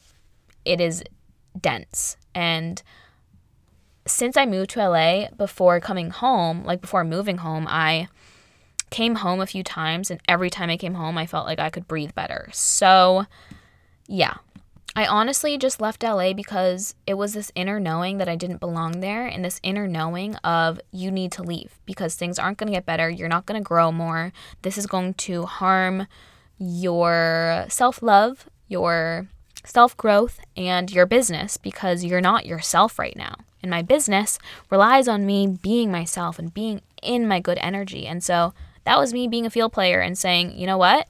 it 0.64 0.80
is 0.80 1.02
dense. 1.58 2.16
And 2.34 2.82
since 4.06 4.36
I 4.36 4.46
moved 4.46 4.70
to 4.70 4.88
LA, 4.88 5.28
before 5.36 5.80
coming 5.80 6.10
home, 6.10 6.64
like 6.64 6.80
before 6.80 7.04
moving 7.04 7.38
home, 7.38 7.66
I 7.68 8.08
came 8.94 9.16
home 9.16 9.40
a 9.40 9.46
few 9.46 9.64
times, 9.64 10.08
and 10.08 10.20
every 10.28 10.48
time 10.48 10.70
I 10.70 10.76
came 10.76 10.94
home, 10.94 11.18
I 11.18 11.26
felt 11.26 11.46
like 11.46 11.58
I 11.58 11.68
could 11.68 11.88
breathe 11.88 12.14
better. 12.14 12.48
So, 12.52 13.26
yeah. 14.06 14.34
I 14.94 15.04
honestly 15.04 15.58
just 15.58 15.80
left 15.80 16.04
LA 16.04 16.32
because 16.32 16.94
it 17.04 17.14
was 17.14 17.32
this 17.34 17.50
inner 17.56 17.80
knowing 17.80 18.18
that 18.18 18.28
I 18.28 18.36
didn't 18.36 18.60
belong 18.60 19.00
there, 19.00 19.26
and 19.26 19.44
this 19.44 19.58
inner 19.64 19.88
knowing 19.88 20.36
of 20.36 20.80
you 20.92 21.10
need 21.10 21.32
to 21.32 21.42
leave 21.42 21.80
because 21.86 22.14
things 22.14 22.38
aren't 22.38 22.58
going 22.58 22.68
to 22.68 22.76
get 22.76 22.86
better. 22.86 23.10
You're 23.10 23.28
not 23.28 23.46
going 23.46 23.60
to 23.60 23.66
grow 23.66 23.90
more. 23.90 24.32
This 24.62 24.78
is 24.78 24.86
going 24.86 25.14
to 25.14 25.46
harm 25.46 26.06
your 26.56 27.66
self 27.68 28.00
love, 28.00 28.48
your 28.68 29.26
self 29.64 29.96
growth 29.96 30.38
and 30.56 30.92
your 30.92 31.06
business 31.06 31.56
because 31.56 32.04
you're 32.04 32.20
not 32.20 32.46
yourself 32.46 32.96
right 32.96 33.16
now. 33.16 33.34
And 33.60 33.70
my 33.70 33.82
business 33.82 34.38
relies 34.70 35.08
on 35.08 35.26
me 35.26 35.48
being 35.48 35.90
myself 35.90 36.38
and 36.38 36.54
being 36.54 36.82
in 37.02 37.26
my 37.26 37.40
good 37.40 37.58
energy. 37.60 38.06
And 38.06 38.22
so 38.22 38.54
that 38.84 38.98
was 38.98 39.12
me 39.12 39.28
being 39.28 39.46
a 39.46 39.50
feel 39.50 39.68
player 39.68 40.00
and 40.00 40.16
saying, 40.16 40.56
you 40.58 40.66
know 40.66 40.78
what? 40.78 41.08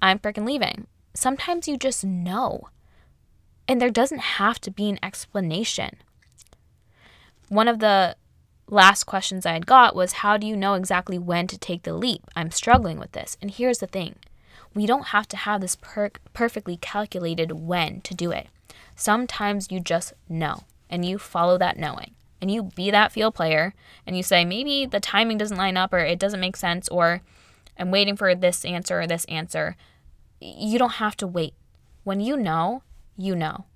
I'm 0.00 0.18
freaking 0.18 0.46
leaving. 0.46 0.86
Sometimes 1.14 1.66
you 1.66 1.76
just 1.76 2.04
know. 2.04 2.68
And 3.66 3.80
there 3.80 3.90
doesn't 3.90 4.20
have 4.20 4.60
to 4.62 4.70
be 4.70 4.88
an 4.88 4.98
explanation. 5.02 5.96
One 7.48 7.68
of 7.68 7.80
the 7.80 8.16
last 8.68 9.04
questions 9.04 9.44
I 9.44 9.52
had 9.52 9.66
got 9.66 9.96
was, 9.96 10.12
How 10.14 10.36
do 10.36 10.46
you 10.46 10.56
know 10.56 10.74
exactly 10.74 11.18
when 11.18 11.46
to 11.48 11.58
take 11.58 11.82
the 11.82 11.92
leap? 11.92 12.22
I'm 12.36 12.50
struggling 12.50 12.98
with 12.98 13.12
this. 13.12 13.36
And 13.42 13.50
here's 13.50 13.78
the 13.78 13.86
thing 13.86 14.16
we 14.74 14.86
don't 14.86 15.08
have 15.08 15.26
to 15.28 15.36
have 15.36 15.60
this 15.60 15.76
per- 15.76 16.10
perfectly 16.32 16.76
calculated 16.76 17.52
when 17.52 18.00
to 18.02 18.14
do 18.14 18.30
it. 18.30 18.48
Sometimes 18.94 19.70
you 19.70 19.80
just 19.80 20.12
know 20.28 20.64
and 20.90 21.04
you 21.04 21.18
follow 21.18 21.58
that 21.58 21.78
knowing 21.78 22.14
and 22.40 22.50
you 22.50 22.64
be 22.74 22.90
that 22.90 23.12
feel 23.12 23.30
player 23.30 23.74
and 24.06 24.16
you 24.16 24.22
say, 24.22 24.44
maybe 24.44 24.86
the 24.86 25.00
timing 25.00 25.38
doesn't 25.38 25.56
line 25.56 25.76
up 25.76 25.92
or 25.92 25.98
it 25.98 26.18
doesn't 26.18 26.40
make 26.40 26.56
sense 26.56 26.88
or 26.88 27.22
I'm 27.78 27.90
waiting 27.90 28.16
for 28.16 28.34
this 28.34 28.64
answer 28.64 29.00
or 29.00 29.06
this 29.06 29.24
answer. 29.26 29.76
You 30.40 30.78
don't 30.78 30.94
have 30.94 31.16
to 31.18 31.26
wait. 31.26 31.54
When 32.04 32.20
you 32.20 32.36
know, 32.36 32.82
you 33.16 33.36
know. 33.36 33.66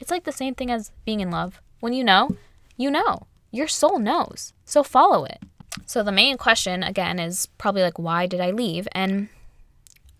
It's 0.00 0.10
like 0.10 0.24
the 0.24 0.32
same 0.32 0.54
thing 0.54 0.70
as 0.70 0.92
being 1.04 1.20
in 1.20 1.30
love. 1.30 1.60
When 1.80 1.92
you 1.92 2.04
know, 2.04 2.36
you 2.76 2.90
know. 2.90 3.26
Your 3.50 3.68
soul 3.68 3.98
knows. 3.98 4.52
So 4.64 4.82
follow 4.82 5.24
it. 5.24 5.38
So 5.86 6.02
the 6.02 6.12
main 6.12 6.36
question 6.36 6.82
again 6.82 7.18
is 7.18 7.46
probably 7.58 7.82
like 7.82 7.98
why 7.98 8.26
did 8.26 8.40
I 8.40 8.50
leave? 8.50 8.88
And 8.92 9.28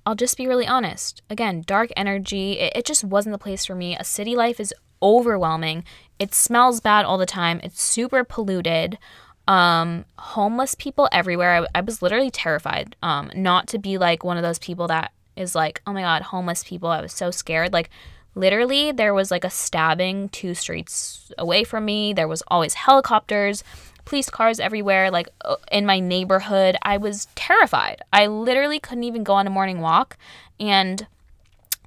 I'll 0.06 0.14
just 0.14 0.36
be 0.36 0.46
really 0.46 0.66
honest. 0.66 1.22
Again, 1.30 1.64
dark 1.66 1.90
energy, 1.96 2.58
it, 2.58 2.72
it, 2.76 2.84
just 2.84 3.04
wasn't 3.04 3.32
the 3.32 3.38
place 3.38 3.64
for 3.64 3.74
me. 3.74 3.96
A 3.96 4.04
city 4.04 4.36
life 4.36 4.60
is 4.60 4.74
overwhelming. 5.04 5.84
It 6.18 6.34
smells 6.34 6.80
bad 6.80 7.04
all 7.04 7.18
the 7.18 7.26
time. 7.26 7.60
It's 7.62 7.82
super 7.82 8.24
polluted. 8.24 8.98
Um, 9.46 10.06
homeless 10.18 10.74
people 10.74 11.08
everywhere. 11.12 11.62
I, 11.62 11.78
I 11.78 11.80
was 11.82 12.02
literally 12.02 12.30
terrified. 12.30 12.96
Um, 13.02 13.30
not 13.36 13.68
to 13.68 13.78
be 13.78 13.98
like 13.98 14.24
one 14.24 14.38
of 14.38 14.42
those 14.42 14.58
people 14.58 14.88
that 14.88 15.12
is 15.36 15.54
like, 15.54 15.82
oh 15.86 15.92
my 15.92 16.00
god, 16.00 16.22
homeless 16.22 16.64
people. 16.64 16.88
I 16.88 17.02
was 17.02 17.12
so 17.12 17.30
scared. 17.30 17.72
Like 17.72 17.90
literally 18.34 18.90
there 18.90 19.14
was 19.14 19.30
like 19.30 19.44
a 19.44 19.50
stabbing 19.50 20.30
two 20.30 20.54
streets 20.54 21.30
away 21.38 21.62
from 21.62 21.84
me. 21.84 22.12
There 22.14 22.28
was 22.28 22.42
always 22.48 22.74
helicopters 22.74 23.62
police 24.04 24.28
cars 24.28 24.60
everywhere, 24.60 25.10
like 25.10 25.28
uh, 25.44 25.56
in 25.72 25.86
my 25.86 26.00
neighborhood. 26.00 26.76
I 26.82 26.96
was 26.96 27.26
terrified. 27.34 28.02
I 28.12 28.26
literally 28.26 28.78
couldn't 28.78 29.04
even 29.04 29.24
go 29.24 29.34
on 29.34 29.46
a 29.46 29.50
morning 29.50 29.80
walk. 29.80 30.16
And 30.60 31.06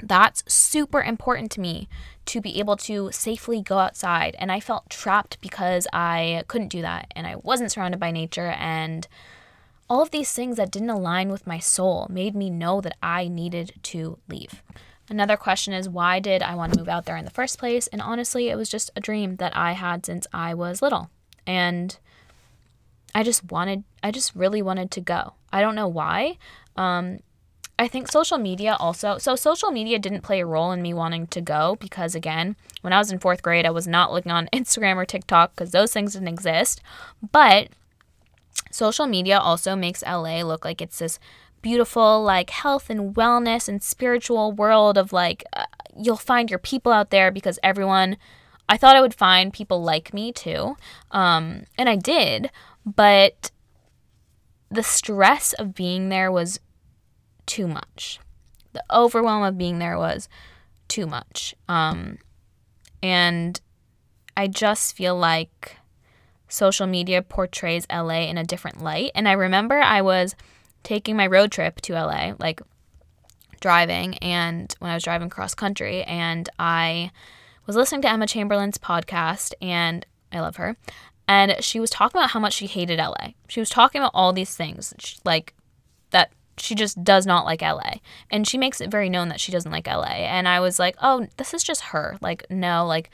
that's 0.01 0.43
super 0.47 1.01
important 1.01 1.51
to 1.51 1.61
me 1.61 1.87
to 2.27 2.41
be 2.41 2.59
able 2.59 2.77
to 2.77 3.11
safely 3.11 3.61
go 3.61 3.79
outside. 3.79 4.35
And 4.39 4.51
I 4.51 4.59
felt 4.59 4.89
trapped 4.89 5.39
because 5.41 5.87
I 5.91 6.43
couldn't 6.47 6.69
do 6.69 6.81
that. 6.81 7.11
And 7.15 7.25
I 7.25 7.35
wasn't 7.37 7.71
surrounded 7.71 7.99
by 7.99 8.11
nature. 8.11 8.55
And 8.57 9.07
all 9.89 10.01
of 10.01 10.11
these 10.11 10.31
things 10.31 10.57
that 10.57 10.71
didn't 10.71 10.89
align 10.89 11.29
with 11.29 11.47
my 11.47 11.59
soul 11.59 12.07
made 12.09 12.35
me 12.35 12.49
know 12.49 12.81
that 12.81 12.97
I 13.01 13.27
needed 13.27 13.73
to 13.83 14.19
leave. 14.27 14.61
Another 15.09 15.37
question 15.37 15.73
is 15.73 15.87
why 15.87 16.19
did 16.19 16.43
I 16.43 16.55
want 16.55 16.73
to 16.73 16.79
move 16.79 16.89
out 16.89 17.05
there 17.05 17.15
in 17.15 17.25
the 17.25 17.31
first 17.31 17.57
place? 17.57 17.87
And 17.87 18.01
honestly, 18.01 18.49
it 18.49 18.57
was 18.57 18.69
just 18.69 18.91
a 18.95 19.01
dream 19.01 19.37
that 19.37 19.55
I 19.55 19.71
had 19.71 20.05
since 20.05 20.27
I 20.33 20.53
was 20.53 20.81
little. 20.81 21.09
And 21.45 21.97
I 23.15 23.23
just 23.23 23.49
wanted, 23.49 23.85
I 24.03 24.11
just 24.11 24.35
really 24.35 24.61
wanted 24.61 24.91
to 24.91 25.01
go. 25.01 25.33
I 25.51 25.61
don't 25.61 25.75
know 25.75 25.87
why. 25.87 26.37
Um, 26.75 27.19
I 27.79 27.87
think 27.87 28.07
social 28.07 28.39
media 28.39 28.75
also, 28.79 29.19
so 29.19 29.35
social 29.35 29.71
media 29.71 29.99
didn't 29.99 30.23
play 30.23 30.39
a 30.39 30.45
role 30.45 30.71
in 30.71 30.81
me 30.81 30.93
wanting 30.93 31.27
to 31.27 31.41
go 31.41 31.77
because, 31.79 32.15
again, 32.15 32.55
when 32.81 32.91
I 32.91 32.97
was 32.97 33.11
in 33.11 33.19
fourth 33.19 33.43
grade, 33.43 33.67
I 33.67 33.71
was 33.71 33.87
not 33.87 34.11
looking 34.11 34.31
on 34.31 34.49
Instagram 34.53 34.95
or 34.95 35.05
TikTok 35.05 35.55
because 35.55 35.71
those 35.71 35.93
things 35.93 36.13
didn't 36.13 36.27
exist. 36.27 36.81
But 37.31 37.69
social 38.71 39.05
media 39.05 39.37
also 39.37 39.75
makes 39.75 40.03
LA 40.03 40.41
look 40.41 40.65
like 40.65 40.81
it's 40.81 40.99
this 40.99 41.19
beautiful, 41.61 42.23
like 42.23 42.49
health 42.49 42.89
and 42.89 43.15
wellness 43.15 43.67
and 43.67 43.83
spiritual 43.83 44.51
world 44.51 44.97
of 44.97 45.13
like, 45.13 45.43
uh, 45.53 45.65
you'll 45.95 46.17
find 46.17 46.49
your 46.49 46.59
people 46.59 46.91
out 46.91 47.11
there 47.11 47.31
because 47.31 47.59
everyone, 47.61 48.17
I 48.67 48.77
thought 48.77 48.95
I 48.95 49.01
would 49.01 49.13
find 49.13 49.53
people 49.53 49.83
like 49.83 50.15
me 50.15 50.31
too. 50.31 50.77
Um, 51.11 51.63
and 51.77 51.87
I 51.89 51.95
did. 51.95 52.49
But 52.85 53.51
the 54.69 54.83
stress 54.83 55.53
of 55.53 55.75
being 55.75 56.09
there 56.09 56.31
was 56.31 56.59
too 57.47 57.67
much. 57.67 58.19
The 58.73 58.83
overwhelm 58.91 59.43
of 59.43 59.57
being 59.57 59.79
there 59.79 59.97
was 59.97 60.29
too 60.87 61.07
much. 61.07 61.55
Um, 61.67 62.19
and 63.01 63.59
I 64.35 64.47
just 64.47 64.95
feel 64.95 65.17
like 65.17 65.77
social 66.47 66.87
media 66.87 67.21
portrays 67.21 67.87
LA 67.91 68.21
in 68.21 68.37
a 68.37 68.43
different 68.43 68.81
light. 68.81 69.11
And 69.15 69.27
I 69.27 69.33
remember 69.33 69.79
I 69.79 70.01
was 70.01 70.35
taking 70.83 71.17
my 71.17 71.27
road 71.27 71.51
trip 71.51 71.81
to 71.81 71.93
LA, 71.93 72.33
like 72.39 72.61
driving, 73.59 74.17
and 74.19 74.73
when 74.79 74.91
I 74.91 74.93
was 74.93 75.03
driving 75.03 75.29
cross 75.29 75.55
country, 75.55 76.03
and 76.03 76.47
I 76.59 77.11
was 77.65 77.75
listening 77.75 78.03
to 78.03 78.09
Emma 78.09 78.27
Chamberlain's 78.27 78.77
podcast, 78.77 79.53
and 79.59 80.05
I 80.31 80.39
love 80.39 80.57
her 80.57 80.77
and 81.27 81.55
she 81.63 81.79
was 81.79 81.89
talking 81.89 82.19
about 82.19 82.31
how 82.31 82.39
much 82.39 82.53
she 82.53 82.67
hated 82.67 82.99
LA. 82.99 83.33
She 83.47 83.59
was 83.59 83.69
talking 83.69 83.99
about 83.99 84.11
all 84.13 84.31
these 84.31 84.55
things, 84.55 85.19
like 85.25 85.53
that 86.11 86.31
she 86.57 86.75
just 86.75 87.03
does 87.03 87.25
not 87.25 87.45
like 87.45 87.61
LA. 87.61 87.95
And 88.29 88.47
she 88.47 88.57
makes 88.57 88.81
it 88.81 88.91
very 88.91 89.09
known 89.09 89.29
that 89.29 89.39
she 89.39 89.51
doesn't 89.51 89.71
like 89.71 89.87
LA. 89.87 90.05
And 90.05 90.47
I 90.47 90.59
was 90.59 90.79
like, 90.79 90.95
oh, 91.01 91.27
this 91.37 91.53
is 91.53 91.63
just 91.63 91.81
her. 91.85 92.17
Like, 92.21 92.45
no, 92.49 92.85
like, 92.85 93.09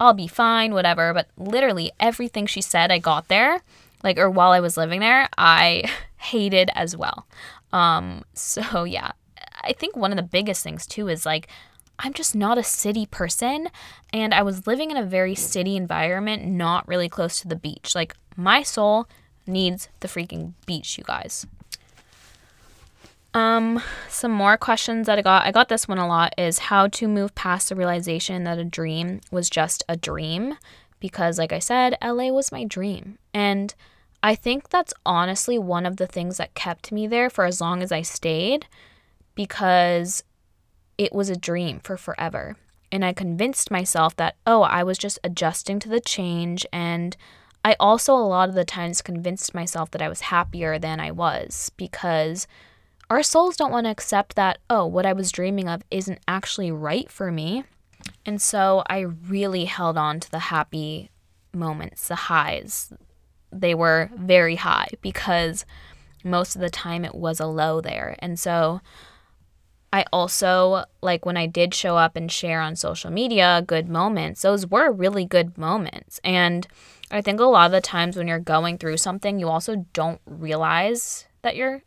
I'll 0.00 0.14
be 0.14 0.28
fine, 0.28 0.74
whatever. 0.74 1.12
But 1.12 1.28
literally 1.36 1.92
everything 2.00 2.46
she 2.46 2.60
said, 2.60 2.90
I 2.90 2.98
got 2.98 3.28
there, 3.28 3.60
like, 4.02 4.18
or 4.18 4.30
while 4.30 4.52
I 4.52 4.60
was 4.60 4.76
living 4.76 5.00
there, 5.00 5.28
I 5.36 5.84
hated 6.16 6.70
as 6.74 6.96
well. 6.96 7.26
Um, 7.72 8.24
so 8.34 8.84
yeah, 8.84 9.12
I 9.62 9.72
think 9.72 9.96
one 9.96 10.12
of 10.12 10.16
the 10.16 10.22
biggest 10.22 10.62
things 10.62 10.86
too 10.86 11.08
is 11.08 11.26
like, 11.26 11.48
I'm 11.98 12.12
just 12.12 12.34
not 12.34 12.58
a 12.58 12.64
city 12.64 13.06
person. 13.06 13.68
And 14.12 14.34
I 14.34 14.42
was 14.42 14.66
living 14.66 14.90
in 14.90 14.96
a 14.96 15.04
very 15.04 15.34
city 15.34 15.76
environment, 15.76 16.44
not 16.44 16.86
really 16.88 17.08
close 17.08 17.40
to 17.40 17.48
the 17.48 17.56
beach. 17.56 17.94
Like, 17.94 18.16
my 18.36 18.62
soul 18.62 19.06
needs 19.46 19.88
the 20.00 20.08
freaking 20.08 20.54
beach, 20.66 20.98
you 20.98 21.04
guys. 21.04 21.46
Um, 23.34 23.82
some 24.08 24.30
more 24.30 24.56
questions 24.56 25.06
that 25.08 25.18
I 25.18 25.22
got. 25.22 25.44
I 25.44 25.50
got 25.50 25.68
this 25.68 25.88
one 25.88 25.98
a 25.98 26.06
lot 26.06 26.32
is 26.38 26.60
how 26.60 26.86
to 26.88 27.08
move 27.08 27.34
past 27.34 27.68
the 27.68 27.74
realization 27.74 28.44
that 28.44 28.58
a 28.58 28.64
dream 28.64 29.20
was 29.32 29.50
just 29.50 29.82
a 29.88 29.96
dream. 29.96 30.56
Because, 31.00 31.36
like 31.38 31.52
I 31.52 31.58
said, 31.58 31.98
LA 32.02 32.28
was 32.28 32.52
my 32.52 32.64
dream. 32.64 33.18
And 33.34 33.74
I 34.22 34.34
think 34.36 34.70
that's 34.70 34.94
honestly 35.04 35.58
one 35.58 35.84
of 35.84 35.98
the 35.98 36.06
things 36.06 36.38
that 36.38 36.54
kept 36.54 36.92
me 36.92 37.06
there 37.06 37.28
for 37.28 37.44
as 37.44 37.60
long 37.60 37.82
as 37.82 37.92
I 37.92 38.00
stayed 38.00 38.66
because 39.34 40.22
it 40.96 41.12
was 41.12 41.28
a 41.28 41.36
dream 41.36 41.80
for 41.80 41.96
forever. 41.96 42.56
And 42.90 43.04
I 43.04 43.12
convinced 43.12 43.70
myself 43.70 44.14
that, 44.16 44.36
oh, 44.46 44.62
I 44.62 44.84
was 44.84 44.96
just 44.96 45.18
adjusting 45.24 45.80
to 45.80 45.88
the 45.88 46.00
change. 46.00 46.64
And 46.72 47.16
I 47.64 47.76
also, 47.80 48.14
a 48.14 48.18
lot 48.24 48.48
of 48.48 48.54
the 48.54 48.64
times, 48.64 49.02
convinced 49.02 49.54
myself 49.54 49.90
that 49.90 50.00
I 50.00 50.08
was 50.08 50.22
happier 50.22 50.78
than 50.78 51.00
I 51.00 51.10
was 51.10 51.72
because 51.76 52.46
our 53.10 53.22
souls 53.22 53.56
don't 53.56 53.72
want 53.72 53.86
to 53.86 53.90
accept 53.90 54.36
that, 54.36 54.58
oh, 54.70 54.86
what 54.86 55.06
I 55.06 55.12
was 55.12 55.32
dreaming 55.32 55.68
of 55.68 55.82
isn't 55.90 56.20
actually 56.26 56.70
right 56.70 57.10
for 57.10 57.30
me. 57.30 57.64
And 58.26 58.40
so 58.40 58.82
I 58.88 59.00
really 59.00 59.66
held 59.66 59.96
on 59.96 60.20
to 60.20 60.30
the 60.30 60.38
happy 60.38 61.10
moments, 61.52 62.08
the 62.08 62.14
highs. 62.14 62.92
They 63.52 63.74
were 63.74 64.10
very 64.16 64.56
high 64.56 64.88
because 65.00 65.64
most 66.24 66.54
of 66.54 66.60
the 66.60 66.70
time 66.70 67.04
it 67.04 67.14
was 67.14 67.40
a 67.40 67.46
low 67.46 67.80
there. 67.80 68.16
And 68.18 68.38
so 68.38 68.80
I 69.92 70.04
also, 70.12 70.84
like 71.02 71.24
when 71.24 71.36
I 71.36 71.46
did 71.46 71.72
show 71.72 71.96
up 71.96 72.16
and 72.16 72.32
share 72.32 72.60
on 72.60 72.74
social 72.74 73.12
media 73.12 73.62
good 73.64 73.88
moments, 73.88 74.42
those 74.42 74.66
were 74.66 74.90
really 74.90 75.24
good 75.24 75.56
moments. 75.56 76.18
And 76.24 76.66
I 77.12 77.20
think 77.20 77.38
a 77.38 77.44
lot 77.44 77.66
of 77.66 77.72
the 77.72 77.80
times 77.80 78.16
when 78.16 78.26
you're 78.26 78.40
going 78.40 78.78
through 78.78 78.96
something, 78.96 79.38
you 79.38 79.48
also 79.48 79.86
don't 79.92 80.20
realize 80.26 81.26
that 81.42 81.54
you're, 81.54 81.82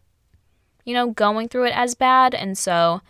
you 0.88 0.94
know, 0.94 1.12
going 1.12 1.50
through 1.50 1.66
it 1.66 1.76
as 1.76 1.96
bad. 1.96 2.34
And 2.34 2.58
so 2.58 3.02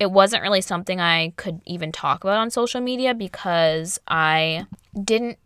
it 0.00 0.10
wasn't 0.10 0.42
really 0.42 0.62
something 0.62 1.02
I 1.02 1.34
could 1.36 1.60
even 1.66 1.92
talk 1.92 2.24
about 2.24 2.38
on 2.38 2.50
social 2.50 2.80
media 2.80 3.12
because 3.12 4.00
I 4.08 4.66
didn't, 5.04 5.38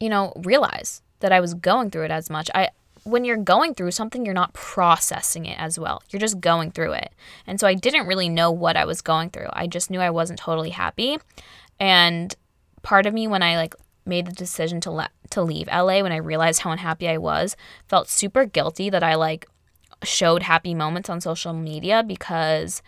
you 0.00 0.08
know, 0.08 0.32
realize 0.34 1.02
that 1.20 1.30
I 1.30 1.40
was 1.40 1.52
going 1.52 1.90
through 1.90 2.06
it 2.06 2.10
as 2.10 2.30
much. 2.30 2.50
I, 2.54 2.70
when 3.04 3.26
you're 3.26 3.36
going 3.36 3.74
through 3.74 3.90
something, 3.90 4.24
you're 4.24 4.32
not 4.32 4.54
processing 4.54 5.44
it 5.44 5.60
as 5.60 5.78
well. 5.78 6.02
You're 6.08 6.20
just 6.20 6.40
going 6.40 6.70
through 6.70 6.92
it. 6.92 7.12
And 7.46 7.60
so 7.60 7.66
I 7.66 7.74
didn't 7.74 8.06
really 8.06 8.30
know 8.30 8.50
what 8.50 8.74
I 8.74 8.86
was 8.86 9.02
going 9.02 9.28
through. 9.28 9.48
I 9.52 9.66
just 9.66 9.90
knew 9.90 10.00
I 10.00 10.08
wasn't 10.08 10.38
totally 10.38 10.70
happy. 10.70 11.18
And 11.78 12.34
part 12.80 13.04
of 13.04 13.12
me 13.12 13.28
when 13.28 13.42
I 13.42 13.56
like 13.56 13.74
made 14.06 14.24
the 14.26 14.32
decision 14.32 14.80
to 14.80 14.90
let 14.90 15.10
to 15.30 15.42
leave 15.42 15.66
LA 15.66 16.00
when 16.00 16.12
I 16.12 16.16
realized 16.16 16.62
how 16.62 16.70
unhappy 16.70 17.08
I 17.08 17.18
was, 17.18 17.56
felt 17.88 18.08
super 18.08 18.46
guilty 18.46 18.88
that 18.88 19.02
I 19.02 19.16
like 19.16 19.46
showed 20.02 20.42
happy 20.42 20.74
moments 20.74 21.08
on 21.08 21.20
social 21.20 21.52
media 21.52 22.02
because 22.02 22.82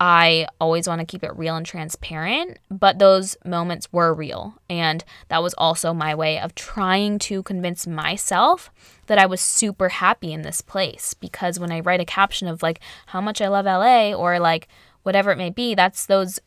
I 0.00 0.46
always 0.60 0.86
want 0.86 1.00
to 1.00 1.06
keep 1.06 1.24
it 1.24 1.36
real 1.36 1.56
and 1.56 1.66
transparent, 1.66 2.58
but 2.70 2.98
those 3.00 3.36
moments 3.44 3.92
were 3.92 4.14
real. 4.14 4.54
And 4.70 5.04
that 5.28 5.42
was 5.42 5.54
also 5.54 5.92
my 5.92 6.14
way 6.14 6.38
of 6.38 6.54
trying 6.54 7.18
to 7.20 7.42
convince 7.42 7.86
myself 7.86 8.70
that 9.06 9.18
I 9.18 9.26
was 9.26 9.40
super 9.40 9.88
happy 9.88 10.32
in 10.32 10.42
this 10.42 10.60
place. 10.60 11.14
Because 11.14 11.58
when 11.58 11.72
I 11.72 11.80
write 11.80 12.00
a 12.00 12.04
caption 12.04 12.46
of 12.46 12.62
like 12.62 12.80
how 13.06 13.20
much 13.20 13.40
I 13.40 13.48
love 13.48 13.64
LA 13.64 14.12
or 14.12 14.38
like 14.38 14.68
whatever 15.02 15.32
it 15.32 15.38
may 15.38 15.50
be, 15.50 15.74
that's 15.74 16.06
those 16.06 16.38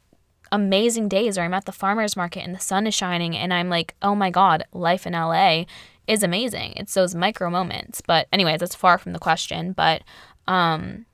amazing 0.53 1.09
days 1.09 1.37
where 1.37 1.45
I'm 1.45 1.53
at 1.53 1.65
the 1.65 1.71
farmer's 1.71 2.15
market 2.15 2.41
and 2.41 2.55
the 2.55 2.59
sun 2.59 2.87
is 2.87 2.93
shining 2.93 3.35
and 3.35 3.53
I'm 3.53 3.69
like, 3.69 3.95
oh 4.01 4.15
my 4.15 4.29
God, 4.29 4.63
life 4.71 5.05
in 5.05 5.13
LA 5.13 5.65
is 6.07 6.23
amazing. 6.23 6.73
It's 6.75 6.93
those 6.93 7.15
micro 7.15 7.49
moments. 7.49 8.01
But, 8.01 8.27
anyways, 8.31 8.59
that's 8.59 8.75
far 8.75 8.97
from 8.97 9.13
the 9.13 9.19
question. 9.19 9.73
But, 9.73 10.03
um, 10.47 11.05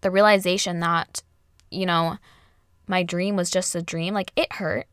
the 0.00 0.10
realization 0.10 0.80
that, 0.80 1.22
you 1.70 1.86
know, 1.86 2.18
my 2.86 3.02
dream 3.02 3.36
was 3.36 3.50
just 3.50 3.74
a 3.74 3.82
dream, 3.82 4.14
like 4.14 4.32
it 4.36 4.52
hurt. 4.54 4.86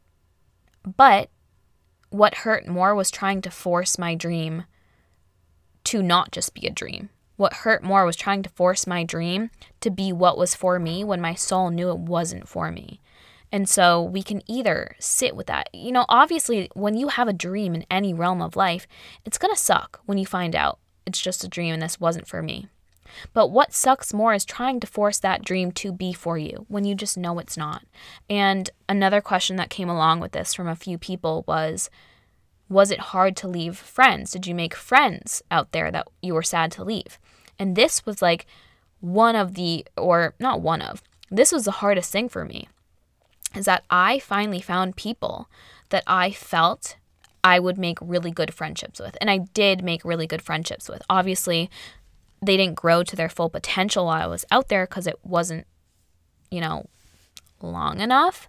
But 0.83 1.29
what 2.09 2.35
hurt 2.35 2.67
more 2.67 2.95
was 2.95 3.11
trying 3.11 3.41
to 3.41 3.51
force 3.51 3.97
my 3.97 4.15
dream 4.15 4.63
to 5.85 6.01
not 6.01 6.31
just 6.31 6.53
be 6.53 6.65
a 6.67 6.71
dream. 6.71 7.09
What 7.37 7.53
hurt 7.53 7.83
more 7.83 8.05
was 8.05 8.15
trying 8.15 8.43
to 8.43 8.49
force 8.49 8.85
my 8.85 9.03
dream 9.03 9.49
to 9.79 9.89
be 9.89 10.13
what 10.13 10.37
was 10.37 10.55
for 10.55 10.79
me 10.79 11.03
when 11.03 11.19
my 11.21 11.33
soul 11.33 11.69
knew 11.71 11.89
it 11.89 11.97
wasn't 11.97 12.47
for 12.47 12.71
me. 12.71 13.01
And 13.51 13.67
so 13.67 14.01
we 14.01 14.23
can 14.23 14.41
either 14.47 14.95
sit 14.99 15.35
with 15.35 15.47
that. 15.47 15.69
You 15.73 15.91
know, 15.91 16.05
obviously, 16.07 16.69
when 16.73 16.95
you 16.95 17.09
have 17.09 17.27
a 17.27 17.33
dream 17.33 17.75
in 17.75 17.85
any 17.91 18.13
realm 18.13 18.41
of 18.41 18.55
life, 18.55 18.87
it's 19.25 19.37
going 19.37 19.53
to 19.53 19.61
suck 19.61 19.99
when 20.05 20.17
you 20.17 20.25
find 20.25 20.55
out 20.55 20.79
it's 21.05 21.21
just 21.21 21.43
a 21.43 21.49
dream 21.49 21.73
and 21.73 21.81
this 21.81 21.99
wasn't 21.99 22.27
for 22.27 22.41
me. 22.41 22.67
But 23.33 23.49
what 23.49 23.73
sucks 23.73 24.13
more 24.13 24.33
is 24.33 24.45
trying 24.45 24.79
to 24.79 24.87
force 24.87 25.19
that 25.19 25.43
dream 25.43 25.73
to 25.73 25.91
be 25.91 26.13
for 26.13 26.37
you 26.37 26.65
when 26.69 26.85
you 26.85 26.95
just 26.95 27.17
know 27.17 27.39
it's 27.39 27.57
not. 27.57 27.83
And 28.29 28.69
another 28.87 29.19
question 29.19 29.57
that 29.57 29.69
came 29.69 29.89
along 29.89 30.21
with 30.21 30.31
this 30.31 30.53
from 30.53 30.67
a 30.67 30.75
few 30.75 30.97
people 30.97 31.43
was 31.45 31.89
Was 32.69 32.89
it 32.89 32.99
hard 32.99 33.35
to 33.37 33.49
leave 33.49 33.77
friends? 33.77 34.31
Did 34.31 34.47
you 34.47 34.55
make 34.55 34.73
friends 34.73 35.43
out 35.51 35.73
there 35.73 35.91
that 35.91 36.07
you 36.21 36.33
were 36.33 36.43
sad 36.43 36.71
to 36.73 36.85
leave? 36.85 37.19
And 37.59 37.75
this 37.75 38.05
was 38.05 38.21
like 38.21 38.45
one 39.01 39.35
of 39.35 39.55
the, 39.55 39.85
or 39.97 40.35
not 40.39 40.61
one 40.61 40.81
of, 40.81 41.03
this 41.29 41.51
was 41.51 41.65
the 41.65 41.71
hardest 41.71 42.11
thing 42.11 42.29
for 42.29 42.45
me 42.45 42.69
is 43.55 43.65
that 43.65 43.83
I 43.89 44.19
finally 44.19 44.61
found 44.61 44.95
people 44.95 45.49
that 45.89 46.03
I 46.07 46.31
felt 46.31 46.97
I 47.43 47.59
would 47.59 47.77
make 47.77 47.97
really 48.01 48.31
good 48.31 48.53
friendships 48.53 48.99
with. 48.99 49.17
And 49.19 49.29
I 49.29 49.39
did 49.53 49.83
make 49.83 50.05
really 50.05 50.27
good 50.27 50.41
friendships 50.41 50.87
with. 50.87 51.01
Obviously, 51.09 51.69
they 52.41 52.57
didn't 52.57 52.75
grow 52.75 53.03
to 53.03 53.15
their 53.15 53.29
full 53.29 53.49
potential 53.49 54.05
while 54.05 54.21
I 54.21 54.27
was 54.27 54.45
out 54.51 54.69
there 54.69 54.85
because 54.85 55.07
it 55.07 55.19
wasn't, 55.23 55.65
you 56.49 56.61
know, 56.61 56.87
long 57.61 57.99
enough. 57.99 58.47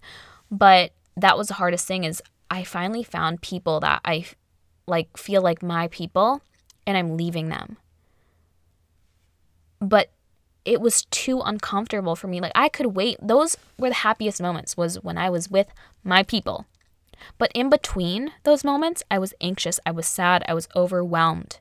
But 0.50 0.92
that 1.16 1.36
was 1.36 1.48
the 1.48 1.54
hardest 1.54 1.86
thing 1.86 2.04
is 2.04 2.22
I 2.50 2.64
finally 2.64 3.02
found 3.02 3.42
people 3.42 3.80
that 3.80 4.00
I 4.04 4.26
like 4.86 5.16
feel 5.16 5.42
like 5.42 5.62
my 5.62 5.88
people 5.88 6.42
and 6.86 6.96
I'm 6.96 7.16
leaving 7.16 7.48
them. 7.48 7.76
But 9.80 10.10
it 10.64 10.80
was 10.80 11.04
too 11.06 11.40
uncomfortable 11.40 12.16
for 12.16 12.28
me. 12.28 12.40
Like 12.40 12.52
I 12.54 12.68
could 12.68 12.94
wait. 12.94 13.16
Those 13.20 13.56
were 13.78 13.88
the 13.88 13.96
happiest 13.96 14.40
moments 14.40 14.76
was 14.76 15.02
when 15.02 15.18
I 15.18 15.30
was 15.30 15.50
with 15.50 15.68
my 16.04 16.22
people. 16.22 16.66
But 17.38 17.52
in 17.54 17.70
between 17.70 18.32
those 18.42 18.64
moments, 18.64 19.02
I 19.10 19.18
was 19.18 19.34
anxious, 19.40 19.78
I 19.86 19.92
was 19.92 20.06
sad, 20.06 20.44
I 20.48 20.54
was 20.54 20.68
overwhelmed. 20.74 21.60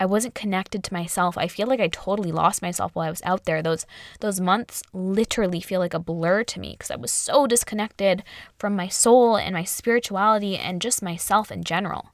I 0.00 0.06
wasn't 0.06 0.34
connected 0.34 0.82
to 0.82 0.92
myself. 0.92 1.38
I 1.38 1.46
feel 1.46 1.68
like 1.68 1.78
I 1.78 1.88
totally 1.88 2.32
lost 2.32 2.62
myself 2.62 2.92
while 2.92 3.06
I 3.06 3.10
was 3.10 3.22
out 3.24 3.44
there. 3.44 3.62
Those 3.62 3.86
those 4.20 4.40
months 4.40 4.82
literally 4.92 5.60
feel 5.60 5.80
like 5.80 5.94
a 5.94 5.98
blur 5.98 6.44
to 6.44 6.60
me 6.60 6.72
because 6.72 6.90
I 6.90 6.96
was 6.96 7.12
so 7.12 7.46
disconnected 7.46 8.24
from 8.58 8.74
my 8.74 8.88
soul 8.88 9.36
and 9.36 9.54
my 9.54 9.64
spirituality 9.64 10.56
and 10.56 10.82
just 10.82 11.02
myself 11.02 11.52
in 11.52 11.62
general. 11.62 12.10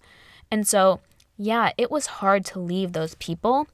And 0.51 0.67
so, 0.67 1.01
yeah, 1.37 1.71
it 1.79 1.91
was 1.91 2.19
hard 2.19 2.45
to 2.47 2.59
leave 2.59 2.93
those 2.93 3.15
people, 3.15 3.69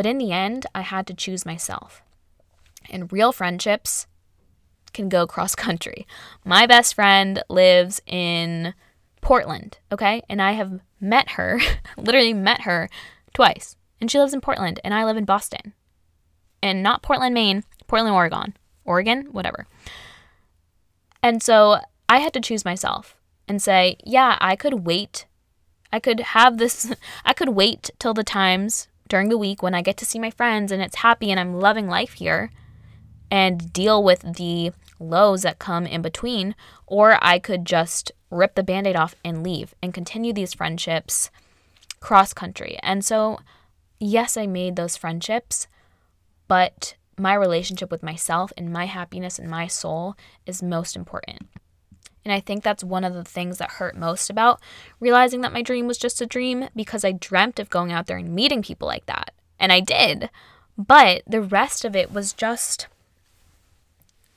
but 0.00 0.06
in 0.06 0.16
the 0.16 0.32
end, 0.32 0.64
I 0.74 0.80
had 0.80 1.06
to 1.08 1.12
choose 1.12 1.44
myself. 1.44 2.02
And 2.88 3.12
real 3.12 3.32
friendships 3.32 4.06
can 4.94 5.10
go 5.10 5.26
cross 5.26 5.54
country. 5.54 6.06
My 6.42 6.64
best 6.66 6.94
friend 6.94 7.42
lives 7.50 8.00
in 8.06 8.72
Portland, 9.20 9.76
okay? 9.92 10.22
And 10.26 10.40
I 10.40 10.52
have 10.52 10.80
met 11.02 11.32
her, 11.32 11.60
literally 11.98 12.32
met 12.32 12.62
her 12.62 12.88
twice. 13.34 13.76
And 14.00 14.10
she 14.10 14.18
lives 14.18 14.32
in 14.32 14.40
Portland, 14.40 14.80
and 14.82 14.94
I 14.94 15.04
live 15.04 15.18
in 15.18 15.26
Boston. 15.26 15.74
And 16.62 16.82
not 16.82 17.02
Portland, 17.02 17.34
Maine, 17.34 17.62
Portland, 17.86 18.14
Oregon. 18.14 18.56
Oregon, 18.86 19.26
whatever. 19.32 19.66
And 21.22 21.42
so 21.42 21.78
I 22.08 22.20
had 22.20 22.32
to 22.32 22.40
choose 22.40 22.64
myself 22.64 23.18
and 23.46 23.60
say, 23.60 23.98
yeah, 24.02 24.38
I 24.40 24.56
could 24.56 24.86
wait. 24.86 25.26
I 25.92 26.00
could 26.00 26.20
have 26.20 26.56
this, 26.56 26.90
I 27.26 27.34
could 27.34 27.50
wait 27.50 27.90
till 27.98 28.14
the 28.14 28.24
times 28.24 28.88
during 29.10 29.28
the 29.28 29.36
week 29.36 29.62
when 29.62 29.74
I 29.74 29.82
get 29.82 29.98
to 29.98 30.06
see 30.06 30.18
my 30.18 30.30
friends 30.30 30.72
and 30.72 30.80
it's 30.80 30.96
happy 30.96 31.30
and 31.30 31.38
I'm 31.38 31.60
loving 31.60 31.86
life 31.86 32.14
here 32.14 32.50
and 33.30 33.70
deal 33.72 34.02
with 34.02 34.36
the 34.36 34.72
lows 34.98 35.42
that 35.42 35.58
come 35.58 35.84
in 35.84 36.00
between. 36.00 36.54
Or 36.86 37.18
I 37.22 37.38
could 37.38 37.66
just 37.66 38.12
rip 38.30 38.54
the 38.54 38.62
band 38.62 38.86
aid 38.86 38.96
off 38.96 39.14
and 39.22 39.42
leave 39.42 39.74
and 39.82 39.92
continue 39.92 40.32
these 40.32 40.54
friendships 40.54 41.30
cross 42.00 42.32
country. 42.32 42.78
And 42.82 43.04
so, 43.04 43.40
yes, 43.98 44.36
I 44.36 44.46
made 44.46 44.76
those 44.76 44.96
friendships, 44.96 45.66
but 46.48 46.94
my 47.18 47.34
relationship 47.34 47.90
with 47.90 48.02
myself 48.02 48.52
and 48.56 48.72
my 48.72 48.86
happiness 48.86 49.38
and 49.38 49.50
my 49.50 49.66
soul 49.66 50.16
is 50.46 50.62
most 50.62 50.96
important. 50.96 51.48
And 52.24 52.32
I 52.32 52.40
think 52.40 52.62
that's 52.62 52.84
one 52.84 53.04
of 53.04 53.14
the 53.14 53.24
things 53.24 53.58
that 53.58 53.72
hurt 53.72 53.96
most 53.96 54.28
about 54.28 54.60
realizing 54.98 55.40
that 55.40 55.52
my 55.52 55.62
dream 55.62 55.86
was 55.86 55.98
just 55.98 56.20
a 56.20 56.26
dream 56.26 56.68
because 56.76 57.04
I 57.04 57.12
dreamt 57.12 57.58
of 57.58 57.70
going 57.70 57.92
out 57.92 58.06
there 58.06 58.18
and 58.18 58.34
meeting 58.34 58.62
people 58.62 58.86
like 58.86 59.06
that. 59.06 59.32
And 59.58 59.72
I 59.72 59.80
did. 59.80 60.28
But 60.76 61.22
the 61.26 61.40
rest 61.40 61.84
of 61.84 61.96
it 61.96 62.12
was 62.12 62.32
just 62.32 62.88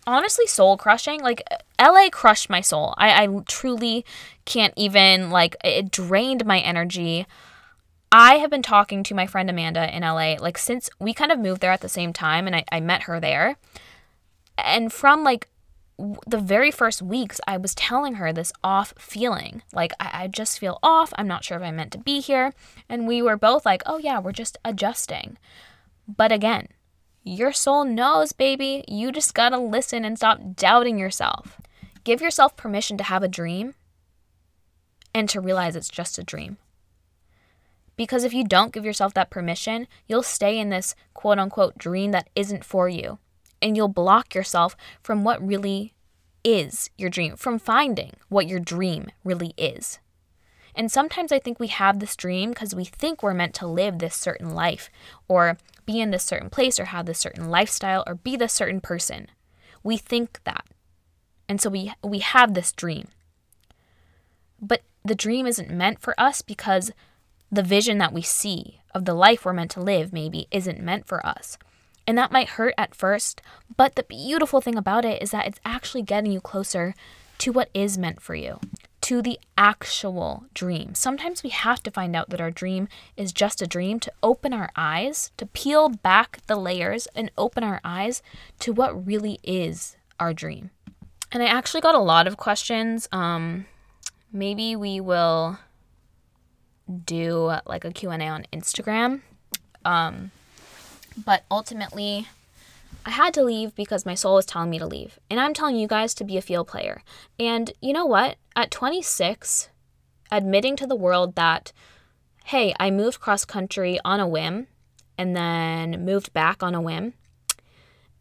honestly 0.05 0.47
soul 0.47 0.77
crushing. 0.77 1.21
Like 1.21 1.41
LA 1.79 2.09
crushed 2.11 2.49
my 2.49 2.61
soul. 2.61 2.93
I, 2.97 3.23
I 3.23 3.27
truly 3.47 4.05
can't 4.45 4.73
even 4.75 5.29
like 5.29 5.55
it 5.63 5.91
drained 5.91 6.45
my 6.45 6.59
energy. 6.59 7.25
I 8.11 8.35
have 8.35 8.51
been 8.51 8.61
talking 8.61 9.03
to 9.03 9.15
my 9.15 9.25
friend 9.25 9.49
Amanda 9.49 9.93
in 9.95 10.03
LA, 10.03 10.35
like 10.39 10.57
since 10.57 10.89
we 10.99 11.13
kind 11.13 11.31
of 11.31 11.39
moved 11.39 11.61
there 11.61 11.71
at 11.71 11.81
the 11.81 11.89
same 11.89 12.13
time 12.13 12.45
and 12.45 12.55
I, 12.55 12.63
I 12.71 12.79
met 12.79 13.03
her 13.03 13.19
there. 13.19 13.57
And 14.57 14.93
from 14.93 15.23
like 15.23 15.47
the 16.27 16.39
very 16.39 16.71
first 16.71 17.01
weeks, 17.01 17.39
I 17.47 17.57
was 17.57 17.75
telling 17.75 18.15
her 18.15 18.33
this 18.33 18.51
off 18.63 18.93
feeling. 18.97 19.61
Like, 19.71 19.93
I, 19.99 20.23
I 20.23 20.27
just 20.27 20.59
feel 20.59 20.79
off. 20.83 21.13
I'm 21.17 21.27
not 21.27 21.43
sure 21.43 21.57
if 21.57 21.63
I'm 21.63 21.75
meant 21.75 21.91
to 21.93 21.97
be 21.97 22.19
here. 22.19 22.53
And 22.89 23.07
we 23.07 23.21
were 23.21 23.37
both 23.37 23.65
like, 23.65 23.83
oh, 23.85 23.97
yeah, 23.97 24.19
we're 24.19 24.31
just 24.31 24.57
adjusting. 24.65 25.37
But 26.07 26.31
again, 26.31 26.67
your 27.23 27.53
soul 27.53 27.85
knows, 27.85 28.33
baby. 28.33 28.83
You 28.87 29.11
just 29.11 29.33
gotta 29.33 29.57
listen 29.57 30.03
and 30.03 30.17
stop 30.17 30.55
doubting 30.55 30.99
yourself. 30.99 31.61
Give 32.03 32.21
yourself 32.21 32.57
permission 32.57 32.97
to 32.97 33.03
have 33.05 33.23
a 33.23 33.29
dream 33.29 33.75
and 35.13 35.29
to 35.29 35.39
realize 35.39 35.75
it's 35.75 35.89
just 35.89 36.17
a 36.17 36.23
dream. 36.23 36.57
Because 37.95 38.23
if 38.23 38.33
you 38.33 38.43
don't 38.43 38.73
give 38.73 38.83
yourself 38.83 39.13
that 39.13 39.29
permission, 39.29 39.87
you'll 40.07 40.23
stay 40.23 40.57
in 40.57 40.69
this 40.69 40.95
quote 41.13 41.39
unquote 41.39 41.77
dream 41.77 42.11
that 42.11 42.29
isn't 42.35 42.65
for 42.65 42.89
you. 42.89 43.19
And 43.63 43.77
you'll 43.77 43.87
block 43.87 44.35
yourself 44.35 44.75
from 45.01 45.23
what 45.23 45.45
really 45.45 45.93
is 46.43 46.89
your 46.97 47.09
dream, 47.09 47.37
from 47.37 47.57
finding 47.57 48.11
what 48.27 48.45
your 48.45 48.59
dream 48.59 49.07
really 49.23 49.53
is. 49.57 49.99
And 50.75 50.91
sometimes 50.91 51.31
I 51.31 51.39
think 51.39 51.59
we 51.59 51.67
have 51.67 51.99
this 51.99 52.15
dream 52.17 52.49
because 52.49 52.75
we 52.75 52.83
think 52.83 53.23
we're 53.23 53.33
meant 53.33 53.53
to 53.55 53.67
live 53.67 53.99
this 53.99 54.15
certain 54.15 54.53
life, 54.53 54.89
or 55.29 55.57
be 55.85 56.01
in 56.01 56.11
this 56.11 56.23
certain 56.23 56.49
place, 56.49 56.77
or 56.79 56.85
have 56.85 57.05
this 57.05 57.19
certain 57.19 57.49
lifestyle, 57.49 58.03
or 58.05 58.15
be 58.15 58.35
this 58.35 58.51
certain 58.51 58.81
person. 58.81 59.27
We 59.81 59.97
think 59.97 60.41
that. 60.43 60.65
And 61.47 61.61
so 61.61 61.69
we, 61.69 61.93
we 62.03 62.19
have 62.19 62.55
this 62.55 62.73
dream. 62.73 63.07
But 64.59 64.81
the 65.05 65.15
dream 65.15 65.45
isn't 65.45 65.69
meant 65.69 66.01
for 66.01 66.19
us 66.19 66.41
because 66.41 66.91
the 67.51 67.63
vision 67.63 67.97
that 67.99 68.13
we 68.13 68.23
see 68.23 68.79
of 68.93 69.05
the 69.05 69.13
life 69.13 69.45
we're 69.45 69.53
meant 69.53 69.71
to 69.71 69.81
live 69.81 70.11
maybe 70.11 70.47
isn't 70.51 70.81
meant 70.81 71.05
for 71.05 71.25
us. 71.25 71.57
And 72.05 72.17
that 72.17 72.31
might 72.31 72.49
hurt 72.49 72.73
at 72.77 72.95
first, 72.95 73.41
but 73.77 73.95
the 73.95 74.03
beautiful 74.03 74.61
thing 74.61 74.77
about 74.77 75.05
it 75.05 75.21
is 75.21 75.31
that 75.31 75.47
it's 75.47 75.59
actually 75.63 76.01
getting 76.01 76.31
you 76.31 76.41
closer 76.41 76.93
to 77.39 77.51
what 77.51 77.69
is 77.73 77.97
meant 77.97 78.21
for 78.21 78.35
you, 78.35 78.59
to 79.01 79.21
the 79.21 79.39
actual 79.57 80.45
dream. 80.53 80.95
Sometimes 80.95 81.43
we 81.43 81.49
have 81.49 81.81
to 81.83 81.91
find 81.91 82.15
out 82.15 82.29
that 82.29 82.41
our 82.41 82.51
dream 82.51 82.87
is 83.17 83.31
just 83.33 83.61
a 83.61 83.67
dream 83.67 83.99
to 84.01 84.11
open 84.21 84.53
our 84.53 84.69
eyes, 84.75 85.31
to 85.37 85.45
peel 85.45 85.89
back 85.89 86.39
the 86.47 86.55
layers 86.55 87.07
and 87.15 87.31
open 87.37 87.63
our 87.63 87.79
eyes 87.83 88.21
to 88.59 88.73
what 88.73 89.05
really 89.05 89.39
is 89.43 89.95
our 90.19 90.33
dream. 90.33 90.71
And 91.31 91.41
I 91.41 91.47
actually 91.47 91.81
got 91.81 91.95
a 91.95 91.99
lot 91.99 92.27
of 92.27 92.37
questions. 92.37 93.09
Um, 93.11 93.65
maybe 94.31 94.75
we 94.75 94.99
will 94.99 95.57
do 97.05 97.55
like 97.65 97.85
a 97.85 97.91
Q&A 97.91 98.19
on 98.19 98.45
Instagram. 98.53 99.21
Um, 99.83 100.31
but 101.17 101.43
ultimately, 101.49 102.27
I 103.05 103.11
had 103.11 103.33
to 103.35 103.43
leave 103.43 103.75
because 103.75 104.05
my 104.05 104.15
soul 104.15 104.35
was 104.35 104.45
telling 104.45 104.69
me 104.69 104.79
to 104.79 104.85
leave. 104.85 105.19
And 105.29 105.39
I'm 105.39 105.53
telling 105.53 105.75
you 105.75 105.87
guys 105.87 106.13
to 106.15 106.23
be 106.23 106.37
a 106.37 106.41
feel 106.41 106.63
player. 106.63 107.01
And 107.39 107.71
you 107.81 107.93
know 107.93 108.05
what? 108.05 108.37
At 108.55 108.71
26, 108.71 109.69
admitting 110.31 110.75
to 110.77 110.87
the 110.87 110.95
world 110.95 111.35
that, 111.35 111.73
hey, 112.45 112.73
I 112.79 112.91
moved 112.91 113.19
cross 113.19 113.45
country 113.45 113.99
on 114.05 114.19
a 114.19 114.27
whim 114.27 114.67
and 115.17 115.35
then 115.35 116.05
moved 116.05 116.33
back 116.33 116.63
on 116.63 116.75
a 116.75 116.81
whim 116.81 117.13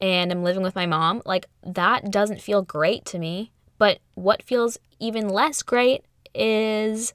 and 0.02 0.32
I'm 0.32 0.42
living 0.42 0.64
with 0.64 0.74
my 0.74 0.84
mom, 0.84 1.22
like 1.24 1.46
that 1.62 2.10
doesn't 2.10 2.42
feel 2.42 2.60
great 2.60 3.04
to 3.06 3.20
me. 3.20 3.52
But 3.78 4.00
what 4.14 4.42
feels 4.42 4.76
even 4.98 5.28
less 5.28 5.62
great 5.62 6.04
is 6.34 7.14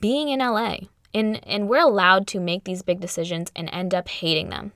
being 0.00 0.28
in 0.28 0.38
LA. 0.38 0.76
And, 1.14 1.46
and 1.46 1.68
we're 1.68 1.86
allowed 1.86 2.26
to 2.28 2.40
make 2.40 2.64
these 2.64 2.82
big 2.82 3.00
decisions 3.00 3.52
and 3.54 3.70
end 3.72 3.94
up 3.94 4.08
hating 4.08 4.50
them. 4.50 4.72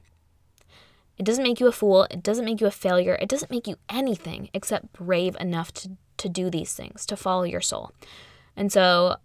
It 1.19 1.25
doesn't 1.25 1.43
make 1.43 1.59
you 1.59 1.67
a 1.67 1.73
fool. 1.73 2.05
It 2.05 2.23
doesn't 2.23 2.45
make 2.45 2.61
you 2.61 2.69
a 2.69 2.71
failure. 2.71 3.19
It 3.21 3.29
doesn't 3.29 3.51
make 3.51 3.67
you 3.67 3.77
anything 3.89 4.49
except 4.55 4.93
brave 4.93 5.37
enough 5.41 5.73
to, 5.75 5.91
to 6.19 6.29
do 6.29 6.49
these 6.49 6.75
things, 6.75 7.05
to 7.07 7.17
follow 7.17 7.43
your 7.43 7.61
soul. 7.61 7.91
And 8.57 8.73
so 8.73 9.17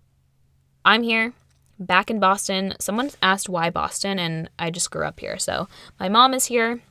I'm 0.84 1.04
here 1.04 1.34
back 1.80 2.10
in 2.10 2.20
Boston. 2.20 2.74
Someone 2.80 3.12
asked 3.22 3.48
why 3.48 3.70
Boston, 3.70 4.18
and 4.18 4.50
I 4.58 4.72
just 4.72 4.90
grew 4.90 5.06
up 5.06 5.20
here. 5.20 5.38
So 5.38 5.68
my 6.00 6.10
mom 6.10 6.34
is 6.34 6.46
here. 6.46 6.82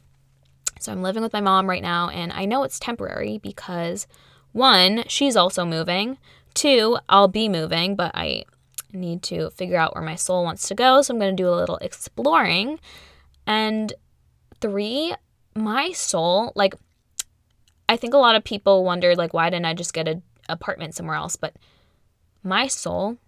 So 0.78 0.92
I'm 0.92 1.02
living 1.02 1.22
with 1.22 1.32
my 1.32 1.40
mom 1.40 1.68
right 1.68 1.82
now, 1.82 2.08
and 2.08 2.32
I 2.32 2.44
know 2.44 2.62
it's 2.62 2.78
temporary 2.78 3.38
because 3.38 4.06
one, 4.52 5.04
she's 5.06 5.36
also 5.36 5.64
moving. 5.64 6.18
Two, 6.54 6.98
I'll 7.08 7.28
be 7.28 7.48
moving, 7.48 7.96
but 7.96 8.12
I 8.14 8.44
need 8.92 9.22
to 9.24 9.50
figure 9.50 9.76
out 9.76 9.94
where 9.94 10.04
my 10.04 10.14
soul 10.14 10.44
wants 10.44 10.68
to 10.68 10.74
go. 10.74 11.02
So 11.02 11.12
I'm 11.12 11.20
going 11.20 11.36
to 11.36 11.42
do 11.42 11.48
a 11.48 11.54
little 11.54 11.78
exploring. 11.78 12.78
And 13.46 13.92
three, 14.60 15.14
my 15.54 15.92
soul, 15.92 16.52
like, 16.54 16.74
I 17.88 17.96
think 17.96 18.14
a 18.14 18.18
lot 18.18 18.36
of 18.36 18.44
people 18.44 18.84
wonder, 18.84 19.14
like, 19.14 19.34
why 19.34 19.50
didn't 19.50 19.66
I 19.66 19.74
just 19.74 19.92
get 19.92 20.08
an 20.08 20.22
apartment 20.48 20.94
somewhere 20.94 21.16
else? 21.16 21.36
But 21.36 21.54
my 22.42 22.66
soul 22.66 23.18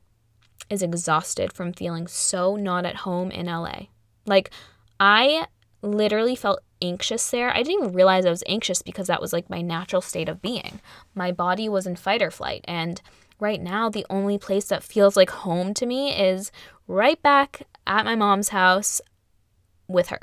is 0.71 0.83
exhausted 0.83 1.53
from 1.53 1.73
feeling 1.73 2.07
so 2.07 2.57
not 2.57 2.87
at 2.87 2.97
home 2.97 3.31
in 3.31 3.47
LA. 3.47 3.87
Like, 4.27 4.51
I 4.99 5.47
literally 5.83 6.37
felt 6.37 6.61
anxious 6.81 7.31
there. 7.31 7.51
I 7.51 7.63
didn't 7.63 7.83
even 7.83 7.93
realize 7.93 8.25
I 8.27 8.31
was 8.31 8.45
anxious 8.47 8.83
because 8.83 9.07
that 9.09 9.21
was 9.21 9.33
like 9.33 9.51
my 9.51 9.61
natural 9.61 10.03
state 10.03 10.29
of 10.29 10.43
being. 10.43 10.81
My 11.15 11.33
body 11.33 11.69
was 11.69 11.87
in 11.87 11.97
fight 11.97 12.23
or 12.23 12.31
flight. 12.31 12.65
And 12.65 13.01
right 13.45 13.61
now, 13.61 13.91
the 13.91 14.07
only 14.09 14.39
place 14.39 14.65
that 14.69 14.83
feels 14.83 15.17
like 15.17 15.29
home 15.29 15.75
to 15.75 15.85
me 15.85 16.19
is 16.19 16.51
right 16.89 17.23
back 17.23 17.67
at 17.87 18.07
my 18.07 18.15
mom's 18.15 18.49
house 18.49 19.03
with 19.87 20.09
her. 20.09 20.21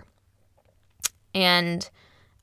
And 1.35 1.87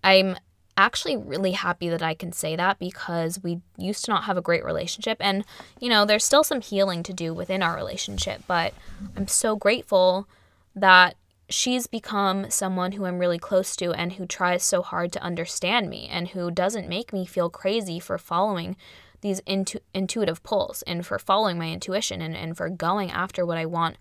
I'm 0.05 0.37
actually 0.77 1.17
really 1.17 1.51
happy 1.51 1.89
that 1.89 2.01
I 2.01 2.15
can 2.15 2.31
say 2.31 2.55
that 2.55 2.79
because 2.79 3.43
we 3.43 3.61
used 3.77 4.05
to 4.05 4.13
not 4.13 4.25
have 4.25 4.37
a 4.37 4.41
great 4.41 4.65
relationship. 4.65 5.17
And, 5.19 5.45
you 5.81 5.89
know, 5.89 6.05
there's 6.05 6.25
still 6.25 6.45
some 6.45 6.61
healing 6.61 7.03
to 7.03 7.13
do 7.13 7.35
within 7.35 7.61
our 7.61 7.75
relationship, 7.75 8.43
but 8.47 8.73
I'm 9.17 9.27
so 9.27 9.57
grateful 9.57 10.29
that 10.77 11.17
she's 11.49 11.89
become 11.89 12.51
someone 12.51 12.93
who 12.93 13.05
I'm 13.05 13.19
really 13.19 13.41
close 13.41 13.75
to 13.77 13.93
and 13.93 14.13
who 14.13 14.27
tries 14.27 14.63
so 14.63 14.83
hard 14.83 15.11
to 15.13 15.23
understand 15.23 15.91
me 15.91 16.07
and 16.09 16.29
who 16.29 16.53
doesn't 16.53 16.89
make 16.89 17.13
me 17.13 17.27
feel 17.27 17.51
crazy 17.51 17.99
for 17.99 18.17
following 18.17 18.77
these 19.21 19.41
intu- 19.41 19.81
intuitive 19.95 20.43
pulls 20.43 20.83
and 20.83 21.05
for 21.05 21.19
following 21.19 21.59
my 21.59 21.71
intuition 21.71 22.21
and, 22.21 22.37
and 22.37 22.57
for 22.57 22.69
going 22.69 23.11
after 23.11 23.45
what 23.45 23.59
I 23.59 23.67
want 23.67 23.97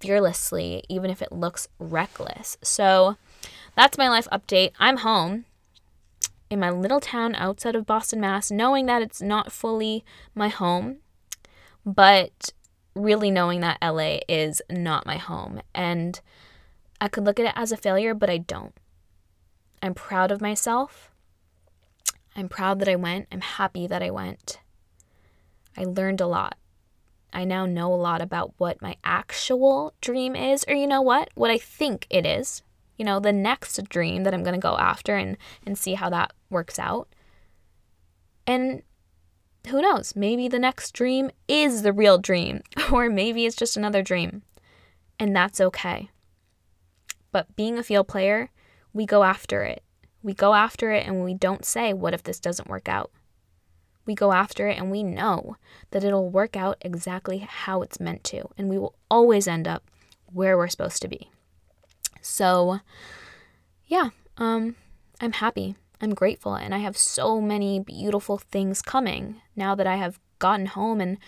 fearlessly, 0.00 0.84
even 0.88 1.10
if 1.10 1.22
it 1.22 1.32
looks 1.32 1.68
reckless. 1.78 2.56
So 2.62 3.16
that's 3.76 3.98
my 3.98 4.08
life 4.08 4.28
update. 4.32 4.72
I'm 4.78 4.98
home 4.98 5.44
in 6.50 6.60
my 6.60 6.70
little 6.70 7.00
town 7.00 7.34
outside 7.34 7.74
of 7.74 7.86
Boston, 7.86 8.20
Mass, 8.20 8.50
knowing 8.50 8.86
that 8.86 9.02
it's 9.02 9.22
not 9.22 9.52
fully 9.52 10.04
my 10.34 10.48
home, 10.48 10.98
but 11.84 12.52
really 12.94 13.30
knowing 13.30 13.60
that 13.60 13.78
LA 13.82 14.18
is 14.28 14.62
not 14.70 15.06
my 15.06 15.16
home. 15.16 15.60
And 15.74 16.20
I 17.00 17.08
could 17.08 17.24
look 17.24 17.40
at 17.40 17.46
it 17.46 17.52
as 17.56 17.72
a 17.72 17.76
failure, 17.76 18.14
but 18.14 18.30
I 18.30 18.38
don't. 18.38 18.74
I'm 19.82 19.94
proud 19.94 20.30
of 20.30 20.40
myself. 20.40 21.10
I'm 22.36 22.48
proud 22.48 22.80
that 22.80 22.88
I 22.88 22.96
went. 22.96 23.28
I'm 23.30 23.40
happy 23.40 23.86
that 23.86 24.02
I 24.02 24.10
went. 24.10 24.58
I 25.76 25.84
learned 25.84 26.20
a 26.20 26.26
lot. 26.26 26.56
I 27.32 27.44
now 27.44 27.66
know 27.66 27.92
a 27.92 27.96
lot 27.96 28.22
about 28.22 28.54
what 28.58 28.80
my 28.80 28.96
actual 29.02 29.92
dream 30.00 30.36
is, 30.36 30.64
or 30.68 30.74
you 30.74 30.86
know 30.86 31.02
what? 31.02 31.30
What 31.34 31.50
I 31.50 31.58
think 31.58 32.06
it 32.10 32.24
is. 32.24 32.62
You 32.96 33.04
know, 33.04 33.18
the 33.18 33.32
next 33.32 33.88
dream 33.88 34.22
that 34.22 34.32
I'm 34.32 34.44
going 34.44 34.54
to 34.54 34.60
go 34.60 34.76
after 34.76 35.16
and, 35.16 35.36
and 35.66 35.76
see 35.76 35.94
how 35.94 36.08
that 36.10 36.32
works 36.48 36.78
out. 36.78 37.08
And 38.46 38.82
who 39.68 39.82
knows? 39.82 40.14
Maybe 40.14 40.46
the 40.46 40.60
next 40.60 40.92
dream 40.92 41.30
is 41.48 41.82
the 41.82 41.92
real 41.92 42.18
dream, 42.18 42.60
or 42.92 43.10
maybe 43.10 43.46
it's 43.46 43.56
just 43.56 43.76
another 43.76 44.02
dream. 44.02 44.42
And 45.18 45.34
that's 45.34 45.60
okay. 45.60 46.10
But 47.32 47.56
being 47.56 47.78
a 47.78 47.82
feel 47.82 48.04
player, 48.04 48.50
we 48.92 49.06
go 49.06 49.24
after 49.24 49.64
it. 49.64 49.82
We 50.24 50.32
go 50.32 50.54
after 50.54 50.90
it 50.90 51.06
and 51.06 51.22
we 51.22 51.34
don't 51.34 51.66
say, 51.66 51.92
What 51.92 52.14
if 52.14 52.22
this 52.22 52.40
doesn't 52.40 52.68
work 52.68 52.88
out? 52.88 53.10
We 54.06 54.14
go 54.14 54.32
after 54.32 54.68
it 54.68 54.78
and 54.78 54.90
we 54.90 55.02
know 55.02 55.56
that 55.90 56.02
it'll 56.02 56.30
work 56.30 56.56
out 56.56 56.78
exactly 56.80 57.38
how 57.38 57.82
it's 57.82 58.00
meant 58.00 58.24
to, 58.24 58.48
and 58.56 58.70
we 58.70 58.78
will 58.78 58.94
always 59.10 59.46
end 59.46 59.68
up 59.68 59.84
where 60.32 60.56
we're 60.56 60.68
supposed 60.68 61.02
to 61.02 61.08
be. 61.08 61.30
So, 62.22 62.80
yeah, 63.86 64.10
um, 64.38 64.76
I'm 65.20 65.32
happy. 65.32 65.76
I'm 66.00 66.14
grateful, 66.14 66.54
and 66.54 66.74
I 66.74 66.78
have 66.78 66.96
so 66.96 67.40
many 67.40 67.78
beautiful 67.78 68.38
things 68.38 68.82
coming 68.82 69.42
now 69.54 69.74
that 69.74 69.86
I 69.86 69.96
have 69.96 70.18
gotten 70.38 70.66
home 70.66 71.00
and 71.00 71.18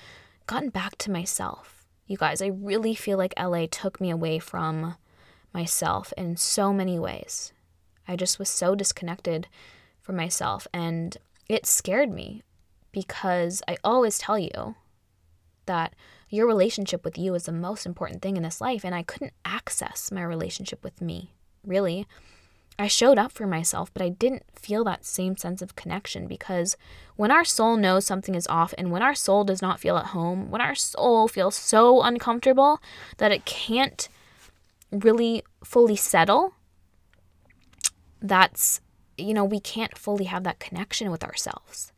gotten 0.47 0.70
back 0.70 0.97
to 0.99 1.11
myself. 1.11 1.86
You 2.07 2.16
guys, 2.16 2.40
I 2.40 2.47
really 2.47 2.94
feel 2.94 3.18
like 3.18 3.34
LA 3.38 3.66
took 3.70 4.01
me 4.01 4.11
away 4.11 4.38
from 4.38 4.97
myself 5.53 6.14
in 6.16 6.36
so 6.36 6.72
many 6.72 6.99
ways. 6.99 7.53
I 8.09 8.16
just 8.16 8.38
was 8.38 8.48
so 8.48 8.74
disconnected 8.74 9.48
from 10.00 10.16
myself 10.16 10.66
and 10.72 11.16
it 11.48 11.66
scared 11.66 12.11
me 12.11 12.42
because 12.92 13.62
I 13.68 13.76
always 13.84 14.18
tell 14.18 14.38
you 14.38 14.74
that 15.66 15.94
your 16.28 16.46
relationship 16.46 17.04
with 17.04 17.18
you 17.18 17.34
is 17.34 17.44
the 17.44 17.52
most 17.52 17.86
important 17.86 18.22
thing 18.22 18.36
in 18.36 18.42
this 18.42 18.61
life 18.61 18.84
and 18.84 18.94
I 18.94 19.02
couldn't 19.02 19.32
access 19.44 20.11
my 20.11 20.22
relationship 20.22 20.82
with 20.82 21.00
me, 21.00 21.32
really. 21.64 22.07
I 22.78 22.88
showed 22.88 23.18
up 23.18 23.32
for 23.32 23.46
myself, 23.46 23.92
but 23.92 24.02
I 24.02 24.11
didn't 24.11 24.44
feel 24.54 24.84
that 24.84 25.04
same 25.04 25.36
sense 25.36 25.62
of 25.62 25.76
connection 25.76 26.26
because 26.26 26.76
when 27.16 27.30
our 27.30 27.44
soul 27.44 27.76
knows 27.76 28.04
something 28.04 28.34
is 28.34 28.46
off 28.48 28.74
and 28.76 28.90
when 28.90 29.02
our 29.02 29.14
soul 29.14 29.44
does 29.44 29.62
not 29.62 29.80
feel 29.80 29.96
at 29.96 30.07
home, 30.07 30.50
when 30.50 30.61
our 30.61 30.74
soul 30.74 31.26
feels 31.26 31.54
so 31.54 32.02
uncomfortable 32.02 32.80
that 33.16 33.32
it 33.32 33.46
can't 33.46 34.09
really 34.92 35.42
fully 35.64 35.96
settle, 35.96 36.54
that's, 38.21 38.81
you 39.17 39.35
know, 39.35 39.45
we 39.45 39.61
can't 39.61 39.97
fully 39.97 40.25
have 40.25 40.45
that 40.45 40.59
connection 40.59 41.11
with 41.11 41.25
ourselves. 41.25 41.93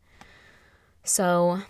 So 1.04 1.62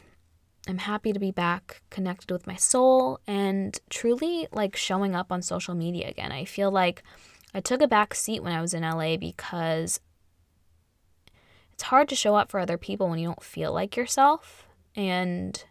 I'm 0.67 0.79
happy 0.79 1.13
to 1.13 1.19
be 1.19 1.31
back 1.31 1.83
connected 1.91 2.31
with 2.31 2.47
my 2.47 2.57
soul 2.57 3.21
and 3.27 3.79
truly 3.89 4.49
like 4.53 4.77
showing 4.77 5.15
up 5.15 5.33
on 5.33 5.41
social 5.43 5.75
media 5.75 6.09
again. 6.09 6.33
I 6.33 6.45
feel 6.45 6.71
like 6.71 7.03
I 7.55 7.61
took 7.61 7.81
a 7.81 7.89
back 7.89 8.15
seat 8.15 8.43
when 8.43 8.53
I 8.53 8.61
was 8.61 8.75
in 8.75 8.83
LA 8.83 9.17
because 9.17 10.01
it's 11.73 11.85
hard 11.85 12.09
to 12.09 12.17
show 12.17 12.35
up 12.35 12.51
for 12.51 12.61
other 12.61 12.77
people 12.77 13.09
when 13.09 13.19
you 13.19 13.29
don't 13.29 13.43
feel 13.43 13.73
like 13.73 13.97
yourself. 13.97 14.67
And 14.95 15.65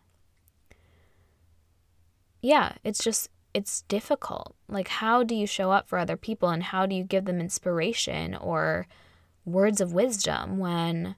yeah, 2.41 2.73
it's 2.83 3.03
just 3.03 3.29
it's 3.57 3.81
difficult. 3.87 4.53
Like, 4.69 4.87
how 4.87 5.23
do 5.23 5.33
you 5.33 5.47
show 5.47 5.71
up 5.71 5.89
for 5.89 5.97
other 5.97 6.15
people 6.15 6.49
and 6.49 6.61
how 6.61 6.85
do 6.85 6.93
you 6.93 7.03
give 7.03 7.25
them 7.25 7.39
inspiration 7.39 8.35
or 8.35 8.85
words 9.45 9.81
of 9.81 9.93
wisdom 9.93 10.59
when 10.59 11.15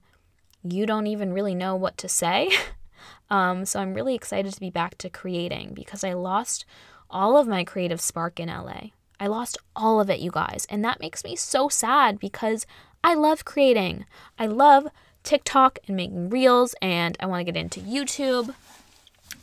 you 0.64 0.86
don't 0.86 1.08
even 1.08 1.34
really 1.34 1.54
know 1.54 1.76
what 1.76 1.98
to 1.98 2.08
say? 2.08 2.50
um, 3.30 3.66
so, 3.66 3.82
I'm 3.82 3.94
really 3.94 4.16
excited 4.16 4.54
to 4.54 4.60
be 4.62 4.70
back 4.70 4.98
to 5.00 5.10
creating 5.10 5.74
because 5.74 6.02
I 6.02 6.14
lost 6.14 6.64
all 7.10 7.36
of 7.36 7.46
my 7.46 7.66
creative 7.66 8.00
spark 8.00 8.40
in 8.40 8.48
LA. 8.48 8.92
I 9.20 9.28
lost 9.28 9.58
all 9.76 10.00
of 10.00 10.10
it, 10.10 10.22
you 10.22 10.32
guys. 10.32 10.66
And 10.70 10.82
that 10.86 11.02
makes 11.02 11.26
me 11.26 11.36
so 11.36 11.68
sad 11.68 12.20
because 12.20 12.66
I 13.04 13.16
love 13.16 13.44
creating. 13.44 14.06
I 14.38 14.46
love 14.46 14.88
TikTok 15.24 15.78
and 15.86 15.98
making 15.98 16.30
reels, 16.30 16.74
and 16.82 17.18
I 17.20 17.26
want 17.26 17.42
to 17.46 17.52
get 17.52 17.62
into 17.62 17.82
YouTube 17.82 18.56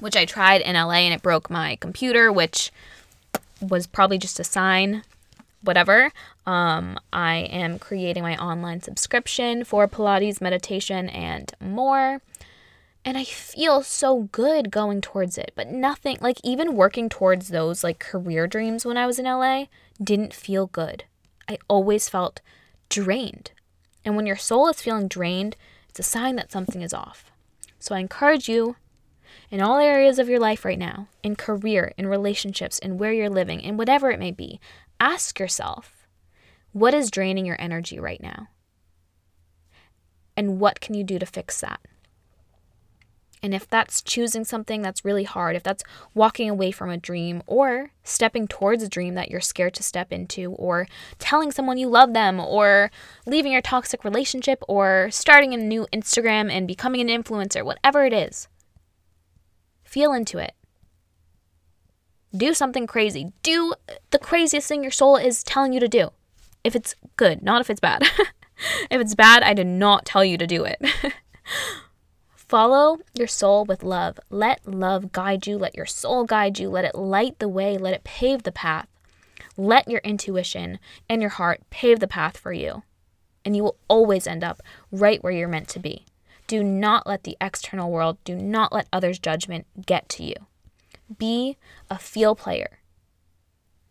which 0.01 0.17
I 0.17 0.25
tried 0.25 0.61
in 0.61 0.75
LA 0.75 0.95
and 0.95 1.15
it 1.15 1.23
broke 1.23 1.51
my 1.51 1.77
computer, 1.77 2.33
which 2.33 2.71
was 3.61 3.87
probably 3.87 4.19
just 4.19 4.41
a 4.41 4.45
sign, 4.45 5.03
whatever. 5.63 6.13
Um, 6.47 6.99
I 7.13 7.37
am 7.37 7.79
creating 7.79 8.23
my 8.23 8.37
online 8.37 8.83
subscription 8.83 9.65
for 9.65 9.89
Pilates, 9.89 10.41
meditation, 10.41 11.09
and 11.09 11.53
more. 11.61 12.21
And 13.05 13.17
I 13.17 13.25
feel 13.25 13.83
so 13.83 14.25
good 14.33 14.71
going 14.71 15.01
towards 15.01 15.39
it, 15.39 15.53
but 15.55 15.69
nothing 15.69 16.19
like 16.21 16.39
even 16.43 16.75
working 16.75 17.09
towards 17.09 17.49
those 17.49 17.85
like 17.85 18.01
career 18.01 18.47
dreams 18.47 18.85
when 18.85 18.97
I 18.97 19.07
was 19.07 19.19
in 19.19 19.27
LA 19.27 19.67
didn't 20.03 20.35
feel 20.35 20.67
good. 20.67 21.05
I 21.49 21.59
always 21.69 22.09
felt 22.09 22.41
drained. 22.89 23.53
And 24.05 24.17
when 24.17 24.27
your 24.27 24.37
soul 24.37 24.69
is 24.69 24.83
feeling 24.83 25.09
drained, 25.09 25.57
it's 25.89 26.01
a 26.01 26.03
sign 26.03 26.37
that 26.37 26.51
something 26.51 26.83
is 26.83 26.93
off. 26.93 27.31
So 27.79 27.95
I 27.95 28.01
encourage 28.01 28.49
you 28.49 28.77
in 29.51 29.61
all 29.61 29.79
areas 29.79 30.19
of 30.19 30.29
your 30.29 30.41
life 30.41 30.65
right 30.65 30.79
now, 30.79 31.09
in 31.23 31.37
career, 31.37 31.93
in 31.97 32.07
relationships, 32.07 32.79
in 32.79 32.99
where 32.99 33.13
you're 33.13 33.31
living, 33.31 33.61
in 33.61 33.77
whatever 33.77 34.11
it 34.11 34.19
may 34.19 34.31
be, 34.31 34.61
ask 35.01 35.39
yourself 35.39 36.07
what 36.73 36.93
is 36.93 37.11
draining 37.11 37.47
your 37.47 37.57
energy 37.59 37.99
right 37.99 38.23
now? 38.23 38.49
And 40.37 40.61
what 40.61 40.81
can 40.81 40.95
you 40.95 41.05
do 41.05 41.19
to 41.19 41.25
fix 41.25 41.61
that? 41.63 41.81
And 43.43 43.55
if 43.55 43.69
that's 43.69 44.03
choosing 44.03 44.45
something 44.45 44.83
that's 44.83 45.05
really 45.05 45.25
hard, 45.25 45.57
if 45.57 45.63
that's 45.63 45.85
walking 46.15 46.51
away 46.51 46.71
from 46.71 46.91
a 46.91 46.97
dream 46.97 47.43
or 47.47 47.93
stepping 48.03 48.49
towards 48.49 48.83
a 48.83 48.89
dream 48.89 49.15
that 49.15 49.31
you're 49.31 49.41
scared 49.41 49.75
to 49.75 49.83
step 49.83 50.13
into, 50.13 50.53
or 50.53 50.89
telling 51.19 51.53
someone 51.53 51.79
you 51.79 51.89
love 51.89 52.13
them, 52.13 52.41
or 52.41 52.91
leaving 53.25 53.53
your 53.53 53.63
toxic 53.63 54.05
relationship, 54.05 54.63
or 54.69 55.09
starting 55.11 55.55
a 55.55 55.59
new 55.59 55.87
Instagram 55.93 56.51
and 56.51 56.67
becoming 56.67 57.09
an 57.09 57.23
influencer, 57.23 57.65
whatever 57.65 58.05
it 58.05 58.13
is, 58.13 58.49
feel 59.97 60.13
into 60.13 60.37
it. 60.37 60.53
Do 62.37 62.53
something 62.53 62.87
crazy. 62.87 63.33
Do 63.43 63.73
the 64.11 64.19
craziest 64.19 64.69
thing 64.69 64.83
your 64.83 64.91
soul 64.91 65.17
is 65.17 65.43
telling 65.43 65.73
you 65.73 65.81
to 65.81 65.89
do. 65.89 66.11
If 66.63 66.77
it's 66.77 66.95
good, 67.17 67.43
not 67.43 67.63
if 67.63 67.71
it's 67.71 67.81
bad. 67.81 68.03
if 68.91 69.01
it's 69.01 69.15
bad, 69.15 69.43
I 69.43 69.55
did 69.55 69.67
not 69.67 70.05
tell 70.05 70.23
you 70.23 70.37
to 70.37 70.47
do 70.47 70.67
it. 70.67 70.85
Follow 72.37 72.99
your 73.15 73.27
soul 73.27 73.65
with 73.65 73.83
love. 73.83 74.21
Let 74.29 74.69
love 74.69 75.13
guide 75.13 75.47
you. 75.47 75.57
Let 75.57 75.75
your 75.75 75.87
soul 75.87 76.25
guide 76.25 76.59
you. 76.59 76.69
Let 76.69 76.85
it 76.85 76.95
light 76.95 77.39
the 77.39 77.49
way. 77.49 77.79
Let 77.79 77.95
it 77.95 78.05
pave 78.05 78.43
the 78.43 78.53
path. 78.53 78.89
Let 79.57 79.89
your 79.89 80.03
intuition 80.05 80.79
and 81.09 81.23
your 81.23 81.31
heart 81.31 81.63
pave 81.71 82.01
the 82.01 82.07
path 82.07 82.37
for 82.37 82.53
you. 82.53 82.83
And 83.47 83.57
you 83.57 83.63
will 83.65 83.79
always 83.89 84.27
end 84.27 84.45
up 84.45 84.61
right 84.93 85.23
where 85.23 85.33
you're 85.33 85.49
meant 85.49 85.69
to 85.69 85.79
be. 85.79 86.05
Do 86.47 86.63
not 86.63 87.07
let 87.07 87.25
the 87.25 87.37
external 87.41 87.91
world, 87.91 88.19
do 88.25 88.37
not 88.37 88.73
let 88.73 88.89
others' 88.93 89.19
judgment 89.19 89.67
get 89.85 90.09
to 90.11 90.25
you. 90.25 90.35
Be 91.19 91.57
a 91.91 91.99
feel 91.99 92.35
player. 92.35 92.79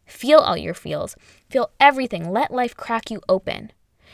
Feel 0.06 0.40
all 0.40 0.58
your 0.58 0.74
feels. 0.74 1.16
Feel 1.50 1.72
everything. 1.80 2.32
Let 2.32 2.54
life 2.54 2.76
crack 2.76 3.10
you 3.10 3.22
open. 3.28 3.72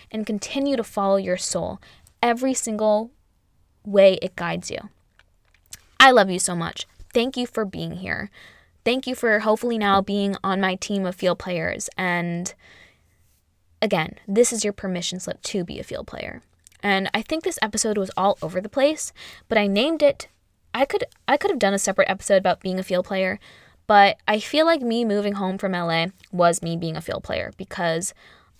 And 0.09 0.25
continue 0.25 0.75
to 0.75 0.83
follow 0.83 1.17
your 1.17 1.37
soul 1.37 1.79
every 2.21 2.53
single 2.53 3.11
way 3.85 4.17
it 4.21 4.35
guides 4.35 4.71
you. 4.71 4.89
I 5.99 6.11
love 6.11 6.29
you 6.29 6.39
so 6.39 6.55
much. 6.55 6.87
Thank 7.13 7.37
you 7.37 7.45
for 7.45 7.65
being 7.65 7.97
here. 7.97 8.29
Thank 8.83 9.05
you 9.05 9.13
for 9.13 9.39
hopefully 9.39 9.77
now 9.77 10.01
being 10.01 10.35
on 10.43 10.59
my 10.59 10.75
team 10.75 11.05
of 11.05 11.15
feel 11.15 11.35
players. 11.35 11.89
And 11.97 12.53
again, 13.81 14.15
this 14.27 14.51
is 14.51 14.63
your 14.63 14.73
permission 14.73 15.19
slip 15.19 15.41
to 15.43 15.63
be 15.63 15.79
a 15.79 15.83
feel 15.83 16.03
player. 16.03 16.41
And 16.83 17.09
I 17.13 17.21
think 17.21 17.43
this 17.43 17.59
episode 17.61 17.97
was 17.97 18.11
all 18.17 18.37
over 18.41 18.59
the 18.59 18.69
place, 18.69 19.13
but 19.47 19.57
I 19.57 19.67
named 19.67 20.01
it 20.01 20.27
I 20.73 20.85
could 20.85 21.03
I 21.27 21.37
could 21.37 21.51
have 21.51 21.59
done 21.59 21.73
a 21.73 21.79
separate 21.79 22.09
episode 22.09 22.37
about 22.37 22.61
being 22.61 22.79
a 22.79 22.83
feel 22.83 23.03
player, 23.03 23.39
but 23.87 24.17
I 24.27 24.39
feel 24.39 24.65
like 24.65 24.81
me 24.81 25.03
moving 25.03 25.33
home 25.33 25.57
from 25.57 25.73
LA 25.73 26.07
was 26.31 26.61
me 26.61 26.77
being 26.77 26.95
a 26.95 27.01
feel 27.01 27.21
player 27.21 27.51
because 27.57 28.13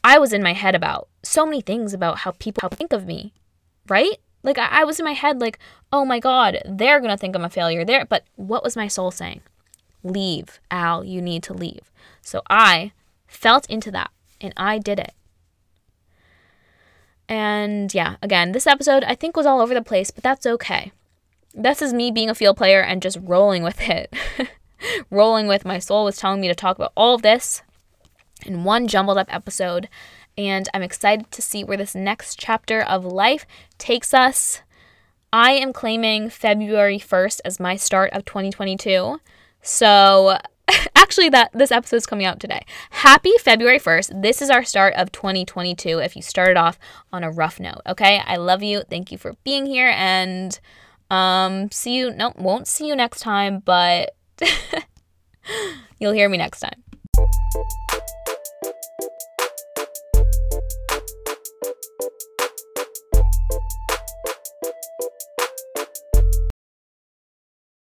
I 0.03 0.19
was 0.19 0.33
in 0.33 0.43
my 0.43 0.53
head 0.53 0.75
about 0.75 1.07
so 1.23 1.45
many 1.45 1.61
things 1.61 1.93
about 1.93 2.19
how 2.19 2.31
people 2.31 2.69
think 2.69 2.91
of 2.91 3.05
me, 3.05 3.33
right? 3.87 4.17
Like 4.43 4.57
I, 4.57 4.81
I 4.81 4.83
was 4.83 4.99
in 4.99 5.05
my 5.05 5.13
head 5.13 5.39
like, 5.39 5.59
oh 5.93 6.05
my 6.05 6.19
God, 6.19 6.57
they're 6.65 6.99
gonna 6.99 7.17
think 7.17 7.35
I'm 7.35 7.45
a 7.45 7.49
failure 7.49 7.85
there. 7.85 8.05
But 8.05 8.25
what 8.35 8.63
was 8.63 8.75
my 8.75 8.87
soul 8.87 9.11
saying? 9.11 9.41
Leave, 10.03 10.59
Al, 10.69 11.03
you 11.03 11.21
need 11.21 11.43
to 11.43 11.53
leave. 11.53 11.91
So 12.21 12.41
I 12.49 12.91
felt 13.27 13.69
into 13.69 13.91
that 13.91 14.11
and 14.41 14.53
I 14.57 14.79
did 14.79 14.99
it. 14.99 15.13
And 17.31 17.93
yeah, 17.93 18.17
again, 18.21 18.51
this 18.51 18.67
episode 18.67 19.05
I 19.05 19.15
think 19.15 19.37
was 19.37 19.45
all 19.45 19.61
over 19.61 19.73
the 19.73 19.81
place, 19.81 20.11
but 20.11 20.21
that's 20.21 20.45
okay. 20.45 20.91
This 21.53 21.81
is 21.81 21.93
me 21.93 22.11
being 22.11 22.29
a 22.29 22.35
feel 22.35 22.53
player 22.53 22.81
and 22.81 23.01
just 23.01 23.17
rolling 23.21 23.63
with 23.63 23.79
it. 23.89 24.13
rolling 25.09 25.47
with 25.47 25.63
my 25.63 25.79
soul 25.79 26.03
was 26.03 26.17
telling 26.17 26.41
me 26.41 26.49
to 26.49 26.53
talk 26.53 26.75
about 26.75 26.91
all 26.93 27.15
of 27.15 27.21
this 27.21 27.61
in 28.45 28.65
one 28.65 28.85
jumbled 28.85 29.17
up 29.17 29.33
episode 29.33 29.87
and 30.37 30.67
I'm 30.73 30.81
excited 30.81 31.31
to 31.31 31.41
see 31.41 31.63
where 31.63 31.77
this 31.77 31.95
next 31.95 32.37
chapter 32.37 32.81
of 32.81 33.05
life 33.05 33.45
takes 33.77 34.13
us. 34.13 34.61
I 35.31 35.51
am 35.51 35.71
claiming 35.71 36.29
February 36.29 36.99
1st 36.99 37.39
as 37.45 37.61
my 37.61 37.77
start 37.77 38.11
of 38.11 38.25
2022. 38.25 39.21
So, 39.61 40.37
actually 40.95 41.29
that 41.29 41.51
this 41.53 41.71
episode 41.71 41.97
is 41.97 42.05
coming 42.05 42.25
out 42.25 42.39
today. 42.39 42.61
Happy 42.91 43.31
February 43.39 43.79
1st. 43.79 44.21
This 44.21 44.41
is 44.41 44.49
our 44.49 44.63
start 44.63 44.93
of 44.95 45.11
2022 45.11 45.99
if 45.99 46.15
you 46.15 46.21
started 46.21 46.57
off 46.57 46.79
on 47.11 47.23
a 47.23 47.31
rough 47.31 47.59
note, 47.59 47.81
okay? 47.87 48.21
I 48.25 48.37
love 48.37 48.63
you. 48.63 48.83
Thank 48.89 49.11
you 49.11 49.17
for 49.17 49.35
being 49.43 49.65
here 49.65 49.93
and 49.95 50.59
um 51.09 51.69
see 51.71 51.97
you 51.97 52.09
no 52.11 52.31
won't 52.37 52.67
see 52.67 52.87
you 52.87 52.95
next 52.95 53.19
time, 53.19 53.59
but 53.59 54.15
you'll 55.99 56.13
hear 56.13 56.29
me 56.29 56.37
next 56.37 56.61
time. 56.61 56.83